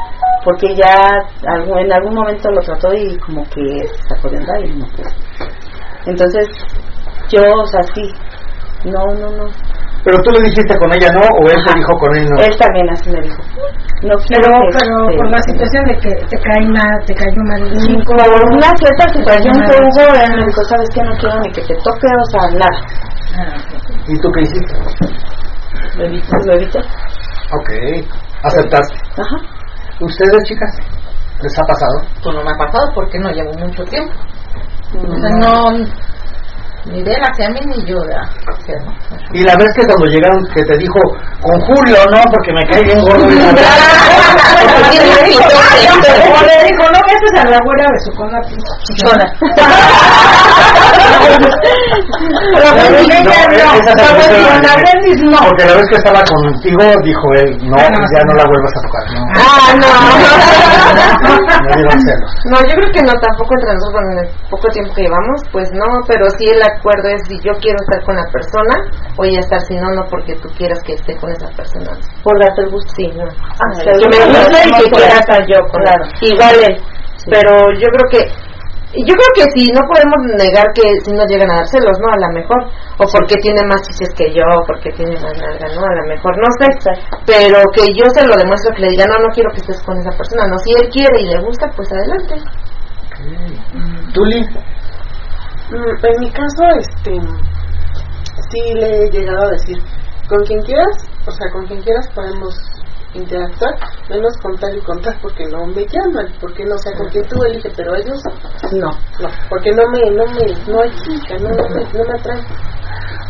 [0.43, 1.09] porque ya
[1.41, 5.09] en algún momento lo trató y como que se sacó de andar y no pudo.
[6.05, 6.49] Entonces,
[7.29, 8.13] yo, o sea, sí,
[8.85, 9.45] no, no, no.
[10.03, 11.79] Pero tú le dijiste con ella no, o él te Ajá.
[11.79, 12.35] dijo con él no.
[12.43, 13.41] Él también así me dijo.
[14.03, 17.41] No Pero, que, pero este, por la situación de que te cae mal, te cayó
[17.47, 17.61] mal
[18.03, 21.01] por una cierta situación que hubo, él me dijo, ¿sabes qué?
[21.03, 22.79] No quiero ni que te toque, o sea, nada.
[24.07, 24.73] ¿Y tú qué hiciste?
[25.95, 26.79] Lo evité, lo evité.
[26.79, 27.69] Ok,
[28.43, 28.95] aceptaste.
[29.21, 29.37] Ajá.
[30.01, 30.75] ¿Ustedes, chicas?
[31.41, 31.97] ¿Les ha pasado?
[32.21, 34.13] Pues no me ha pasado porque no llevo mucho tiempo.
[34.95, 35.85] O sea, no,
[36.85, 38.21] ni de hacia mí ni yo de él.
[39.33, 40.99] Y la vez que cuando llegaron que te dijo,
[41.41, 43.29] con Julio, no, porque me cae bien gordo.
[43.29, 43.41] y la-
[46.33, 48.39] O le dijo, no metes a la abuela de su con la
[49.03, 49.17] Con
[54.63, 55.37] la Brendis no.
[55.47, 58.81] Porque la vez que estaba contigo, dijo él, no, pues ya no la vuelvas a
[58.81, 59.03] tocar.
[59.13, 59.87] No, Ah, no.
[62.51, 65.67] No, yo creo que no, tampoco entre nosotros, en el poco tiempo que llevamos, pues
[65.73, 68.75] no, pero sí el acuerdo es si yo quiero estar con la persona,
[69.15, 71.93] voy a estar, si no, no porque tú quieras que esté con esa persona.
[72.23, 72.91] Por darte el gusto.
[72.95, 73.25] Sí, no.
[73.25, 76.03] que que me gusta y que quiera estar yo con Claro.
[76.21, 76.75] Igual él.
[77.29, 78.21] Pero yo creo que
[78.93, 82.13] yo creo que si no podemos negar que si nos llegan a dar celos, ¿no?
[82.13, 82.61] A lo mejor.
[83.01, 85.81] O porque tiene más chiches que yo, o porque tiene más nalga, ¿no?
[85.81, 86.69] A lo mejor, no sé.
[87.25, 89.97] Pero que yo se lo demuestro, que le diga, no, no quiero que estés con
[89.97, 90.45] esa persona.
[90.45, 92.35] No, si él quiere y le gusta, pues adelante.
[94.13, 94.45] ¿Tú, Lee?
[95.69, 97.11] Mm, En mi caso, este,
[98.51, 99.77] sí le he llegado a decir,
[100.27, 100.93] con quien quieras,
[101.25, 102.53] o sea, con quien quieras podemos
[103.13, 103.73] interactuar,
[104.09, 107.07] menos con tal y con tal, porque no me llaman, porque no, o sea, con
[107.09, 108.19] quien tú eliges, pero ellos,
[108.73, 108.89] No.
[109.21, 112.45] no, porque no me, no me, no hay química, no, no, me- no me atraen.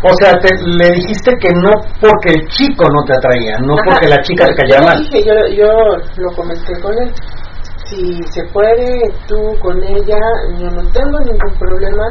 [0.05, 3.83] O sea, te, le dijiste que no porque el chico no te atraía, no Ajá.
[3.85, 4.97] porque la chica te cayera Yo mal.
[4.99, 5.67] dije, yo, yo
[6.17, 7.13] lo comenté con él.
[7.85, 10.19] Si se puede, tú con ella,
[10.57, 12.05] yo no tengo ningún problema,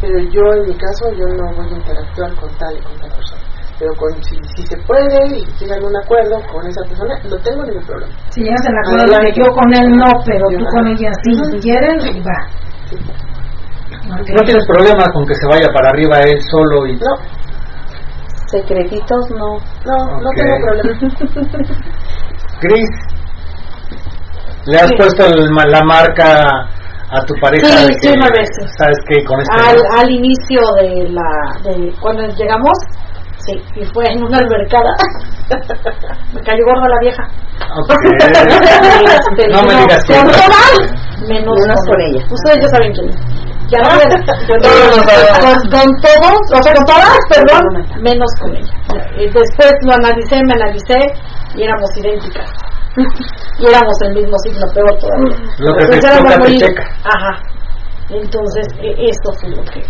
[0.00, 3.10] pero yo en mi caso, yo no voy a interactuar con tal y con tal
[3.10, 3.42] persona.
[3.78, 7.36] Pero con, si, si se puede y llegan a un acuerdo con esa persona, no
[7.38, 8.12] tengo ningún problema.
[8.30, 11.32] Si llegas al acuerdo de que yo con él no, pero tú con ella sí,
[11.52, 12.38] si quieren, va.
[14.18, 14.28] Ok.
[14.34, 16.96] No tienes problema con que se vaya para arriba él solo y...
[16.96, 17.14] No,
[18.50, 19.60] Secretitos, no.
[19.84, 20.98] no, no tengo problema.
[22.62, 22.90] Gris,
[24.70, 26.68] ¿le has puesto el ma- la marca
[27.10, 27.66] a tu pareja?
[27.66, 28.66] Sí, de sí, que, una vez, sí.
[28.78, 29.24] ¿Sabes qué?
[29.24, 29.56] Con este...
[29.70, 31.30] al, al inicio de la
[31.64, 32.72] de cuando llegamos
[33.46, 34.92] sí y fue en una albercada
[36.34, 37.22] me cayó gorda la vieja
[37.80, 37.90] Ok.
[38.04, 40.74] Este, No me digas que- con todas
[41.28, 42.24] menos Menos con con ella.
[42.30, 43.16] ustedes ya saben quién es.
[43.68, 43.88] ya no
[44.48, 48.72] con, con todos o sea con todas perdón menos con ella
[49.18, 50.98] y después lo analicé me analicé
[51.56, 52.48] y éramos idénticas
[53.58, 55.36] y éramos el mismo signo peor todavía.
[55.58, 56.62] Lo que Entonces éramos muy-
[57.04, 57.42] ajá.
[58.10, 59.80] Entonces e- eso fue lo que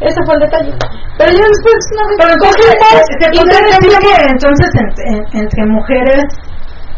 [0.00, 0.72] ese fue el detalle.
[1.18, 2.66] Pero ya después no me Pero entonces,
[3.18, 6.24] ¿te podría decir que entonces en- en- entre mujeres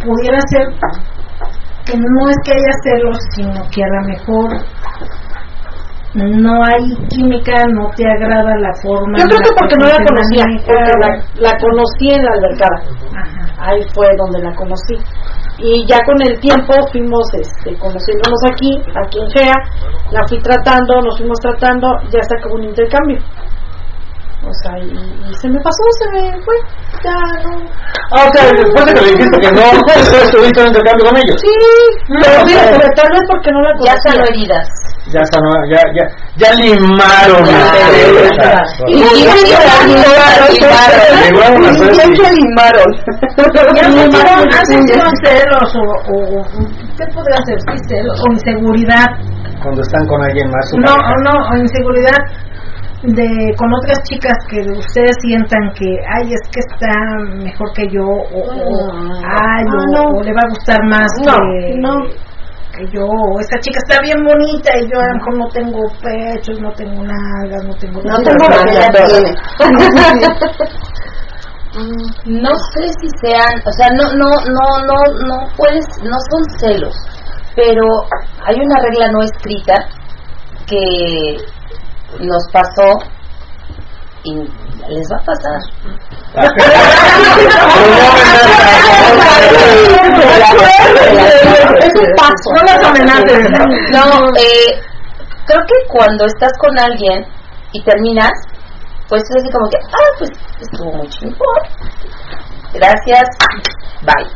[0.05, 0.67] pudiera ser
[1.87, 4.49] que no es que haya celos, sino que a lo mejor
[6.27, 9.19] no hay química, no te agrada la forma.
[9.19, 12.79] yo creo que porque no la conocía porque la, la conocí en la albercada
[13.15, 13.71] Ajá.
[13.71, 14.95] ahí fue donde la conocí
[15.59, 19.59] y ya con el tiempo fuimos este, conociéndonos aquí aquí en GEA
[20.13, 23.19] la fui tratando nos fuimos tratando ya hasta que hubo un intercambio
[24.49, 24.89] o sea y,
[25.29, 26.57] y se me pasó se me fue
[27.05, 27.53] ya no
[28.11, 31.17] Ah, o sea, después de que le dijiste que no, después estuviste en intercambio con
[31.17, 31.37] ellos.
[31.41, 31.55] sí
[32.09, 34.67] pero mira pero tal vez porque no la Ya conocía sanó heridas.
[35.11, 36.05] Ya, sanó, ya, ya,
[36.37, 37.43] ya limaron.
[37.47, 38.31] Ya, ustedes.
[38.37, 38.61] ya.
[38.89, 39.89] y, y, y-
[42.37, 42.91] Limaron
[43.97, 44.45] limaron.
[44.51, 46.45] ¿Ya han sentido celos o, o
[46.99, 47.59] qué podría ser?
[47.61, 49.07] Sí, celos o inseguridad
[49.63, 50.65] Cuando están con alguien más.
[50.77, 50.95] No,
[51.25, 52.19] no, o inseguridad
[53.03, 56.91] de con otras chicas que ustedes sientan que ay es que está
[57.45, 60.03] mejor que yo o, o, ay Ah, o, no.
[60.19, 61.95] o le va a gustar más No, que, no.
[62.77, 65.81] que yo o esta chica está bien bonita y yo a lo mejor no tengo
[66.03, 68.45] pechos no tengo nalgas no tengo No tengo.
[71.75, 74.97] Mm, No sé si sean, o sea, no, no, no, no,
[75.29, 76.95] no puedes, no son celos,
[77.55, 77.85] pero
[78.47, 79.75] hay una regla no escrita
[80.67, 81.37] que
[82.21, 82.99] nos pasó
[84.25, 84.35] y
[84.89, 85.61] les va a pasar.
[91.81, 93.51] es un paso no las amenaces
[93.91, 94.81] No, eh,
[95.47, 97.25] creo que cuando estás con alguien
[97.73, 98.33] y terminas,
[99.09, 100.31] pues es así como que, ah, pues
[100.61, 101.63] estuvo muy chingón.
[102.73, 103.29] Gracias,
[104.03, 104.27] bye.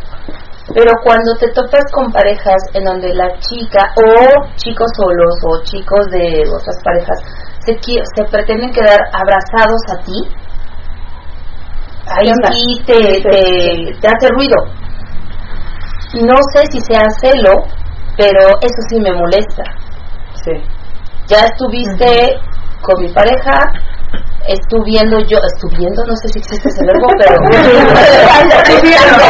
[0.75, 6.07] Pero cuando te topas con parejas en donde la chica o chicos solos o chicos
[6.11, 10.43] de otras parejas se, se pretenden quedar abrazados a ti,
[12.07, 14.57] ahí sí te, te, te hace ruido.
[16.27, 17.53] No sé si sea celo,
[18.17, 19.65] pero eso sí me molesta.
[20.45, 20.53] Sí.
[21.27, 22.39] Ya estuviste
[22.83, 23.63] con mi pareja,
[24.47, 27.37] estuviendo yo, estuviendo, no sé si existe ese verbo, pero
[28.63, 29.23] estuviendo,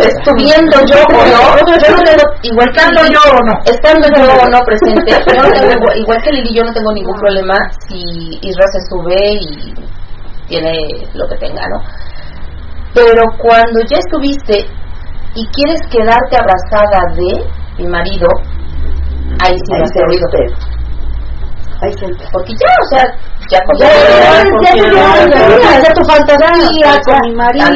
[0.00, 1.40] estuviendo yo o no,
[1.78, 3.54] yo no tengo, igual que Estando yo o no.
[3.64, 7.16] estando yo o no presente, yo no tengo, igual que Lili, yo no tengo ningún
[7.20, 7.54] problema
[7.88, 9.74] si Isra se sube y
[10.48, 11.80] tiene lo que tenga, ¿no?
[12.92, 14.66] Pero cuando ya estuviste
[15.34, 17.44] y quieres quedarte abrazada de
[17.78, 18.26] mi marido,
[19.42, 20.26] ahí sí me Ahí hace se ruido.
[21.82, 23.04] Ahí se Porque ya, o sea,
[23.50, 24.78] ya con Ya, ya,
[25.58, 27.66] ya, ya, tu fantasía con mi marido.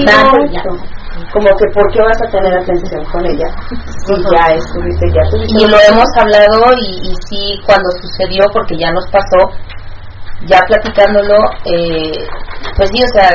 [1.32, 3.47] Como que, ¿por qué vas a tener atención con ella?
[4.07, 5.62] Si ya estuviste, ya tuviste.
[5.62, 9.51] Y lo hemos hablado y, y sí, cuando sucedió, porque ya nos pasó,
[10.47, 11.35] ya platicándolo,
[11.65, 12.12] eh,
[12.77, 13.31] pues sí, o sea,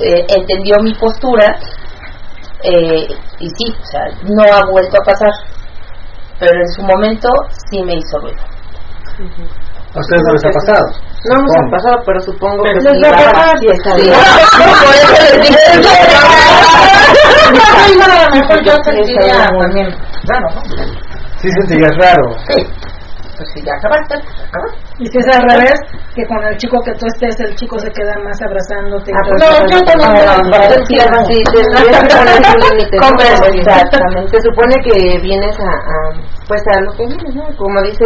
[0.00, 1.56] eh, entendió mi postura
[2.62, 3.06] eh,
[3.38, 5.30] y sí, o sea, no ha vuelto a pasar,
[6.38, 7.28] pero en su momento
[7.70, 8.42] sí me hizo ruido.
[9.94, 10.86] ¿A ustedes no les ha pasado?
[11.30, 13.58] No nos ha pasado, pero supongo que Les sí va a pasar.
[13.58, 14.14] Sí, está bien.
[14.14, 15.58] Por eso les dije,
[17.78, 19.60] Ay, no, a lo mejor yo Sí, sentiría está bien.
[19.60, 19.88] también
[20.24, 20.60] raro, ¿no?
[21.40, 22.36] Sí sentirías raro.
[23.44, 24.78] Pues si ya acabaste, acabaste.
[24.98, 25.76] Y si es al revés,
[26.16, 29.12] que con el chico que tú estés, el chico se queda más abrazándote.
[29.12, 29.36] Ah, pues.
[29.36, 30.24] No, yo también.
[33.60, 34.30] Exactamente.
[34.32, 35.96] Se supone que vienes a, a,
[36.48, 37.44] pues a lo que vienes, ¿no?
[37.58, 38.04] Como dice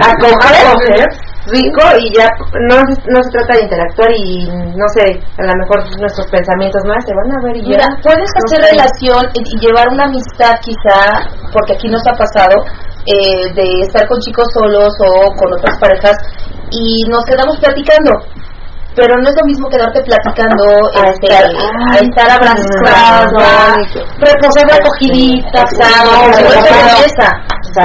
[0.00, 1.04] a coger
[1.46, 2.26] rico y ya
[2.68, 5.06] no, se- no se trata de interactuar y no sé,
[5.38, 7.68] a lo mejor nuestros pensamientos más se van a ver y ya.
[7.78, 12.56] Mira, puedes hacer relación y y llevar una amistad quizá, porque aquí nos ha pasado,
[13.06, 16.16] eh, de estar con chicos solos o con otras parejas
[16.70, 18.10] y nos quedamos platicando.
[18.96, 20.64] Pero no es lo mismo quedarte platicando
[20.96, 21.44] A este, estar-
[21.92, 23.36] a estar abrazado,
[24.18, 25.60] Reposar la cogidita.
[25.60, 26.10] Exacto,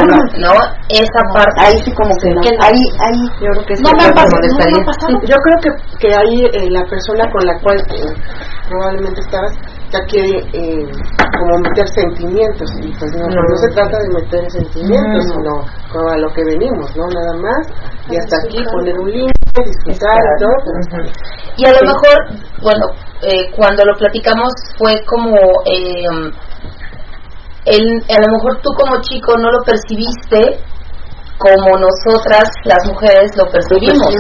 [0.08, 0.54] No, no,
[0.88, 1.60] es esa, parte.
[1.60, 2.40] Ahí sí como que no.
[2.64, 3.20] Ahí, ahí.
[3.42, 4.76] Yo creo que sí No me ha me pasado, no molestaría.
[4.78, 5.20] me ha pasado.
[5.28, 5.70] Yo creo que,
[6.00, 8.14] que ahí eh, la persona con la cual eh,
[8.70, 9.52] probablemente estabas
[9.92, 10.86] ya quiere eh,
[11.40, 13.42] como meter sentimientos y pues no, no.
[13.58, 15.52] se trata de meter sentimientos sino
[15.92, 17.68] como a lo que venimos no nada más
[18.10, 19.34] y hasta aquí poner un límite
[19.66, 20.56] disfrutar y todo.
[21.58, 22.18] Y a lo mejor,
[22.64, 22.86] bueno,
[23.22, 25.36] eh, cuando lo platicamos fue como,
[25.66, 26.06] eh,
[27.66, 30.60] el- a lo mejor tú como chico no lo percibiste
[31.42, 34.14] como nosotras las mujeres lo percibimos,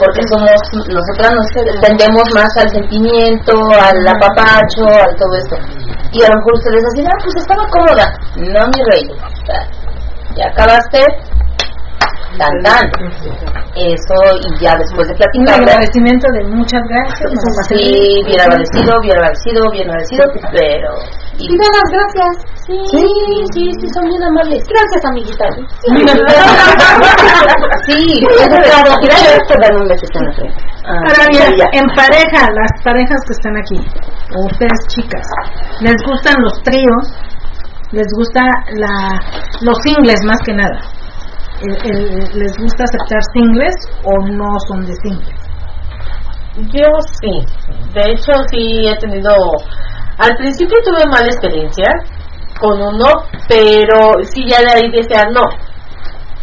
[0.00, 0.56] porque somos,
[0.88, 1.48] nosotras nos
[1.84, 5.56] tendemos más al sentimiento, al apapacho, al todo esto.
[6.12, 8.06] Y a lo mejor ustedes así, ah, pues estaba cómoda.
[8.36, 9.04] No, mi rey,
[10.34, 11.04] ya acabaste,
[12.38, 12.86] tan tan.
[13.74, 14.14] Eso,
[14.46, 17.30] y ya después de Un platicar, agradecimiento de muchas gracias.
[17.56, 20.90] pasé Sí, bien agradecido, bien agradecido, bien agradecido, pero...
[21.38, 22.36] Y nada, gracias.
[22.66, 22.76] Sí,
[23.54, 24.66] sí, sí, son bien amables.
[24.66, 25.46] Gracias, amiguita.
[27.86, 30.62] Sí, claro, gracias por darme un besito en la frente.
[30.84, 33.80] Ahora bien, en pareja, las parejas que están aquí,
[34.34, 35.26] o ustedes chicas,
[35.80, 37.14] ¿les gustan los tríos?
[37.92, 38.42] ¿Les gusta
[38.74, 39.18] la,
[39.62, 40.78] los singles más que nada?
[41.62, 43.74] El- el- ¿Les gusta aceptar singles
[44.04, 45.40] o no son de singles?
[46.72, 46.86] Yo
[47.20, 47.44] sí.
[47.94, 49.30] De hecho, sí he tenido.
[50.18, 51.86] Al principio tuve mala experiencia
[52.60, 53.06] con uno,
[53.48, 55.42] pero sí ya de ahí decía no.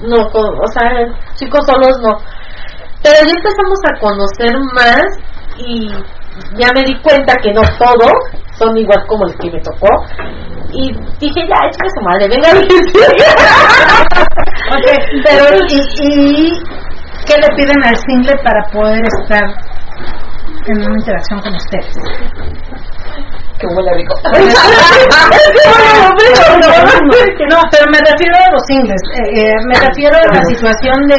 [0.02, 0.90] No, con, o sea,
[1.36, 2.18] chicos solos no.
[3.04, 5.04] Pero ya empezamos a conocer más
[5.58, 5.90] y
[6.58, 8.12] ya me di cuenta que no todos
[8.57, 9.88] son igual como el que me tocó.
[10.72, 12.49] Y dije, ya, échame su madre, venga,
[14.76, 14.88] Ok,
[15.26, 16.49] pero ¿y, ¿y
[17.26, 19.45] qué le piden al single para poder estar
[20.68, 21.95] en una interacción con ustedes?
[23.60, 24.16] Que huele rico.
[27.50, 29.02] No, pero me refiero a los singles.
[29.14, 31.16] eh, eh, me refiero a la situación de.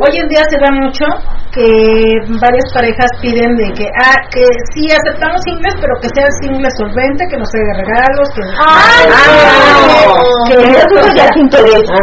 [0.00, 1.04] Hoy en día se da mucho
[1.52, 1.66] que
[2.40, 4.42] varias parejas piden de que, ah, que
[4.74, 8.42] sí aceptamos singles, pero que sea el single solvente, que nos traiga regalos, que.
[10.48, 11.94] que Eso ya te interesa.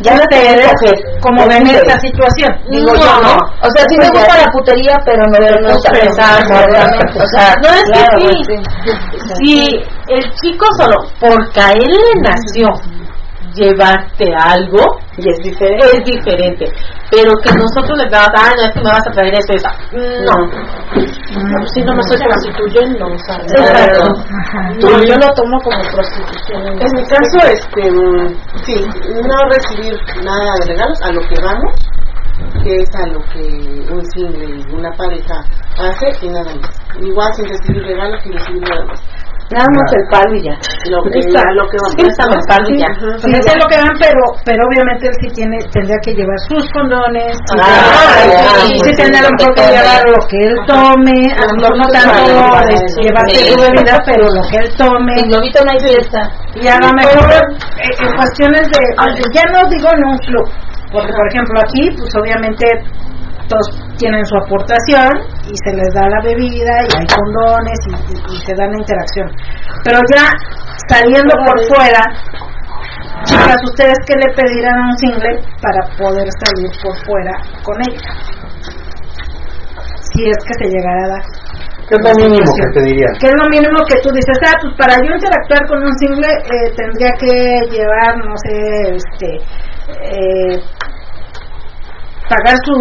[0.00, 0.94] Ya no te hacer.
[1.20, 2.50] como ven esta situación.
[2.70, 3.36] Digo no, yo, no.
[3.62, 5.38] O sea, sí me gusta la putería, pero no
[5.92, 7.18] pensar realmente.
[7.20, 8.49] O sea, No es que pues, sí.
[9.42, 9.68] Si
[10.08, 12.68] el chico solo, porque a él le nació
[13.54, 14.78] llevarte algo,
[15.16, 15.86] Y es diferente.
[15.92, 16.64] es diferente.
[17.10, 19.56] Pero que nosotros le damos, ah, no, es que me vas a traer esto y
[19.56, 19.68] eso.
[20.24, 20.36] No.
[20.46, 24.04] No, Si no me estoy prostituyendo, o sea, Exacto.
[24.80, 26.66] no, yo lo tomo como prostitución.
[26.66, 28.74] En mi caso, este, mm, sí,
[29.24, 29.94] no recibir
[30.24, 31.74] nada de regalos a lo que vamos,
[32.62, 35.44] que es a lo que un single y una pareja
[35.78, 36.70] hace y nada más.
[37.00, 39.00] Igual sin recibir regalos, sin recibir nada más.
[39.50, 40.54] Nada más el palo y ya.
[40.94, 41.96] Lo que, Está- lo que vamos.
[41.98, 42.86] Préstame el palo y ya.
[43.34, 46.62] Eso es lo que dan, pero, pero obviamente él sí tiene, tendría que llevar sus
[46.70, 51.52] condones, sí, Ah, sí, sí pues, mejor que llevar lo que él tome, a lo
[51.58, 53.54] mejor no tanto Sí, sí.
[53.56, 56.20] tu bebida, pero lo que él tome, En Globito no hay fiesta.
[56.54, 60.46] y a lo mejor eh, en cuestiones de, de- ya no digo en un club,
[60.92, 62.66] porque por ejemplo aquí, pues obviamente
[63.48, 63.66] todos
[63.98, 65.10] tienen su aportación
[65.50, 68.78] y se les da la bebida y hay condones y, y- y se da la
[68.78, 69.28] interacción.
[69.84, 70.30] Pero ya
[70.88, 72.00] saliendo por fuera,
[73.24, 77.32] chicas, ¿ustedes qué le pedirán a un single para poder salir por fuera
[77.64, 78.10] con ella?
[80.12, 81.24] Si es que se llegara a dar.
[81.88, 82.80] ¿Qué es lo mínimo que te?
[83.18, 86.28] Que es lo mínimo que tú dices, ah, pues para yo interactuar con un single
[86.30, 89.42] eh, tendría que llevar, no sé, este,
[90.02, 90.60] eh,
[92.30, 92.72] pagar su,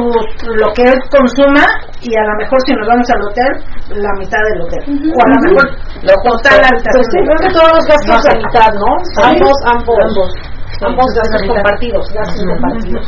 [0.53, 1.65] lo que él consuma
[2.01, 3.51] y a lo mejor si nos vamos al hotel,
[3.97, 4.81] la mitad del hotel.
[5.09, 5.65] O a lo mejor
[6.05, 6.89] Lo total alta.
[6.93, 8.91] Pues sí, creo que todos los gastos No mitad, ¿no?
[9.25, 9.97] Ambos, ambos.
[10.05, 10.58] Ambos.
[10.81, 11.55] Ambos Sí, gastos a mitad.
[11.55, 13.05] compartidos, gastos compartidos.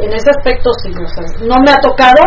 [0.00, 2.22] En ese aspecto sí, o sea, no me ha tocado,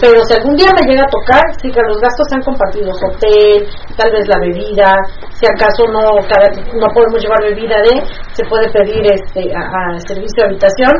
[0.00, 3.64] pero si algún día me llega a tocar, sí que los gastos sean compartidos, hotel,
[3.96, 4.88] tal vez la bebida,
[5.32, 10.00] si acaso no cada, no podemos llevar bebida de, se puede pedir este a, a
[10.00, 10.92] servicio de habitación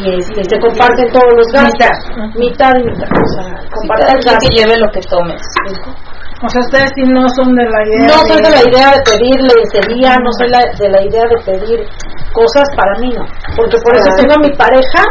[0.00, 4.38] y este, se comparten todos los gastos, mitad, y mitad, o sea, Sí, comparten quien
[4.40, 5.42] que lleve lo que tomes.
[6.40, 8.06] O sea, ustedes sí no son de la idea.
[8.14, 11.38] No soy de la idea de pedir lencería, no soy la- de la idea de
[11.44, 11.80] pedir
[12.32, 13.26] cosas para mí, no.
[13.56, 15.02] Porque por eso tengo a mi pareja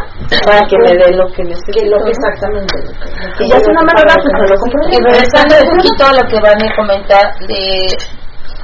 [0.47, 1.83] Para que me dé lo que que necesito.
[1.91, 2.15] lo que ¿no?
[2.15, 2.73] exactamente.
[2.79, 4.79] lo que- Y ya si no me lo da, pues lo compro.
[4.87, 7.61] Y regresando un poquito a lo que van a comentar de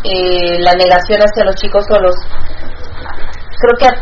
[0.06, 2.15] eh, la negación hacia los chicos solos,
[3.60, 3.99] creo que a-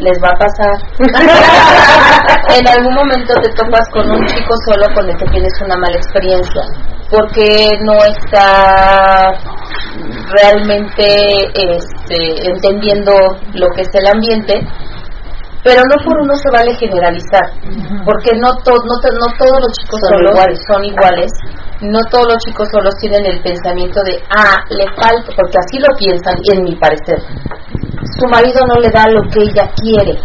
[0.00, 0.74] les va a pasar.
[2.58, 5.96] en algún momento te topas con un chico solo con el que tienes una mala
[5.96, 6.62] experiencia,
[7.10, 9.32] porque no está
[10.30, 11.04] realmente
[11.54, 13.12] este, entendiendo
[13.54, 14.54] lo que es el ambiente
[15.64, 17.42] pero no por uno se vale generalizar
[18.04, 20.58] porque no, to- no, to- no todos los chicos Son solos iguales.
[20.66, 21.30] son iguales.
[21.80, 25.88] No todos los chicos solos tienen el pensamiento de ah le falta porque así lo
[25.96, 27.18] piensan en mi parecer.
[28.18, 30.18] Su marido no le da lo que ella quiere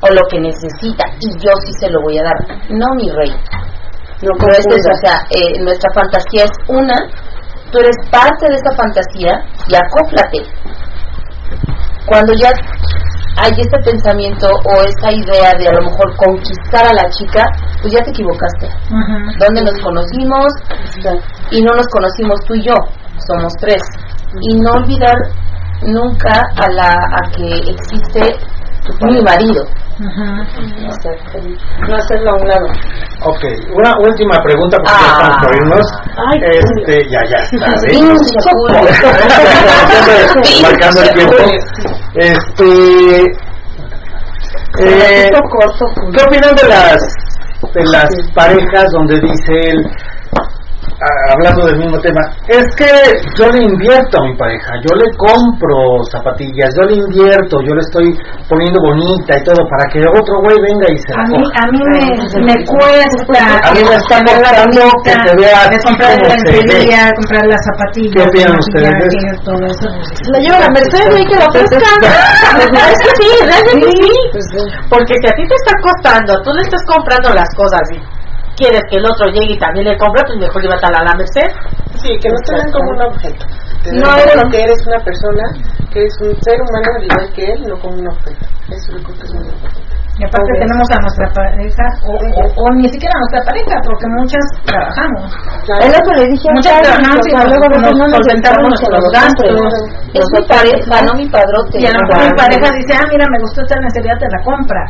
[0.00, 2.38] o lo que necesita y yo sí se lo voy a dar.
[2.70, 3.32] No mi rey
[4.22, 6.94] No no es eso, o sea, eh, nuestra fantasía es una,
[7.72, 9.32] tú eres parte de esa fantasía
[9.68, 10.42] y acóplate.
[12.06, 12.50] Cuando ya
[13.42, 17.44] hay ese pensamiento o esa idea de a lo mejor conquistar a la chica,
[17.80, 18.68] pues ya te equivocaste.
[19.38, 20.52] ¿Dónde nos conocimos?
[21.50, 22.74] Y no nos conocimos tú y yo,
[23.26, 23.82] somos tres.
[24.40, 25.16] Y no olvidar
[25.82, 28.20] nunca a la a que existe
[29.00, 29.64] mi marido.
[31.88, 32.66] No hacerlo a un lado.
[33.24, 33.44] Ok,
[33.76, 35.86] una última pregunta porque ya estamos por irnos.
[36.42, 37.66] Este, ya, ya está.
[38.52, 38.80] Julio.
[40.62, 41.36] Marcando el tiempo.
[42.14, 42.68] Este.
[44.80, 45.84] Eh, corto,
[46.14, 46.96] ¿Qué opinan de las
[47.74, 49.86] de las parejas donde dice él,
[51.02, 52.86] a- hablando del mismo tema, es que
[53.38, 57.80] yo le invierto a mi pareja, yo le compro zapatillas, yo le invierto, yo le
[57.82, 58.06] estoy
[58.48, 61.60] poniendo bonita y todo para que otro güey venga y se la A mí, coja?
[61.60, 66.10] a mí me, me cuesta A mí me está costando que se vea de comprar
[66.22, 69.86] la lencería, comprar las zapatillas, ¿Qué opinan ustedes todo eso.
[70.32, 71.76] La lleva a la Mercedes y que la ofrezca.
[71.78, 74.62] es que sí, realmente sí.
[74.88, 77.98] Porque si a ti te está costando, tú le estás comprando las cosas y
[78.56, 81.50] quieres que el otro llegue y también le compre, pues mejor llévatela a la Merced.
[82.02, 83.44] Sí, que no te ven como un objeto.
[83.82, 85.44] Te No, eres- lo que eres una persona,
[85.92, 88.44] que eres un ser humano al igual que él, no como un objeto.
[88.70, 89.92] Eso yo creo que es muy importante.
[90.12, 94.06] Y aparte tenemos a nuestra pareja, o, o, o ni siquiera a nuestra pareja, porque
[94.12, 95.24] muchas trabajamos.
[95.80, 98.92] Es lo que le dije a Muchas trabajamos y luego nos no nos solventamos nuestros
[98.92, 99.48] los gastos.
[100.12, 101.80] Es mi pareja, no mi padrote.
[101.80, 104.40] Y a lo mejor mi pareja dice, ah, mira, me gustó esta lencería, te la
[104.44, 104.82] compra.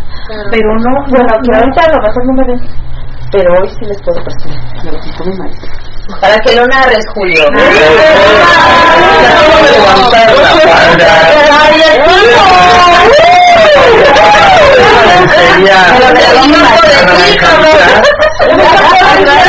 [0.50, 2.60] Pero no, Bueno, que no, ahorita a lo mejor no me ven,
[3.32, 4.84] pero hoy sí les puedo prestar.
[4.84, 5.66] Me lo quitó mi marido.
[6.20, 7.46] Para que lo narres, Julio.
[9.72, 10.50] levantar la
[19.06, 19.42] falda.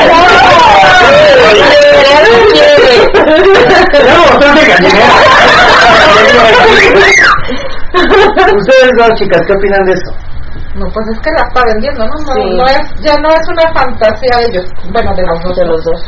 [8.56, 10.33] Ustedes dos chicas, ¿qué opinan de eso?
[10.74, 12.16] No, pues es que la está vendiendo, ¿no?
[12.18, 12.58] No, Sí.
[12.58, 15.56] no es, ya no es una fantasía de ellos, bueno, de los dos.
[15.56, 16.02] De los dos.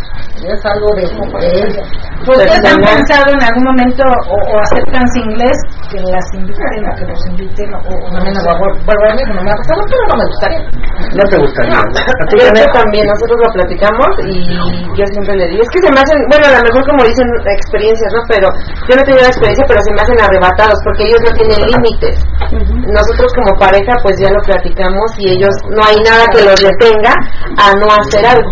[0.46, 1.84] Es algo de ella.
[2.28, 5.56] ¿Ustedes han pensado en algún momento o, o aceptan sin inglés
[5.90, 9.16] que las inviten o que los inviten o, o No me lo hago, vuelvo a
[9.16, 10.62] no me ha pasado, pero no me gustaría.
[11.16, 11.78] No te gustaría.
[11.80, 12.74] ¿A ti, De hecho, Janet?
[12.74, 14.38] también nosotros lo platicamos y
[14.98, 17.28] yo siempre le digo, es que se me hacen, bueno, a lo mejor como dicen
[17.46, 18.22] experiencias, ¿no?
[18.28, 18.48] Pero
[18.90, 21.60] yo no he tenido la experiencia, pero se me hacen arrebatados porque ellos no tienen
[21.70, 22.16] límites.
[22.92, 27.14] Nosotros como pareja pues ya lo platicamos y ellos no hay nada que los detenga
[27.58, 28.52] a no hacer algo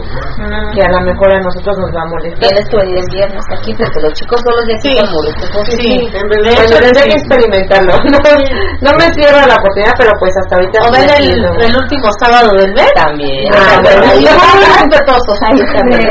[0.73, 2.49] que a lo mejor a nosotros nos va a molestar.
[2.49, 4.99] Tienes que venir el viernes aquí porque los chicos de aquí Sí.
[4.99, 5.49] molestos.
[5.79, 7.93] Sí, bueno, tendré que experimentarlo.
[8.13, 10.79] No, no me cierro la oportunidad, pero pues hasta ahorita.
[10.87, 12.91] O ven el, último sábado del mes.
[12.95, 13.51] También.
[13.53, 16.09] Ah, bueno, ahí ahí también.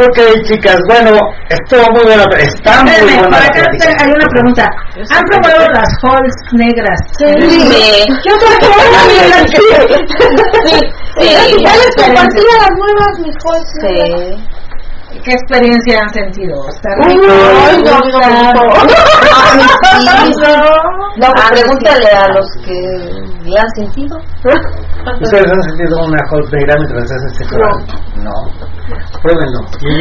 [0.00, 1.10] Ok, chicas, bueno,
[1.48, 4.04] estuvo muy buena, está muy Espérenme, buena por la acá plática.
[4.04, 4.70] hay una pregunta.
[5.10, 7.00] ¿Han probado las halls negras?
[7.18, 7.26] Sí.
[8.24, 8.66] Yo creo que
[10.68, 10.78] Sí.
[11.18, 11.56] Sí.
[11.64, 13.32] Ya les compartí a las nuevas, mi
[13.80, 14.48] Sí.
[15.08, 16.54] ¿Qué experiencia han sentido?
[16.68, 17.26] ¿Está rico?
[17.84, 18.62] no, no, no, no.
[21.16, 22.78] No, pues pregúntale a los que
[23.50, 24.16] la han sentido.
[25.20, 27.32] ¿Ustedes han sentido una hot negra mientras hacen?
[28.22, 28.36] No.
[29.22, 29.60] Pruébenlo.
[29.80, 29.94] ¿Sí?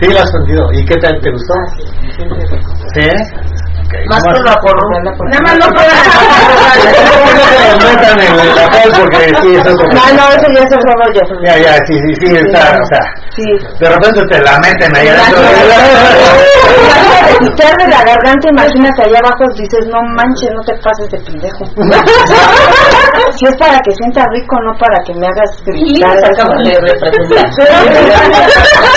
[0.00, 0.72] Sí, la has sentido.
[0.72, 1.20] ¿Y qué tal?
[1.20, 1.54] ¿Te gustó?
[2.94, 3.08] ¿Sí?
[4.08, 4.74] Más por la por
[5.28, 5.88] Nada más no puedo.
[7.32, 9.76] No se metan en la hot porque sí, eso es.
[9.94, 11.20] No, no, eso ya es otro rollo.
[11.42, 13.02] Ya, ya, sí, sí, sí, está, o sea,
[13.36, 13.44] Sí.
[13.80, 15.40] de repente te la meten ahí adentro.
[17.40, 21.64] Quitar de la garganta, imagínate allá abajo, dices, no manches, no te pases de pendejo.
[23.36, 26.16] si es para que sienta rico, no para que me hagas gritar.
[26.20, 27.46] de representar.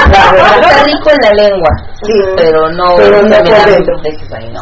[0.06, 1.70] Está rico en la lengua,
[2.04, 3.36] Sí, pero no, Pero no.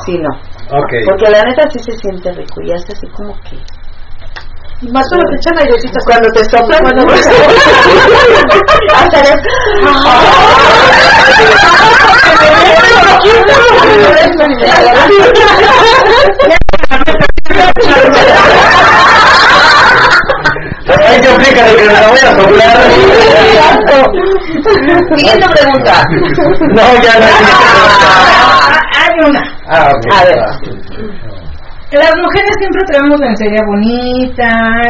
[0.06, 0.30] Sí, no.
[0.78, 0.92] Ok.
[1.08, 3.58] Porque la neta sí se siente rico y hace así como que...
[4.82, 6.00] Y más cuando te echan airecito.
[6.06, 7.06] Cuando te soplan, cuando
[8.96, 9.42] hasta ya-
[21.54, 22.78] De que me la voy a soplar.
[25.16, 25.94] Siguiente pregunta.
[26.74, 27.26] No, ya no
[28.16, 29.42] Ah, Hay una.
[29.68, 30.14] Ah, ok.
[30.14, 30.38] A ver.
[31.92, 34.50] Las mujeres siempre traemos lencería bonita,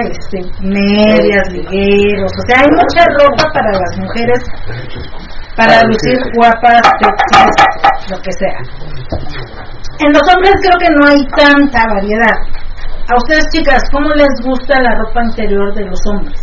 [0.10, 4.40] este, medias, ligueros, o sea, hay mucha ropa para las mujeres
[5.58, 6.30] para Ah, lucir sí.
[6.36, 8.58] guapas, sexys, lo que sea.
[10.00, 12.38] En los hombres creo que no hay tanta variedad.
[13.12, 16.40] A ustedes chicas, ¿cómo les gusta la ropa interior de los hombres?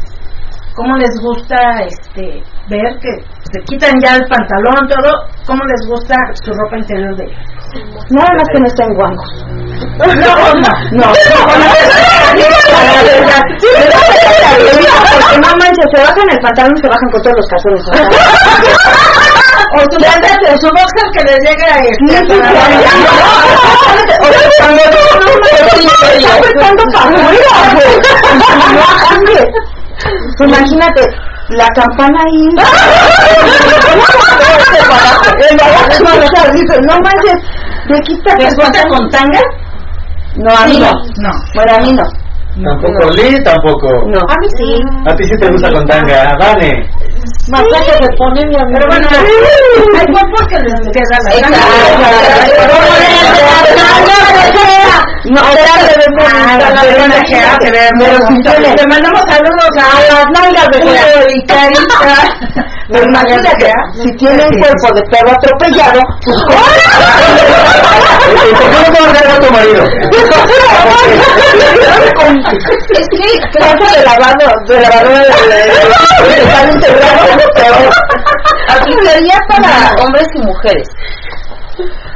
[0.74, 3.10] ¿Cómo les gusta este ver que
[3.52, 5.10] se quitan ya el pantalón, todo?
[5.46, 6.14] ¿Cómo les gusta
[6.44, 7.38] su ropa interior de ellos?
[8.10, 9.30] Nada más que no estén guangos.
[9.98, 10.06] No,
[10.54, 10.72] no.
[10.92, 11.06] No,
[15.40, 17.82] no manches, se bajan el pantalón y se bajan con todos los calzones.
[19.72, 22.90] O su, o su boxer que les llega a este, la rodilla.
[30.40, 31.02] Imagínate,
[31.50, 32.48] la campana ahí.
[36.80, 37.38] No manches,
[37.88, 39.40] me quita ¿Les con tanga?
[40.36, 40.90] No, a mí no.
[41.18, 41.30] No.
[41.54, 42.19] Bueno, a mí no.
[42.54, 43.88] Tampoco Lee, tampoco.
[44.08, 44.18] No.
[44.18, 44.74] A mí sí.
[45.06, 46.88] A ti sí te gusta con tanga, Vane.
[47.48, 48.68] Más que se pone mi amigo.
[48.74, 49.08] Pero bueno,
[49.98, 51.58] hay cuerpos que les queda la tanga.
[55.30, 55.40] No,
[56.22, 59.80] Ah, Te mandamos saludos a
[60.12, 60.78] las nalgas de
[61.34, 62.69] y Carita.
[62.90, 66.36] Pero imagínate, si tiene un cuerpo de perro atropellado, pues
[68.40, 69.84] ¿Y por qué no te vas a tu marido?
[72.90, 75.26] Es que clase de lavado, de lavadora de
[76.28, 77.22] de sale integrado,
[77.54, 77.76] pero
[78.68, 80.88] Aplicaría para hombres y mujeres.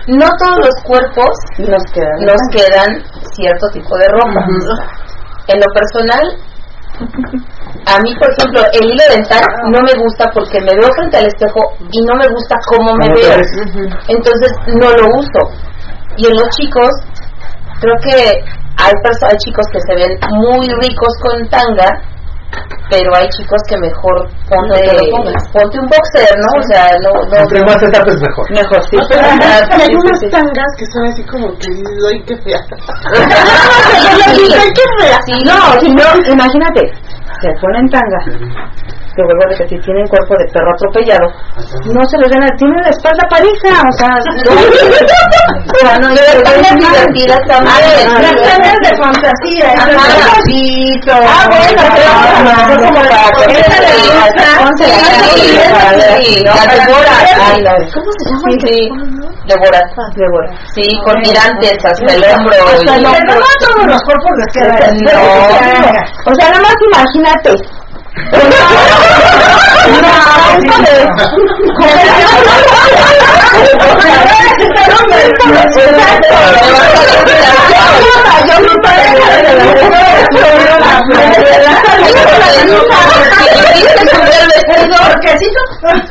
[0.07, 2.21] No todos los cuerpos nos quedan.
[2.21, 3.03] nos quedan
[3.33, 4.47] cierto tipo de ropa.
[5.49, 6.37] En lo personal,
[6.95, 9.43] a mí, por ejemplo, el hilo dental
[9.73, 11.61] no me gusta porque me veo frente al espejo
[11.91, 13.89] y no me gusta cómo me ¿Cómo te veo.
[14.09, 15.41] Entonces no lo uso.
[16.17, 16.91] Y en los chicos,
[17.81, 18.15] creo que
[18.79, 21.91] hay, hay chicos que se ven muy ricos con tanga,
[22.91, 26.49] pero hay chicos que mejor ponte, No ponte un boxer, ¿no?
[26.59, 28.51] O sea, no, no, Entre más te tapes mejor.
[28.51, 28.97] Mejor, sí.
[28.97, 31.69] Y hay Sí, unas tangas que son así como que
[32.11, 32.61] ay qué fea.
[34.35, 34.53] Sí.
[34.53, 35.19] Ay, qué fea.
[35.27, 36.83] Sí, No, si no, imagínate,
[37.41, 38.21] se ponen tanga
[39.15, 41.27] que vuelvo a repetir, tienen cuerpo de perro atropellado,
[41.87, 44.11] no se les gana, tienen la espalda pareja, o sea,
[46.01, 46.21] no, no, de
[48.99, 51.83] fantasía, ah, bueno,
[52.75, 53.15] como para
[54.59, 55.09] ¿Cómo se llama?
[59.47, 60.15] Devoradas.
[60.17, 60.59] Devoradas.
[60.75, 62.57] Sí, con tirantes hasta el hombro.
[62.65, 63.13] O sea, no,
[63.61, 64.61] todos los cuerpos de
[66.25, 67.51] O sea, nada más imagínate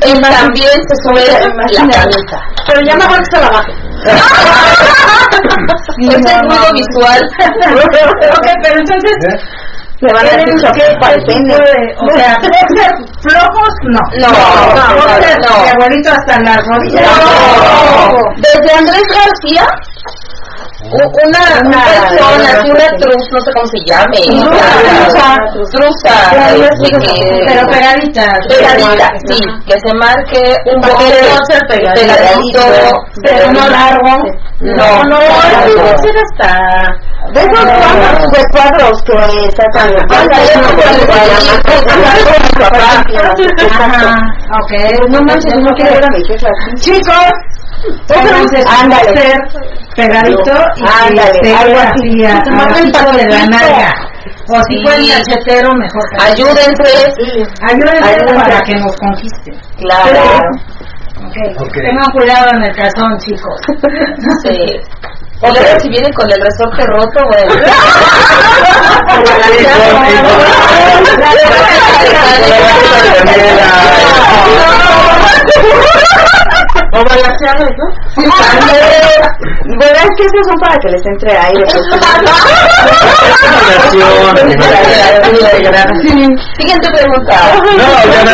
[0.02, 1.24] él también se sube
[1.72, 2.38] la camisa.
[2.68, 3.72] Pero ya mejor que se la baje.
[6.00, 7.22] Ese es ruido visual.
[8.34, 9.16] Ok, pero entonces,
[10.04, 11.56] Le van a ¿tienen decir que para el pene.
[11.56, 12.36] O sea,
[13.22, 14.02] flojos, no.
[14.20, 15.64] No, no, no.
[15.64, 17.08] de abuelito hasta las rodillas.
[17.08, 18.20] No.
[18.36, 19.66] Desde Andrés García,
[20.92, 24.20] una, una persona, así una truz, no sé cómo se llame.
[24.28, 25.28] Truza.
[25.72, 26.16] Truza.
[26.56, 26.92] este,
[27.46, 28.40] Pero pegaditas.
[28.48, 30.42] pegadita, sí, que se marque
[30.74, 31.38] un poquito
[31.70, 32.62] pegadito,
[33.22, 34.14] Pero no largo.
[34.60, 36.52] No, no, puede ser hasta.
[37.34, 39.14] De esos cuadros, de cuadros que
[39.56, 39.90] sacan.
[43.72, 44.16] Ajá,
[44.60, 44.72] ok.
[45.10, 46.22] No manches, no quiero ver a mi.
[46.80, 47.32] Chicos,
[47.84, 48.14] su
[48.70, 49.12] Ándale.
[49.12, 49.38] boxer
[49.96, 52.26] pegadito y Ándale, que algo así.
[52.26, 52.44] a-
[52.80, 53.94] el piso de la nalga.
[54.50, 54.84] O si Sí.
[54.84, 56.04] fuera cachetero, mejor.
[56.20, 57.14] ayúdense,
[57.62, 58.36] Ayúdense Ayúdense.
[58.36, 59.62] para que nos conquisten.
[59.78, 60.20] claro,
[61.26, 61.56] Okay.
[61.58, 61.74] Ok.
[61.74, 63.62] Tengan cuidado en el calzón, chicos.
[64.44, 64.58] sí.
[65.42, 67.54] O luego si vienen con el resorte roto, bueno.
[76.94, 77.88] O balanceados, ¿no?
[79.66, 81.66] Bueno, es que esos son para que les entre aire.
[86.58, 87.34] Siguiente pregunta.
[87.56, 87.64] No,
[88.12, 88.32] ya no.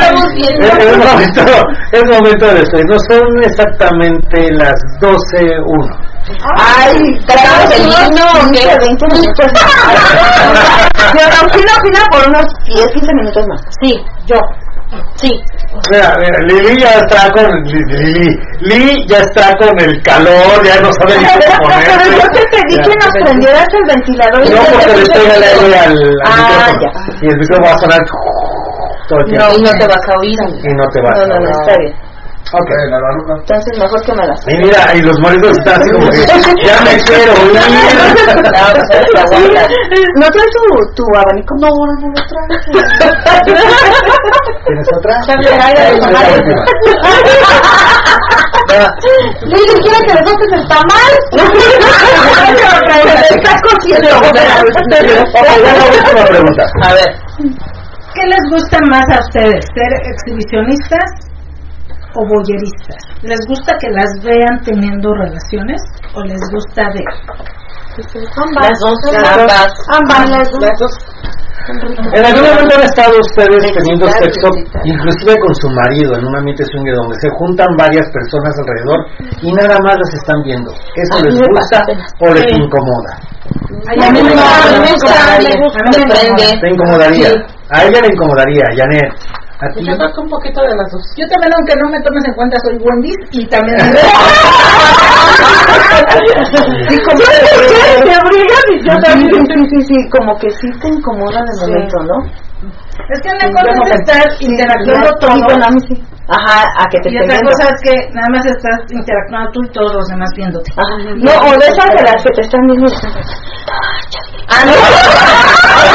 [0.00, 0.66] Estamos viendo.
[0.66, 1.42] Es, momento,
[1.92, 2.64] es momento de.
[2.84, 6.04] No son exactamente las 12.01.
[6.56, 6.96] Ay,
[7.26, 8.60] ¿Cantamos el himno o qué?
[8.60, 9.64] 15, 20 minutos más.
[11.12, 13.60] Pero opina, opina por unos 10, 15 minutos más.
[13.80, 13.92] Sí,
[14.26, 14.38] yo.
[15.16, 15.30] Sí.
[15.90, 20.80] Mira, mira, Lili ya está con Li- Lili, Li ya está con el calor, ya
[20.80, 22.10] no sabe ni cómo Pero ponerse.
[22.16, 22.82] yo te pedí Ya.
[22.82, 24.44] que nos prendieras el ventilador.
[24.46, 27.18] y No, porque le el que- aire al, al Ah, micrófono.
[27.22, 27.98] Y el micrófono va a sonar
[29.08, 29.44] todo el tiempo.
[29.46, 30.38] No, y no te vas a oír.
[30.62, 31.94] Y no te va No, no, no, está bien.
[32.54, 32.70] Ok.
[33.40, 34.38] Entonces, mejor que me las.
[34.46, 36.24] Y mira, y los moritos están así como que
[36.64, 37.32] ya me quiero.
[40.14, 40.62] ¿No traes tu,
[40.94, 41.52] tu abanico?
[41.60, 42.54] No, no, no lo traigo.
[44.66, 45.14] ¿Tienes otra?
[45.26, 46.62] También hay de Esa es la última.
[49.42, 51.12] Lili, ¿quiere que le toques el tamal?
[53.30, 54.08] Está cociendo.
[55.90, 56.64] Última pregunta.
[56.82, 57.10] A ver.
[58.14, 59.66] ¿Qué les gusta más a ustedes?
[59.74, 61.02] ¿Ser exhibicionistas
[62.16, 62.96] o boyeristas?
[63.22, 65.80] ¿Les gusta que las vean teniendo relaciones
[66.14, 67.04] o les gusta ver?
[67.96, 68.98] Las dos.
[69.16, 69.70] Ambas.
[69.88, 70.92] Ambas, las dos.
[72.12, 74.48] ¿En algún momento han estado ustedes teniendo sexo,
[74.84, 79.00] inclusive con su marido, en un ambiente swinger donde se juntan varias personas alrededor
[79.40, 80.70] y nada más las están viendo?
[80.72, 81.82] ¿Eso les gusta
[82.20, 83.12] o les incomoda?
[83.88, 86.00] Ay, a mí me me gusta, A mí me me gusta, gusta.
[86.00, 86.60] me prende.
[86.60, 87.28] ¿Te incomodaría?
[87.30, 87.34] Sí.
[87.70, 89.12] A ella le incomodaría, Janet.
[89.64, 89.80] ¿A ti?
[89.84, 91.02] Yo creo que un poquito de las dos.
[91.16, 93.78] Yo también, aunque no me tomes en cuenta, soy Wendy's y también...
[96.88, 99.46] Sí, como que te obligan y yo también.
[99.46, 102.16] Sí, sí, sí, como que sí te incomoda de momento, ¿no?
[103.10, 105.34] es que una cosa es estar interactuando Sí, todo.
[106.26, 109.72] Ajá, a que te y otra cosa es que nada más estás interactuando tú y
[109.72, 110.72] todos los demás viéndote.
[110.72, 110.96] Ajá.
[111.16, 112.86] No, o de esas de las que te están viendo.
[114.48, 114.72] Ah, no.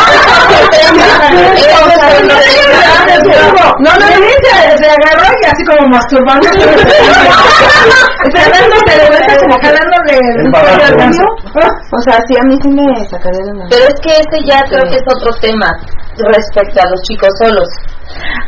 [3.80, 6.48] No, no, no, se, se agarró y así como masturbando.
[8.34, 9.56] jalándole de vuelta, como
[10.52, 10.96] bagazo.
[10.98, 11.24] ganso.
[11.92, 13.66] O sea, sí, a mí sí me sacaría de una.
[13.70, 15.68] Pero es que ese ya creo que es otro tema
[16.34, 17.68] respecto a los chicos solos.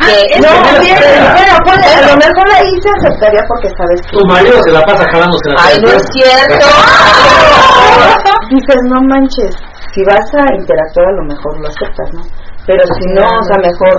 [0.01, 0.49] Que- No,
[0.81, 4.71] bien, bueno, pues a lo mejor ahí se aceptaría porque sabes que Tu marido se
[4.71, 6.65] la pasa jalándose la Ay, no es cierto.
[8.49, 9.55] dices, no manches,
[9.93, 12.21] si vas a interactuar a lo mejor lo aceptas, ¿no?
[12.65, 13.95] Pero si no, o sea, mejor.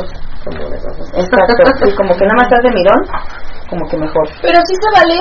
[1.15, 3.01] Exacto, sí, como que nada más estás de mirón,
[3.71, 4.27] como que mejor.
[4.43, 5.19] Pero sí se vale.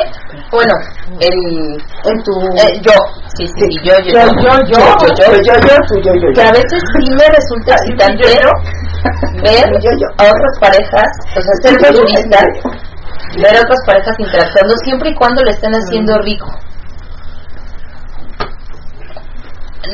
[0.50, 0.74] Bueno,
[1.20, 1.78] el.
[2.10, 2.32] En tu.
[2.58, 2.98] eh, yo.
[3.38, 6.42] Sí, sí, yo, yo, yo, yo, yo, yo, yo, yo, yo, tú, yo, yo, Que
[6.42, 6.50] yo.
[6.50, 8.46] a veces sí me resulta excitante ver
[10.18, 12.40] a otras parejas, o sea, ser turista,
[13.38, 16.48] ver a otras parejas interactuando siempre y cuando le estén haciendo rico.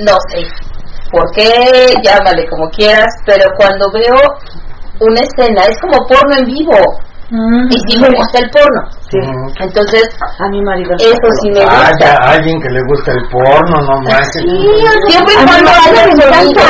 [0.03, 0.47] No sé
[1.11, 1.49] por qué,
[2.03, 4.15] llámale como quieras, pero cuando veo
[4.99, 6.99] una escena, es como porno en vivo.
[7.29, 8.81] Y si me gusta el porno.
[9.59, 10.07] Entonces,
[10.39, 10.95] A mi marido.
[10.97, 12.05] eso sí me Ah, gusta.
[12.05, 13.93] ya, alguien que le gusta el porno, no.
[15.07, 16.27] Siempre y A mi cuando haya le sonido.
[16.27, 16.63] encanta.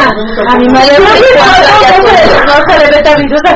[0.49, 2.41] A mi marido Siempre haya sonido.
[2.47, 3.53] No se le meta virus a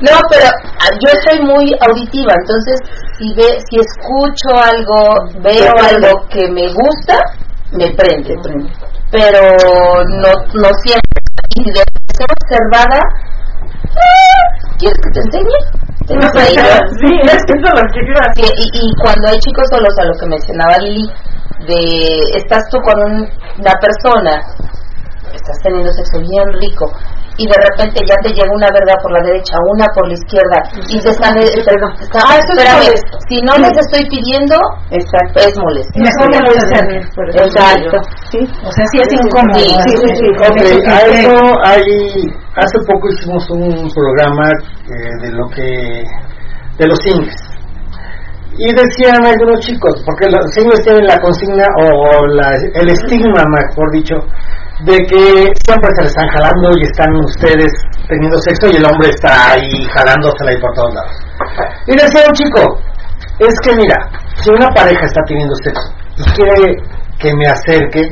[0.00, 0.46] No, pero
[0.80, 2.76] ah, yo soy muy auditiva, entonces
[3.18, 7.18] si ve, si escucho algo, veo algo que me gusta,
[7.72, 8.34] me prende.
[9.10, 9.40] Pero
[10.08, 11.20] no, no siempre.
[11.56, 11.82] Y de
[12.16, 13.08] ser observada, ah,
[14.78, 15.58] ¿quieres que te enseñe?
[16.06, 16.54] Tienes ahí.
[17.00, 18.00] Sí, es que eso es lo que
[18.56, 21.06] y, y cuando hay chicos solos, a lo que mencionaba Lili,
[21.66, 24.40] de estás tú con un- una persona,
[25.34, 26.90] estás teniendo sexo bien rico,
[27.40, 30.58] y de repente ya te llega una verga por la derecha, una por la izquierda,
[30.92, 31.32] y te están...
[31.40, 33.16] está- Ah, eso es espérame, molesto.
[33.28, 34.56] si no les estoy pidiendo,
[34.92, 35.36] Exacto.
[35.40, 35.92] es molesto.
[35.96, 36.84] Mejor no lo hacer.
[37.48, 37.96] Exacto.
[38.30, 38.40] Sí.
[38.60, 39.56] O sea, sí es incómodo.
[39.56, 40.28] Sí, sí, sí, sí.
[40.36, 41.88] Ok, Eso a eso hay,
[42.60, 46.04] hace poco hicimos un programa eh, de lo que,
[46.76, 47.36] de los singles.
[48.58, 53.90] Y decían algunos chicos, porque los singles tienen la consigna o la- el estigma, mejor
[53.92, 54.16] dicho,
[54.84, 57.72] de que siempre se le están jalando y están ustedes
[58.08, 61.12] teniendo sexo y el hombre está ahí jalándosela y por todos lados.
[61.86, 62.80] Y decía un chico,
[63.38, 63.96] es que mira,
[64.36, 66.82] si una pareja está teniendo sexo y quiere
[67.18, 68.02] que me acerque,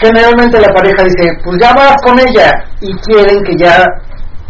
[0.00, 3.84] generalmente la pareja dice, pues ya vas con ella y quieren que ya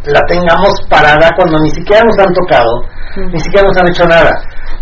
[0.04, 2.82] la tengamos parada cuando ni siquiera nos han tocado,
[3.16, 4.30] ni siquiera nos han hecho nada.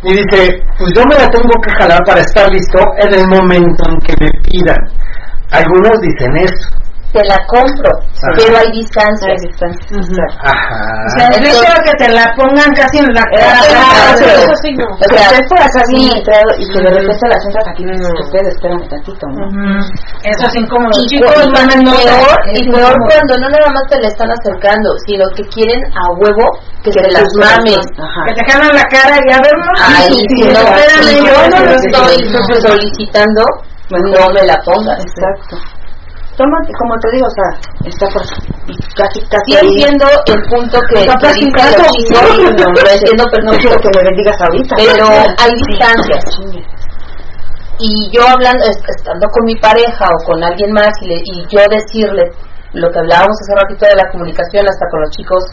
[0.02, 3.82] Y dice, pues yo me la tengo que jalar para estar listo en el momento
[3.88, 4.78] en que me pidan.
[5.57, 6.69] Algunos dicen eso.
[7.12, 8.28] Te la compro, Ajá.
[8.37, 9.33] pero hay distancia.
[10.43, 10.85] Ajá.
[11.07, 13.57] O sea, el hecho de que te la pongan casi en la cara.
[13.57, 14.74] Ah, eso sí.
[14.77, 14.85] no.
[14.93, 16.19] O sea, estés por acá bien Sí.
[16.19, 17.85] entrado y que de repente la sientas aquí,
[18.20, 19.47] ustedes espérame tantito, ¿no?
[19.49, 19.81] Ujú.
[20.28, 20.93] Eso es incómodo.
[21.01, 22.05] Y, Chicos, y mamen nota.
[22.05, 25.81] peor, Es y peor cuando no nada más te le están acercando, sino que quieren
[25.97, 26.45] a huevo
[26.85, 27.81] que te las mames.
[27.97, 28.20] Ajá.
[28.28, 29.73] Que te jalan la cara y a ver, no.
[29.81, 30.61] Ay, sí, no,
[31.24, 33.09] yo no lo estoy sí.
[33.90, 34.98] No me la pongas.
[35.00, 35.56] Exacto.
[36.36, 37.48] Toma, como te digo, o sea,
[37.88, 38.20] está por
[38.94, 39.52] casi, casi.
[39.52, 41.64] Sí entiendo el punto que, los chicos,
[42.10, 44.76] lo entiendo No perfecto, quiero que me bendigas ahorita.
[44.76, 45.06] pero
[45.38, 46.24] hay distancias.
[47.78, 51.46] Y yo hablando, est- estando con mi pareja o con alguien más y, le- y
[51.48, 52.24] yo decirle
[52.72, 55.44] lo que hablábamos hace ratito de la comunicación hasta con los chicos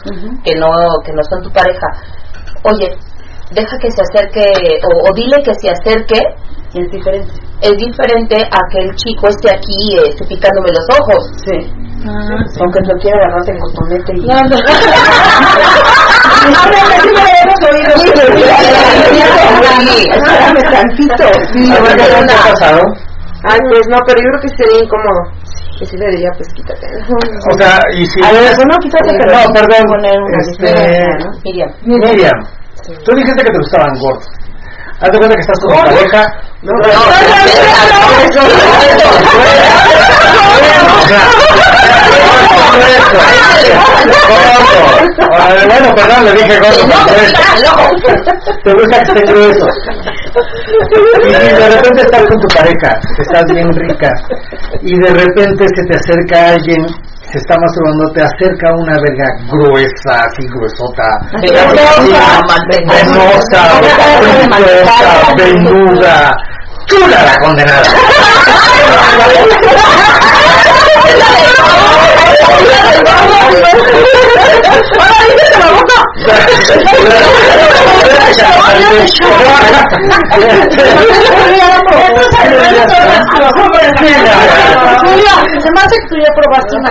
[0.44, 0.68] que no
[1.04, 1.86] que no son tu pareja,
[2.64, 2.96] oye,
[3.52, 4.44] deja que se acerque
[4.84, 6.20] o, o dile que se acerque
[6.74, 7.32] Y es diferente.
[7.62, 11.30] es diferente a que el chico esté aquí eh, esté picándome los ojos.
[11.46, 11.56] Sí.
[12.60, 14.26] Aunque lo quiera agarrarte el cotonete y...
[14.26, 14.58] No, no.
[21.52, 22.80] Sí, ¿A ti te ha pasado?
[23.44, 25.20] Ay, pues no, pero yo creo que sería incómodo.
[25.78, 26.86] Que sí le diría, pues quítate.
[27.52, 30.68] O sea, y si A ver, no, quítate, pero no, sí perdón, poner una este,
[31.22, 31.30] ¿no?
[31.44, 31.70] Miriam.
[31.82, 32.38] Miriam,
[33.04, 34.43] tú dijiste que te gustaban gordos.
[35.00, 36.22] Haz de cuenta que estás con tu pareja.
[36.62, 36.76] No, O
[41.08, 41.34] sea, gordo.
[45.30, 46.84] Ah, Bueno, perdón, le dije gordo.
[48.64, 49.66] Te gusta que esté grueso.
[51.22, 54.10] Y de repente estás con tu pareja, estás bien rica,
[54.82, 56.84] y de repente se te acerca alguien,
[57.34, 61.18] se está masturbando, te acerca una verga gruesa, así gruesota,
[62.70, 63.58] venosa,
[64.46, 65.02] preciosa,
[65.36, 66.30] venuda,
[66.86, 67.82] chula la condenada.
[85.60, 86.14] Se me hace que
[86.76, 86.90] una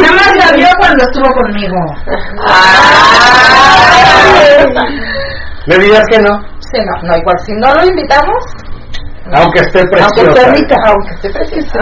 [0.00, 1.76] Nada la vio cuando estuvo conmigo.
[5.66, 6.40] ¿Le dirías que no?
[6.60, 8.44] Sí, no, no, igual si no lo invitamos,
[9.34, 10.30] Aunque esté aunque preciosa.
[10.30, 11.78] esté rica, aunque esté preciosa.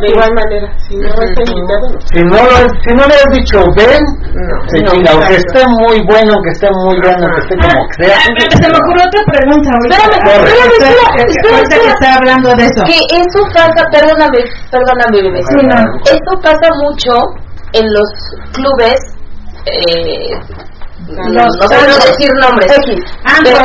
[0.00, 1.98] De igual manera, si no está invitado, no.
[2.06, 2.56] Si no, lo,
[2.86, 4.04] si no le has dicho ven,
[4.70, 8.04] se no, chinga, aunque esté muy bueno, aunque esté muy bueno, aunque esté como que
[8.04, 8.20] sea.
[8.20, 9.96] Se me ocurrió otra pregunta ahorita.
[11.26, 12.82] Espérame, que está hablando de eso.
[12.86, 14.38] Que eso pasa, perdóname,
[14.70, 15.40] perdóname, bebé.
[15.50, 15.78] Sí, no.
[16.06, 17.12] Eso pasa mucho
[17.72, 18.08] en los
[18.52, 18.98] clubes
[19.66, 20.30] eh,
[21.06, 22.72] los, no puedo decir nombres.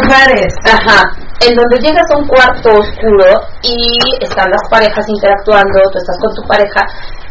[0.10, 0.54] Bares.
[0.66, 1.02] Ajá.
[1.42, 3.34] En donde llegas a un cuarto oscuro
[3.64, 6.82] y están las parejas interactuando, tú estás con tu pareja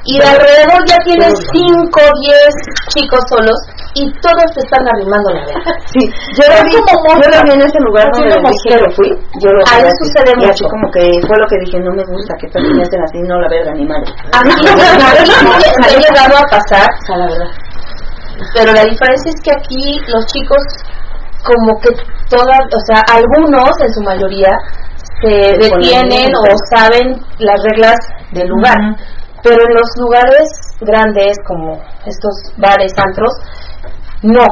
[0.05, 2.35] y de alrededor ya tienes 5, 10
[2.89, 3.59] chicos solos
[3.95, 5.73] y todos te están arrimando la verga.
[5.93, 6.01] Sí,
[6.41, 9.11] yo lo vi, yo lo vi en ese lugar donde como dije que fui,
[9.45, 10.71] yo lo Ahí sucede y así mucho.
[10.71, 13.73] como que fue lo que dije, no me gusta que hacen así, no la verga
[13.75, 14.11] ni madre.
[14.33, 17.51] A mí me ha llegado a pasar, O sea, la verdad.
[18.55, 20.63] Pero la diferencia es que aquí los chicos
[21.45, 21.91] como que
[22.29, 24.51] todas, o sea, algunos en su mayoría
[25.23, 27.97] se detienen o saben las reglas
[28.33, 28.77] del lugar.
[29.43, 30.49] Pero en los lugares
[30.81, 33.33] grandes como estos bares, antros,
[34.23, 34.45] no.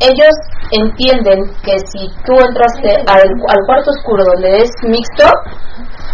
[0.00, 0.34] Ellos
[0.72, 5.24] entienden que si tú entraste al, al cuarto oscuro donde es mixto,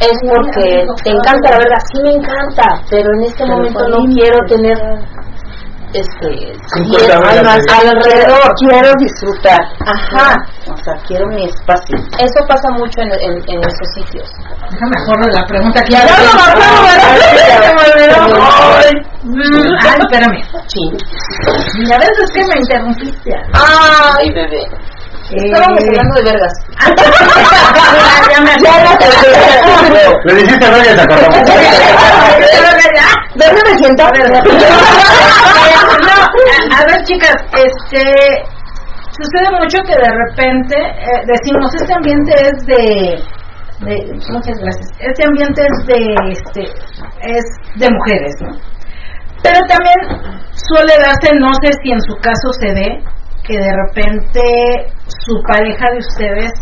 [0.00, 4.38] es porque te encanta la verdad, sí me encanta, pero en este momento no quiero
[4.46, 4.76] tener
[5.92, 6.52] este
[7.28, 8.54] almas de- alrededor.
[8.58, 9.60] Quiero disfrutar.
[9.86, 10.36] Ajá.
[10.72, 11.96] O sea, quiero mi espacio.
[12.18, 14.28] Eso pasa mucho en, en, en esos sitios.
[14.70, 16.12] Déjame acuerdo de la pregunta que ya no.
[19.24, 20.42] Mm, Ay, espérame.
[20.66, 20.84] Sí.
[21.86, 23.30] Y a veces que me interrumpiste.
[23.52, 24.62] Ay, bebé.
[25.34, 26.52] Estábamos Eh, hablando de vergas.
[28.32, 28.90] ya me acuerdo.
[30.24, 31.38] Le dijiste te acordamos.
[33.34, 34.02] ¿Dónde me siento?
[36.02, 36.16] No,
[36.76, 38.02] a ver chicas, este
[39.12, 43.18] sucede mucho que de repente eh, decimos este ambiente es de,
[43.86, 43.94] de
[44.32, 46.62] muchas gracias este ambiente es de este
[47.22, 47.44] es
[47.76, 48.50] de mujeres no
[49.42, 49.98] pero también
[50.54, 52.88] suele darse no sé si en su caso se ve
[53.44, 54.40] que de repente
[55.06, 56.52] su pareja de ustedes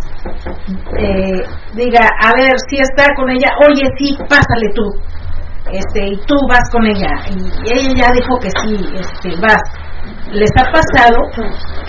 [0.99, 1.43] eh,
[1.75, 4.83] diga a ver si está con ella oye sí pásale tú
[5.73, 9.61] este y tú vas con ella y ella ya dijo que sí este vas
[10.33, 11.19] les ha pasado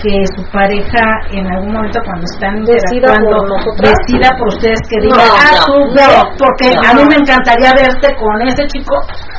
[0.02, 4.98] que su pareja en algún momento cuando están Decida interactuando por decida por ustedes que
[5.00, 6.06] diga No, ah no, tú no, ve
[6.38, 6.82] porque no.
[6.82, 8.94] a mí me encantaría verte con ese chico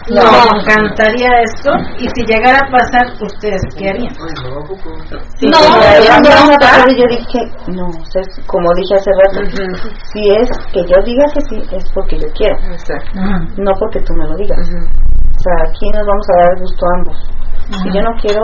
[0.08, 0.24] No.
[0.24, 4.14] me encantaría esto y si llegara a pasar ustedes qué harían
[5.36, 5.58] Sí, No,
[6.08, 7.91] Cuando pasar, yo dije, no,
[8.48, 9.40] como dije hace rato,
[10.14, 13.62] si es que yo diga que sí, es porque yo quiero, Ujú.
[13.64, 14.60] no porque tú me lo digas.
[14.60, 17.43] O sea, aquí nos vamos a dar gusto a ambos.
[17.69, 18.41] Si yo no quiero,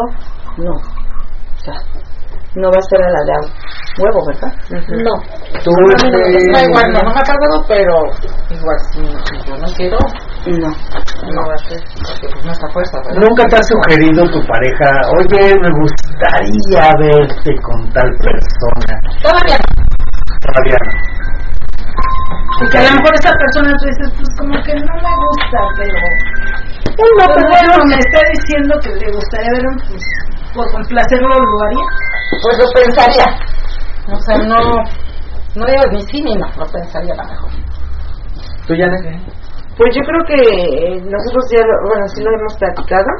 [0.57, 0.71] no.
[0.71, 1.75] O sea,
[2.55, 3.33] no va a ser a la de
[3.99, 4.51] huevo, ¿verdad?
[4.89, 5.13] No.
[5.63, 7.93] Tú, este, igual, no, no me ha pasado, pero
[8.49, 9.97] igual si, si yo no quiero,
[10.47, 10.69] No.
[10.69, 13.21] no va a ser, porque pues no está fuerza, ¿verdad?
[13.27, 14.89] ¿Nunca te ha sugerido tu pareja,
[15.19, 18.93] oye, me gustaría verte con tal persona?
[19.21, 19.57] Todavía
[20.41, 21.18] Todavía no.
[22.61, 25.59] Y que a lo mejor esa persona tú dices pues como que no me gusta
[25.77, 25.99] pero
[26.83, 30.03] No, pues pero bueno me está diciendo que le gustaría ver pues
[30.53, 31.85] por complacerlo lo haría
[32.41, 33.25] Pues lo pensaría.
[34.11, 34.59] O sea, no,
[35.55, 37.51] no digo ni sí ni no, lo pensaría a lo mejor.
[38.67, 39.21] ¿Tú, Janet?
[39.77, 43.11] Pues yo creo que eh, nosotros ya, lo- bueno, sí lo hemos platicado.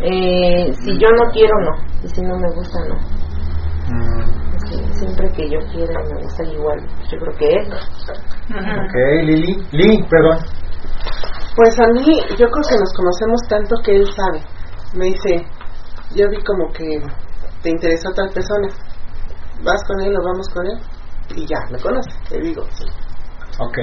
[0.00, 1.72] Eh, si yo no quiero, no.
[2.04, 2.96] Y si no me gusta, no.
[3.88, 4.55] Mm,
[4.98, 6.80] siempre que yo quiera y me gusta igual.
[7.10, 7.72] Yo creo que él.
[7.72, 8.94] ok,
[9.24, 9.56] Lili.
[9.72, 10.38] Lili, perdón.
[11.56, 12.04] Pues a mí,
[12.38, 14.42] yo creo que nos conocemos tanto que él sabe.
[14.94, 15.46] Me dice,
[16.14, 17.00] yo vi como que
[17.62, 18.68] te interesó tal persona.
[19.62, 20.78] ¿Vas con él o vamos con él?
[21.34, 22.62] Y ya, me conoce, te digo.
[22.72, 22.84] sí.
[23.58, 23.78] Ok.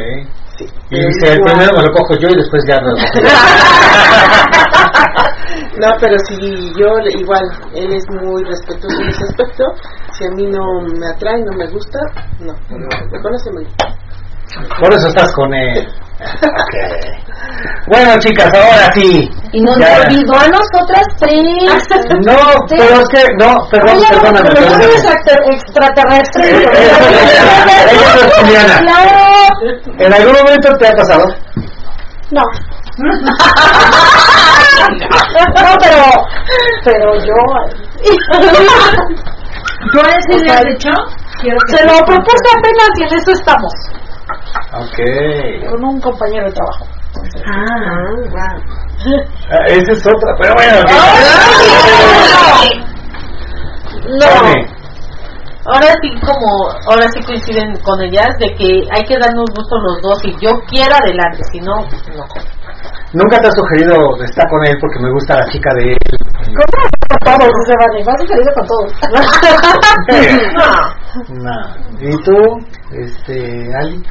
[0.58, 0.66] Sí.
[0.92, 1.44] Y dice, Igual.
[1.52, 3.30] primero me lo cojo yo y después ya lo cojo yo.
[5.80, 6.36] No, pero si
[6.80, 7.42] yo, le- igual,
[7.74, 9.64] él es muy respetuoso en ese aspecto.
[10.14, 12.00] Si a mí no me atrae, no me gusta,
[12.40, 12.54] no.
[12.70, 13.76] Me conoce muy bien.
[14.80, 15.88] Por eso estás con él.
[17.88, 19.30] Bueno, chicas, ahora sí.
[19.52, 19.98] Y nos Ya.
[20.06, 21.88] olvidó a nosotras tres.
[22.26, 22.36] No,
[22.70, 24.42] pero es que, no, perdón, Oye, perdóname.
[24.42, 24.84] pero perdóname.
[24.86, 26.44] eres extra- extraterrestre.
[26.50, 28.80] Ella no es Juliana.
[28.80, 29.12] Claro.
[30.00, 31.26] ¿En algún momento te ha pasado?
[32.32, 32.42] No.
[35.62, 36.04] no, pero,
[36.84, 37.40] pero yo.
[39.92, 40.90] ¿Tú a ese le has dicho?
[41.42, 43.74] Quiero que Se lo propuse apenas y en eso estamos.
[44.74, 45.70] Ok.
[45.70, 46.88] Con un compañero de trabajo.
[47.46, 48.08] Ah,
[49.50, 50.80] Ah, esa es otra, pero bueno.
[54.08, 54.26] No.
[54.44, 54.68] Vale.
[55.66, 60.02] Ahora sí como, ahora sí coinciden con ellas de que hay que darnos gusto los
[60.02, 60.20] dos.
[60.22, 61.76] Si yo quiero adelante, si no,
[62.16, 62.26] no.
[63.14, 65.98] Nunca te has sugerido estar con él porque me gusta la chica de él.
[66.48, 66.66] Con
[67.38, 67.54] todos.
[68.06, 68.92] Vas salir con todos.
[71.30, 71.52] No.
[72.00, 72.36] ¿Y tú,
[72.92, 74.02] este, Ali?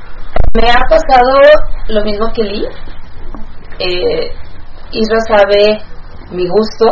[0.55, 1.41] Me ha pasado
[1.89, 2.69] lo mismo que Lee.
[3.81, 4.31] Eh,
[4.93, 5.83] Isra sabe
[6.31, 6.87] mi gusto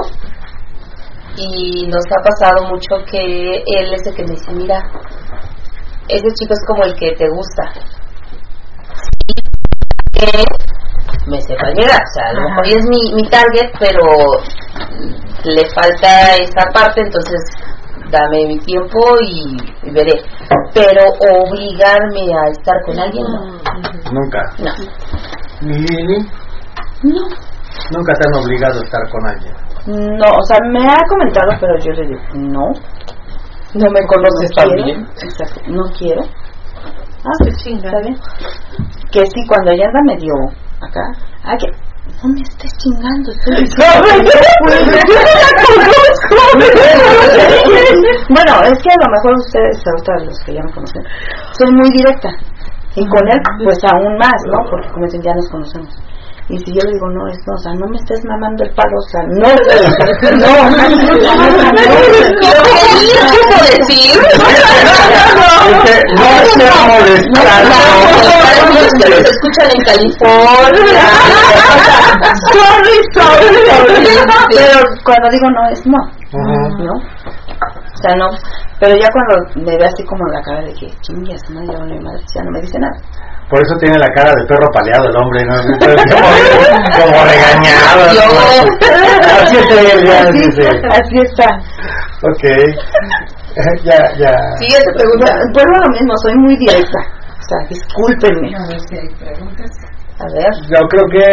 [1.37, 4.82] y nos ha pasado mucho que él es el que me dice, mira,
[6.09, 7.70] ese chico es como el que te gusta.
[11.31, 14.02] Me sepa llegar, o sea, a lo mejor y es mi, mi target, pero
[15.44, 17.40] le falta esa parte, entonces
[18.11, 20.12] dame mi tiempo y, y veré.
[20.74, 21.01] Pero
[21.40, 24.12] obligarme a estar con alguien, no.
[24.12, 24.43] Nunca.
[24.59, 24.73] No.
[25.62, 26.19] ¿Ni Lili?
[27.05, 27.23] No.
[27.93, 29.55] Nunca te han obligado a estar con alguien.
[30.19, 32.66] No, o sea, me ha comentado, pero yo le digo, no.
[33.73, 34.85] No me conoces no tan quiero.
[34.85, 35.09] bien.
[35.23, 36.23] Exacto, no quiero.
[37.24, 38.16] Ah, pues sí, está bien.
[39.12, 40.32] Que sí, cuando ella anda medio
[40.81, 41.12] acá,
[41.44, 41.69] ah, que
[42.23, 43.55] no me estés chingando, estoy
[48.28, 51.05] bueno, es que a lo mejor ustedes, ahorita los que ya me conocen,
[51.52, 52.31] soy muy directa.
[52.97, 54.69] Y con él, pues aún más, ¿no?
[54.69, 55.97] Porque como dicen, ya nos conocemos.
[56.51, 58.97] Y si yo le digo, no, esto, o sea, no me estés mamando el palo,
[58.98, 59.55] o sea, no, no,
[60.35, 60.51] no
[68.98, 71.02] que nos escuchan en California.
[72.51, 73.47] sorry, sorry.
[74.51, 75.98] Pero cuando digo no es no.
[76.32, 76.94] ¿no?
[76.94, 78.27] O sea, no.
[78.81, 82.01] Pero ya cuando me ve así como la cara de que chingas, no, ya vale
[82.01, 82.97] madre, ya no me dice nada.
[83.51, 85.56] Por eso tiene la cara de perro paleado el hombre, ¿no?
[85.59, 86.28] Como,
[87.02, 88.01] como regañado.
[89.43, 90.66] Así es él, ya, Así, sí, sí.
[90.89, 91.48] así está.
[92.22, 92.44] Ok.
[93.82, 94.32] Ya, ya.
[94.59, 95.35] Siguiente pregunta.
[95.52, 96.98] Vuelvo a lo mismo, soy muy directa.
[97.27, 98.55] O sea, discúlpenme.
[98.55, 100.52] A ver.
[100.68, 101.24] Yo creo que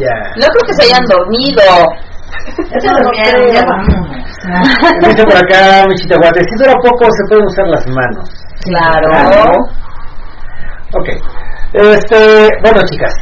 [0.00, 0.14] ya.
[0.40, 1.62] No creo que se hayan dormido.
[2.72, 4.12] Ya se durmieron, ya vamos.
[5.06, 8.30] Dice por acá, Michita Guate, si dura poco se pueden usar las manos.
[8.64, 9.52] Claro.
[10.94, 11.08] Ok.
[11.72, 13.14] Este, bueno, chicas,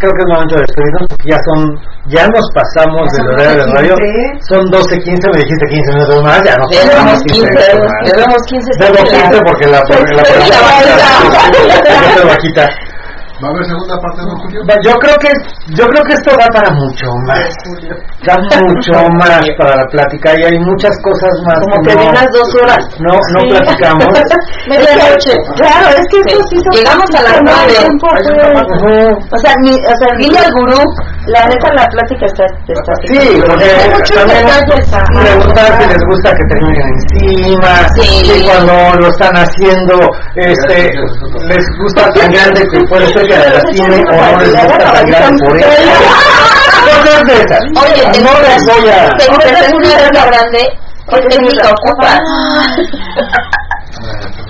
[0.00, 1.60] creo que es momento de despedirnos porque ya son,
[2.08, 3.94] ya nos pasamos Ya del horario de radio.
[3.96, 4.40] 12:15.
[4.48, 8.00] Son 12.15, me dijiste 15 minutos más, ya nos pasamos 15, minutos más.
[8.08, 10.56] debemos 15 Debo 15 porque la, porque la, Porque la
[12.16, 12.64] la vaquita.
[13.42, 14.60] ¿Va a haber segunda parte de Julio?
[14.68, 15.30] Va, Yo creo que
[15.78, 17.46] yo creo que esto da para mucho más.
[18.26, 21.58] Da mucho más para la plática y hay muchas cosas más.
[21.62, 22.82] Como que no, dos horas.
[22.98, 24.08] No, no platicamos.
[24.68, 25.34] Medianoche.
[25.56, 27.74] Claro, es que esto sí son Llegamos a las nueve.
[28.00, 28.22] pues.
[29.32, 30.82] O sea, mi, o sea, Dile al gurú.
[31.26, 34.46] la neta la plática está, está Sí, porque muchos también
[35.14, 38.44] preguntar si les gusta que terminen encima, Sí.
[38.46, 39.94] cuando lo están haciendo,
[40.36, 40.90] este,
[41.46, 45.06] les gusta tan grande que puede ser que la lastime o no les gusta tan
[45.06, 45.68] grande por eso.
[46.88, 47.60] Cosas de esas.
[47.82, 49.08] Oye, te no les voy a...
[49.18, 50.62] Tengo que una regla grande.
[51.10, 52.18] ¿Qué técnica ocupas?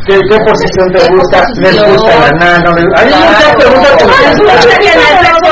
[0.06, 1.38] ¿Qué, qué posición te ¿Qué gusta?
[1.56, 2.64] ¿Les gusta ganar?
[2.64, 2.84] ¿No les...
[2.96, 3.26] Hay Claro.
[3.28, 4.54] muchas preguntas que les gusta.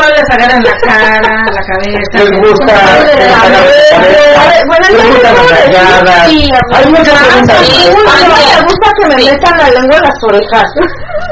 [0.09, 2.15] les agarran la cara, la cabeza.
[2.15, 2.73] Les gusta...
[3.07, 6.27] Les gusta.
[6.27, 7.61] Sí, Hay muchas preguntas.
[7.61, 10.69] Me gusta que me metan la lengua en las orejas.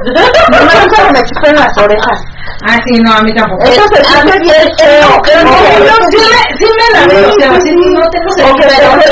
[0.04, 0.20] No
[0.64, 2.18] me gusta que me chupen las orejas.
[2.66, 3.62] Ah, sí, no, a mí tampoco.
[3.64, 5.08] Eso se siente bien feo.
[5.24, 8.56] Pero no, no, sí me, sí me la veo, o sea, sí, no tengo O
[8.56, 9.06] que te besan.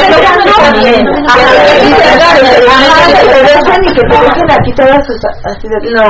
[2.68, 6.06] Ajá, que te besan y que te dejen aquí todas sus así de no.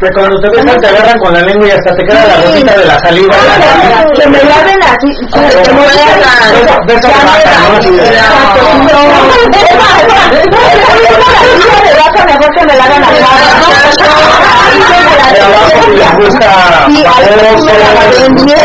[0.00, 2.72] Que cuando te besan te agarran con la lengua y hasta te queda la gotita
[2.78, 3.34] de la saliva.
[4.14, 6.20] Que me laven así, que me mueran.
[6.86, 7.80] beso- de vaca, ¿no?
[7.80, 9.00] De- Exacto, no.
[12.24, 13.02] Mejor que me la hagan
[15.32, 16.46] De abajo les gusta
[16.86, 18.58] Sí, ahí baboso, sí me la les ven bien.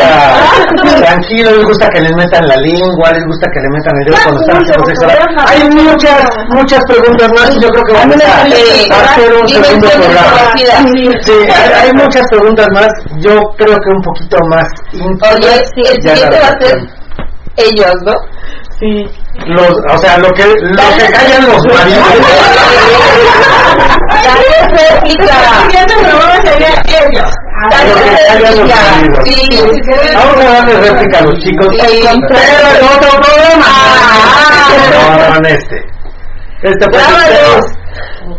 [0.83, 4.05] gusta tranquilo, les gusta que les metan la lengua, les gusta que le metan el
[4.05, 5.05] dedo cuando están haciendo sexo.
[5.47, 6.19] Hay muchas,
[6.49, 8.41] muchas preguntas más y yo creo que vamos a,
[9.11, 10.51] hacer un segundo programa.
[11.21, 11.33] Sí,
[11.83, 12.87] hay, muchas preguntas más,
[13.19, 15.35] yo creo que un poquito más íntimas.
[15.35, 15.53] Oye,
[15.89, 17.01] el siguiente va a ser
[17.57, 18.13] ellos, ¿no?
[18.81, 19.05] Sí.
[19.45, 22.01] Los, o sea, lo que, lo que callan los maridos.
[30.15, 31.67] Vamos a darle réplica a los chicos.
[31.75, 32.01] Sí.
[32.27, 33.67] Pero en otro programa.
[34.91, 35.77] No, no en este.
[36.63, 37.80] Este fue Grábalos.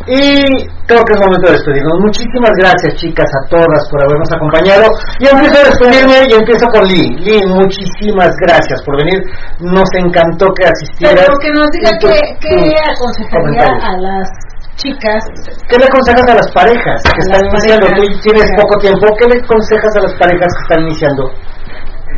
[0.07, 0.43] Y
[0.87, 1.99] creo que es momento de despedirnos.
[2.01, 4.85] Muchísimas gracias, chicas, a todas por habernos acompañado.
[5.19, 7.17] Y empiezo a despedirme y empiezo con Lee.
[7.19, 9.19] Lee, muchísimas gracias por venir.
[9.61, 11.27] Nos encantó que asistieras.
[11.27, 14.29] Pero que nos diga qué, qué tus aconsejaría a las
[14.77, 15.23] chicas.
[15.69, 17.87] ¿Qué le aconsejas a las parejas que están las iniciando?
[17.87, 18.63] parejas, Tú tienes claro.
[18.63, 19.07] poco tiempo.
[19.19, 21.23] ¿Qué le aconsejas a las parejas que están iniciando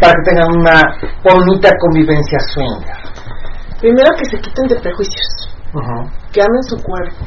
[0.01, 0.77] para que tengan una
[1.23, 2.97] bonita convivencia swinger?
[3.81, 5.29] Primero que se quiten de prejuicios,
[5.75, 6.09] Ujú.
[6.33, 7.25] que amen su cuerpo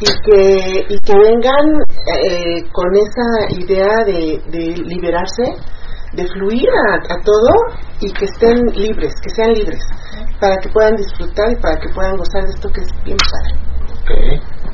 [0.00, 1.66] y que, y que vengan
[2.16, 3.28] eh, con esa
[3.60, 5.44] idea de, de liberarse,
[6.14, 7.52] de fluir a, a todo
[8.00, 9.82] y que estén libres, que sean libres.
[10.40, 13.54] para que puedan disfrutar y para que puedan gozar de esto que es bien padre.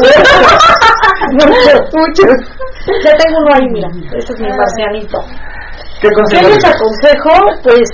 [1.32, 2.34] muchos, muchos.
[3.04, 3.90] Ya tengo uno ahí, mira.
[4.18, 5.20] Este es mi marcianito.
[6.02, 7.32] ¿Qué ¿Qué les aconsejo?
[7.64, 7.90] Pues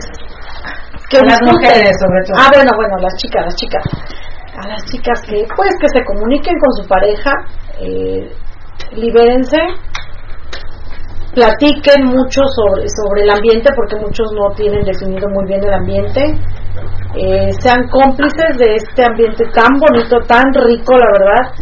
[1.09, 2.37] que las mujeres, sobre todo.
[2.37, 3.83] Ah, bueno, bueno, las chicas, las chicas.
[4.57, 7.31] A las chicas que, pues, que se comuniquen con su pareja,
[7.79, 8.31] eh,
[8.91, 9.57] libérense,
[11.33, 16.21] platiquen mucho sobre, sobre el ambiente, porque muchos no tienen definido muy bien el ambiente.
[17.15, 21.53] Eh, sean cómplices de este ambiente tan bonito, tan rico, la verdad.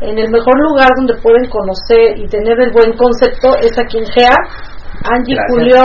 [0.00, 4.06] En el mejor lugar donde pueden conocer y tener el buen concepto es aquí en
[4.06, 4.36] GEA.
[5.04, 5.50] Angie y Gracias.
[5.50, 5.82] Julio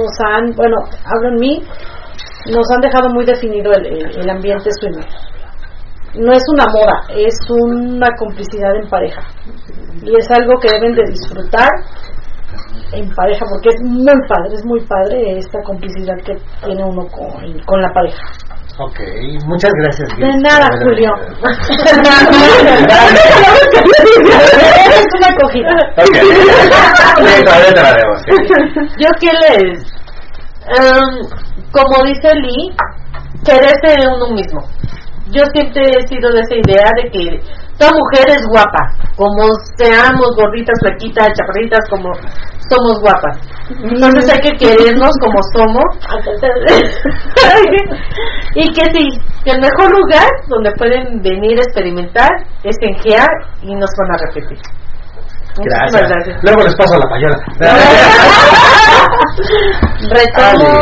[0.00, 1.62] nos han, bueno, hablo en mí,
[2.52, 5.04] nos han dejado muy definido el, el- el ambiente swinger.
[6.14, 9.20] No es una moda, es una complicidad en pareja.
[10.02, 11.68] Y es algo que deben de disfrutar
[12.92, 17.58] en pareja, porque es muy padre, es muy padre esta complicidad que tiene uno con,
[17.66, 18.22] con la pareja.
[18.80, 19.00] Ok,
[19.46, 20.08] muchas gracias.
[20.16, 20.36] De Liz.
[20.40, 21.10] nada, Julio.
[24.88, 25.74] Es una acogida.
[25.96, 26.14] Ok.
[26.14, 28.30] Sí, todavía te la debo, sí.
[28.98, 29.78] Yo que les,
[30.68, 31.10] em,
[31.72, 32.72] como dice Lee,
[33.44, 34.60] quererse de uno mismo.
[35.30, 37.40] Yo siempre he sido de esa idea de que
[37.78, 42.12] toda mujer es guapa, como seamos gorditas, flaquitas, chaparritas, como
[42.68, 43.38] somos guapas.
[43.70, 45.84] Entonces hay que querernos como somos.
[48.54, 52.28] y que sí, que el mejor lugar donde pueden venir a experimentar
[52.64, 53.26] es en GEA
[53.62, 54.58] y no se van a repetir.
[55.64, 56.08] Gracias.
[56.08, 56.38] gracias.
[56.42, 57.38] Luego les paso la payola.
[60.10, 60.78] Retomo,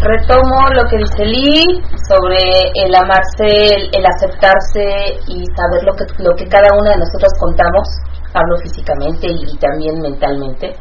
[0.00, 2.38] retomo lo que dice Lee sobre
[2.74, 7.32] el amarse, el, el aceptarse y saber lo que, lo que cada una de nosotras
[7.38, 7.88] contamos,
[8.34, 10.74] hablo físicamente y, también mentalmente.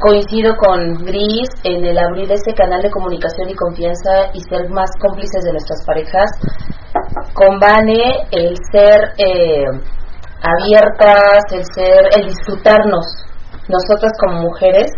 [0.00, 4.90] Coincido con Gris en el abrir ese canal de comunicación y confianza y ser más
[5.00, 6.30] cómplices de nuestras parejas.
[7.34, 9.64] Con Vane, el ser eh,
[10.42, 13.06] abiertas, el ser, el disfrutarnos,
[13.68, 14.90] nosotras como mujeres,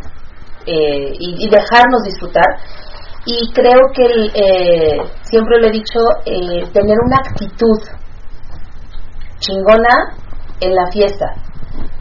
[0.67, 2.57] eh, y, dejarnos disfrutar.
[3.27, 7.79] Y creo que el, eh, siempre lo he dicho, eh, tener una actitud
[9.39, 10.17] chingona
[10.61, 11.27] en la fiesta.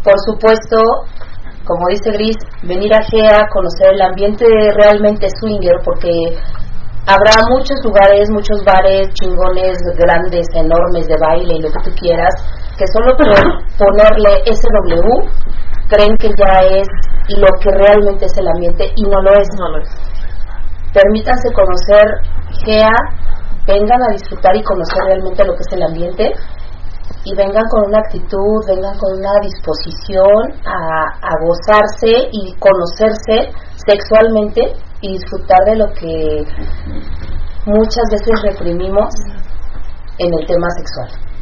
[0.04, 0.78] Por supuesto,
[1.66, 4.46] como dice Gris, venir a GEA, conocer el ambiente
[4.76, 6.10] realmente swinger, porque
[7.06, 12.34] habrá muchos lugares, muchos bares chingones, grandes, enormes de baile y lo que tú quieras,
[12.78, 13.28] que solo por
[13.78, 15.54] ponerle SW
[15.88, 16.88] creen que ya es
[17.30, 19.48] lo que realmente es el ambiente y no lo es.
[19.60, 19.90] No lo es.
[20.94, 22.06] Permítanse conocer
[22.66, 22.94] GEA,
[23.66, 26.34] vengan a disfrutar y conocer realmente lo que es el ambiente
[27.26, 33.52] y vengan con una actitud, vengan con una disposición a, a gozarse y conocerse
[33.88, 36.46] sexualmente y disfrutar de lo que
[37.66, 39.14] muchas veces reprimimos
[40.18, 41.33] en el tema sexual.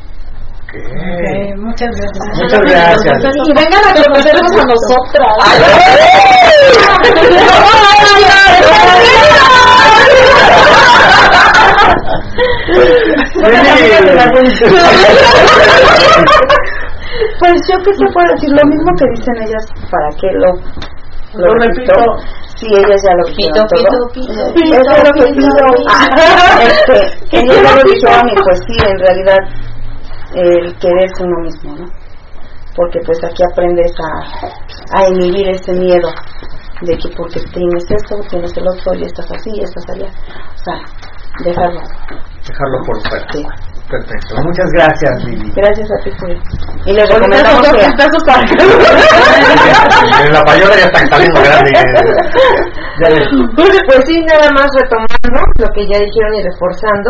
[0.73, 2.39] Ok, muchas gracias.
[2.41, 3.35] Muchas gracias.
[3.45, 6.41] Y vengan a conocernos a nosotras.
[17.39, 20.53] Pues yo qué te puedo decir, lo mismo que dicen ellas, ¿para qué lo,
[21.41, 21.93] Lo repito.
[22.55, 24.07] Si ellas ya lo Pito, todo.
[24.13, 24.77] pito, pito.
[24.77, 25.65] Es lo que pido.
[26.61, 26.97] Este,
[27.37, 29.37] ellas ya lo dijeron y pues sí, en realidad,
[30.33, 31.87] el quererse uno mismo, ¿no?
[32.75, 34.21] Porque pues aquí aprendes a,
[34.97, 36.09] a inhibir ese miedo
[36.81, 40.07] de que porque tienes esto, tienes el otro y estás así y estás allá.
[40.07, 40.75] O sea,
[41.43, 41.81] dejarlo.
[42.47, 43.25] Dejarlo por fuera.
[43.89, 44.35] Perfecto.
[44.45, 45.51] Muchas gracias, Lili.
[45.53, 46.39] Gracias a ti, Julio.
[46.85, 47.83] Y les recomendamos que...
[47.83, 48.55] dos pesos para que-
[50.31, 51.71] La payola ya está grande.
[52.99, 53.27] Le-
[53.85, 57.09] Pues sí, nada más retomando lo que ya dijeron y reforzando.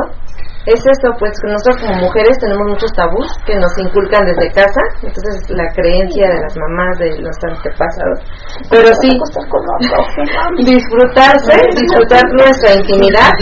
[0.66, 4.82] Es eso, pues que nosotros como mujeres tenemos muchos tabús que nos inculcan desde casa,
[5.02, 8.22] entonces la creencia de las mamás, de los antepasados.
[8.70, 9.10] Pero sí,
[10.62, 13.34] disfrutarse, disfrutar nuestra intimidad,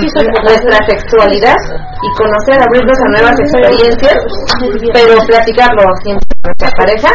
[0.44, 1.60] nuestra sexualidad
[2.00, 4.16] y conocer, abrirnos a nuevas experiencias,
[4.94, 7.12] pero platicarlo siempre con nuestra pareja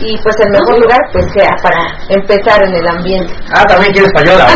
[0.00, 3.32] y pues el mejor lugar pues sea para empezar en el ambiente.
[3.54, 4.46] Ah, también quieres payola.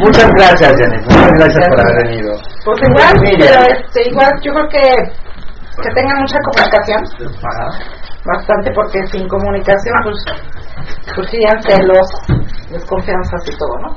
[0.00, 1.02] Muchas gracias, Janet.
[1.04, 2.32] Muchas gracias por haber venido.
[2.64, 3.46] Pues igual, Mira.
[3.46, 4.80] pero este, igual yo creo que
[5.82, 7.00] que tengan mucha comunicación,
[8.24, 10.18] bastante porque sin comunicación pues
[11.14, 12.06] surgirían celos,
[12.70, 13.96] desconfianzas y todo, ¿no?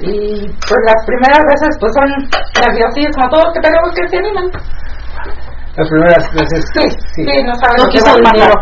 [0.00, 2.08] Y pues las primeras veces pues son
[2.66, 4.50] nerviosismo, todo que tenemos que se animan.
[5.76, 6.64] Las primeras veces.
[6.72, 8.54] Sí, sí, no saben No quiso el dinero.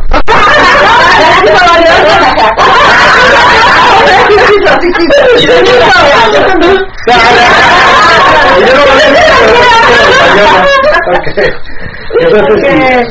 [12.30, 13.02] Porque,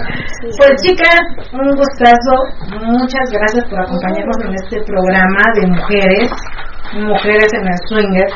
[0.57, 1.21] pues chicas,
[1.53, 2.33] un gustazo.
[2.81, 6.31] Muchas gracias por acompañarnos en este programa de mujeres,
[6.93, 8.29] mujeres en el swinger,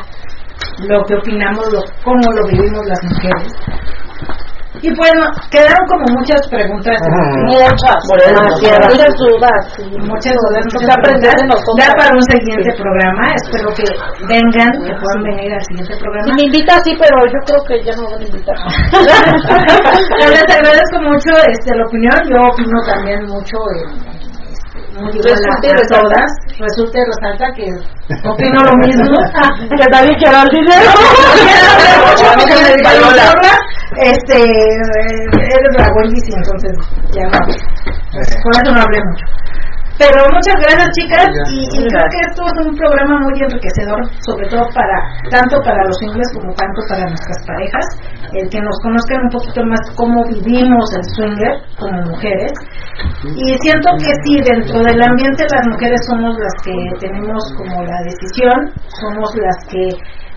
[0.88, 3.52] lo que opinamos, lo, cómo lo vivimos las mujeres.
[4.82, 6.96] Y bueno, quedaron como muchas preguntas.
[7.48, 7.96] Muchas.
[8.06, 9.60] Muchas dudas.
[10.04, 11.46] Muchas dudas, muchas aprender de.
[11.46, 13.22] Da para un siguiente programa.
[13.36, 13.84] Espero que
[14.28, 16.24] vengan, que puedan venir al siguiente programa.
[16.24, 18.56] Si me invita, sí, pero yo creo que ya no me van a invitar.
[20.32, 22.18] Les agradezco mucho este, la opinión.
[22.28, 24.15] Yo opino también mucho en.
[24.96, 26.00] Resulta y resalta.
[26.02, 26.30] todas.
[26.58, 27.66] Resulta y resalta que
[28.28, 29.16] opino lo mismo.
[29.76, 30.90] que también quiero el dinero.
[32.32, 33.52] A mí que me digan, "Laura,
[33.98, 36.72] Este, eh, eres la Wendy's y entonces
[37.12, 37.38] ya no.
[38.42, 39.26] por eso no hablé mucho.
[39.98, 41.24] Pero muchas gracias chicas.
[41.48, 44.96] Y, y creo que esto es un programa muy enriquecedor, sobre todo para
[45.32, 47.86] tanto para los singles como tanto para nuestras parejas,
[48.32, 52.52] el que nos conozcan un poquito más cómo vivimos el swinger como mujeres.
[53.24, 57.98] Y siento que sí, dentro del ambiente las mujeres somos las que tenemos como la
[58.04, 59.84] decisión, somos las que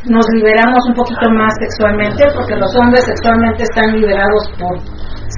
[0.07, 4.79] nos liberamos un poquito más sexualmente, porque los hombres sexualmente están liberados por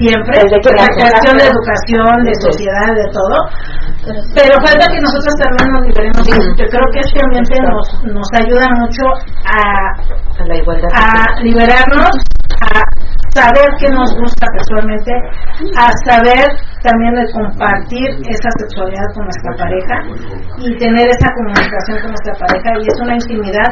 [0.02, 3.38] siempre, la cuestión de educación, de sociedad, de todo.
[4.34, 6.26] Pero falta que nosotros también nos liberemos.
[6.58, 9.06] Yo creo que este ambiente nos, nos ayuda mucho
[9.46, 10.90] a, A la igualdad.
[10.94, 12.10] a liberarnos,
[12.66, 12.82] a
[13.34, 15.12] saber qué nos gusta sexualmente,
[15.78, 16.46] a saber
[16.82, 19.96] también de compartir esa sexualidad con nuestra pareja
[20.58, 23.70] y tener esa comunicación con nuestra pareja y es una intimidad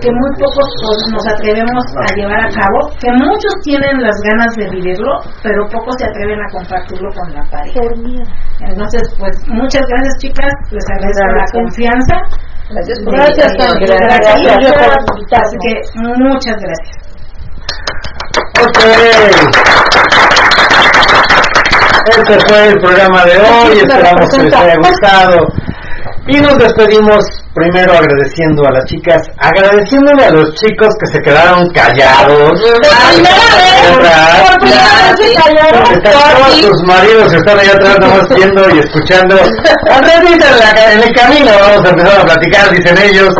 [0.00, 0.68] que muy pocos
[1.12, 5.12] nos atrevemos a llevar a cabo, que muchos tienen las ganas de vivirlo,
[5.42, 7.80] pero pocos se atreven a compartirlo con la pareja.
[8.60, 12.14] Entonces, pues muchas gracias chicas, les agradezco la confianza.
[12.70, 13.78] Gracias por Gracias, invitarnos.
[13.78, 14.44] por estar aquí.
[14.44, 15.42] Gracias.
[15.42, 15.72] Así que
[16.18, 17.04] muchas gracias.
[18.62, 18.78] Ok.
[22.06, 25.46] Este fue el programa de hoy, esperamos que les haya gustado.
[26.26, 27.22] Y nos despedimos
[27.54, 32.58] primero agradeciendo a las chicas, agradeciéndole a los chicos que se quedaron callados.
[32.62, 34.46] ¿Verdad?
[34.46, 35.82] Por primera vez callaron.
[35.92, 39.36] Están todos sus maridos están allá atrás nomás viendo y escuchando.
[39.90, 43.34] Andrés dice en, la- en el camino vamos a empezar a platicar, dicen ellos.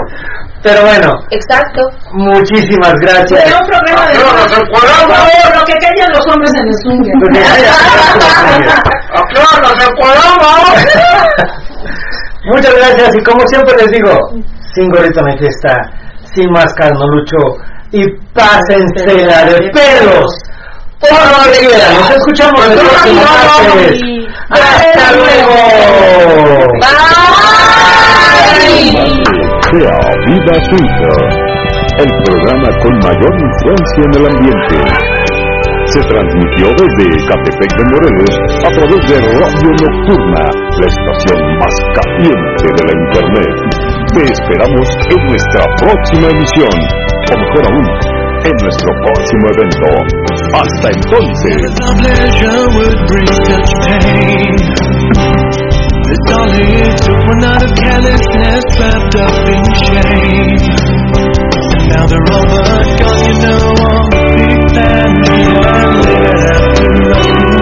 [0.62, 1.80] Pero bueno, Exacto.
[2.12, 3.44] muchísimas gracias.
[3.60, 4.14] Un programa de...
[4.14, 6.74] No, no, no, Por favor, lo que callan los hombres en el.
[7.20, 7.40] Porque
[12.46, 14.18] Muchas gracias y como siempre les digo,
[14.74, 15.72] sin gorrito no hay fiesta,
[16.34, 17.36] sin máscara no lucho
[17.90, 20.30] y pásensela de pelos.
[21.00, 24.00] Por alegría, nos escuchamos el próximo martes.
[24.50, 25.54] ¡Hasta luego!
[29.70, 31.20] Sea Vida Swinger,
[31.98, 34.78] el programa con mayor influencia en el ambiente.
[35.86, 40.44] Se transmitió desde Catepec de Morelos a través de Radio Nocturna,
[40.80, 43.56] la estación más caliente de la Internet.
[44.14, 46.74] Te esperamos en nuestra próxima emisión,
[47.30, 47.86] o mejor aún,
[48.44, 49.88] en nuestro próximo evento.
[50.52, 51.58] Hasta entonces.
[61.86, 62.46] Now you know, all
[67.30, 67.53] the.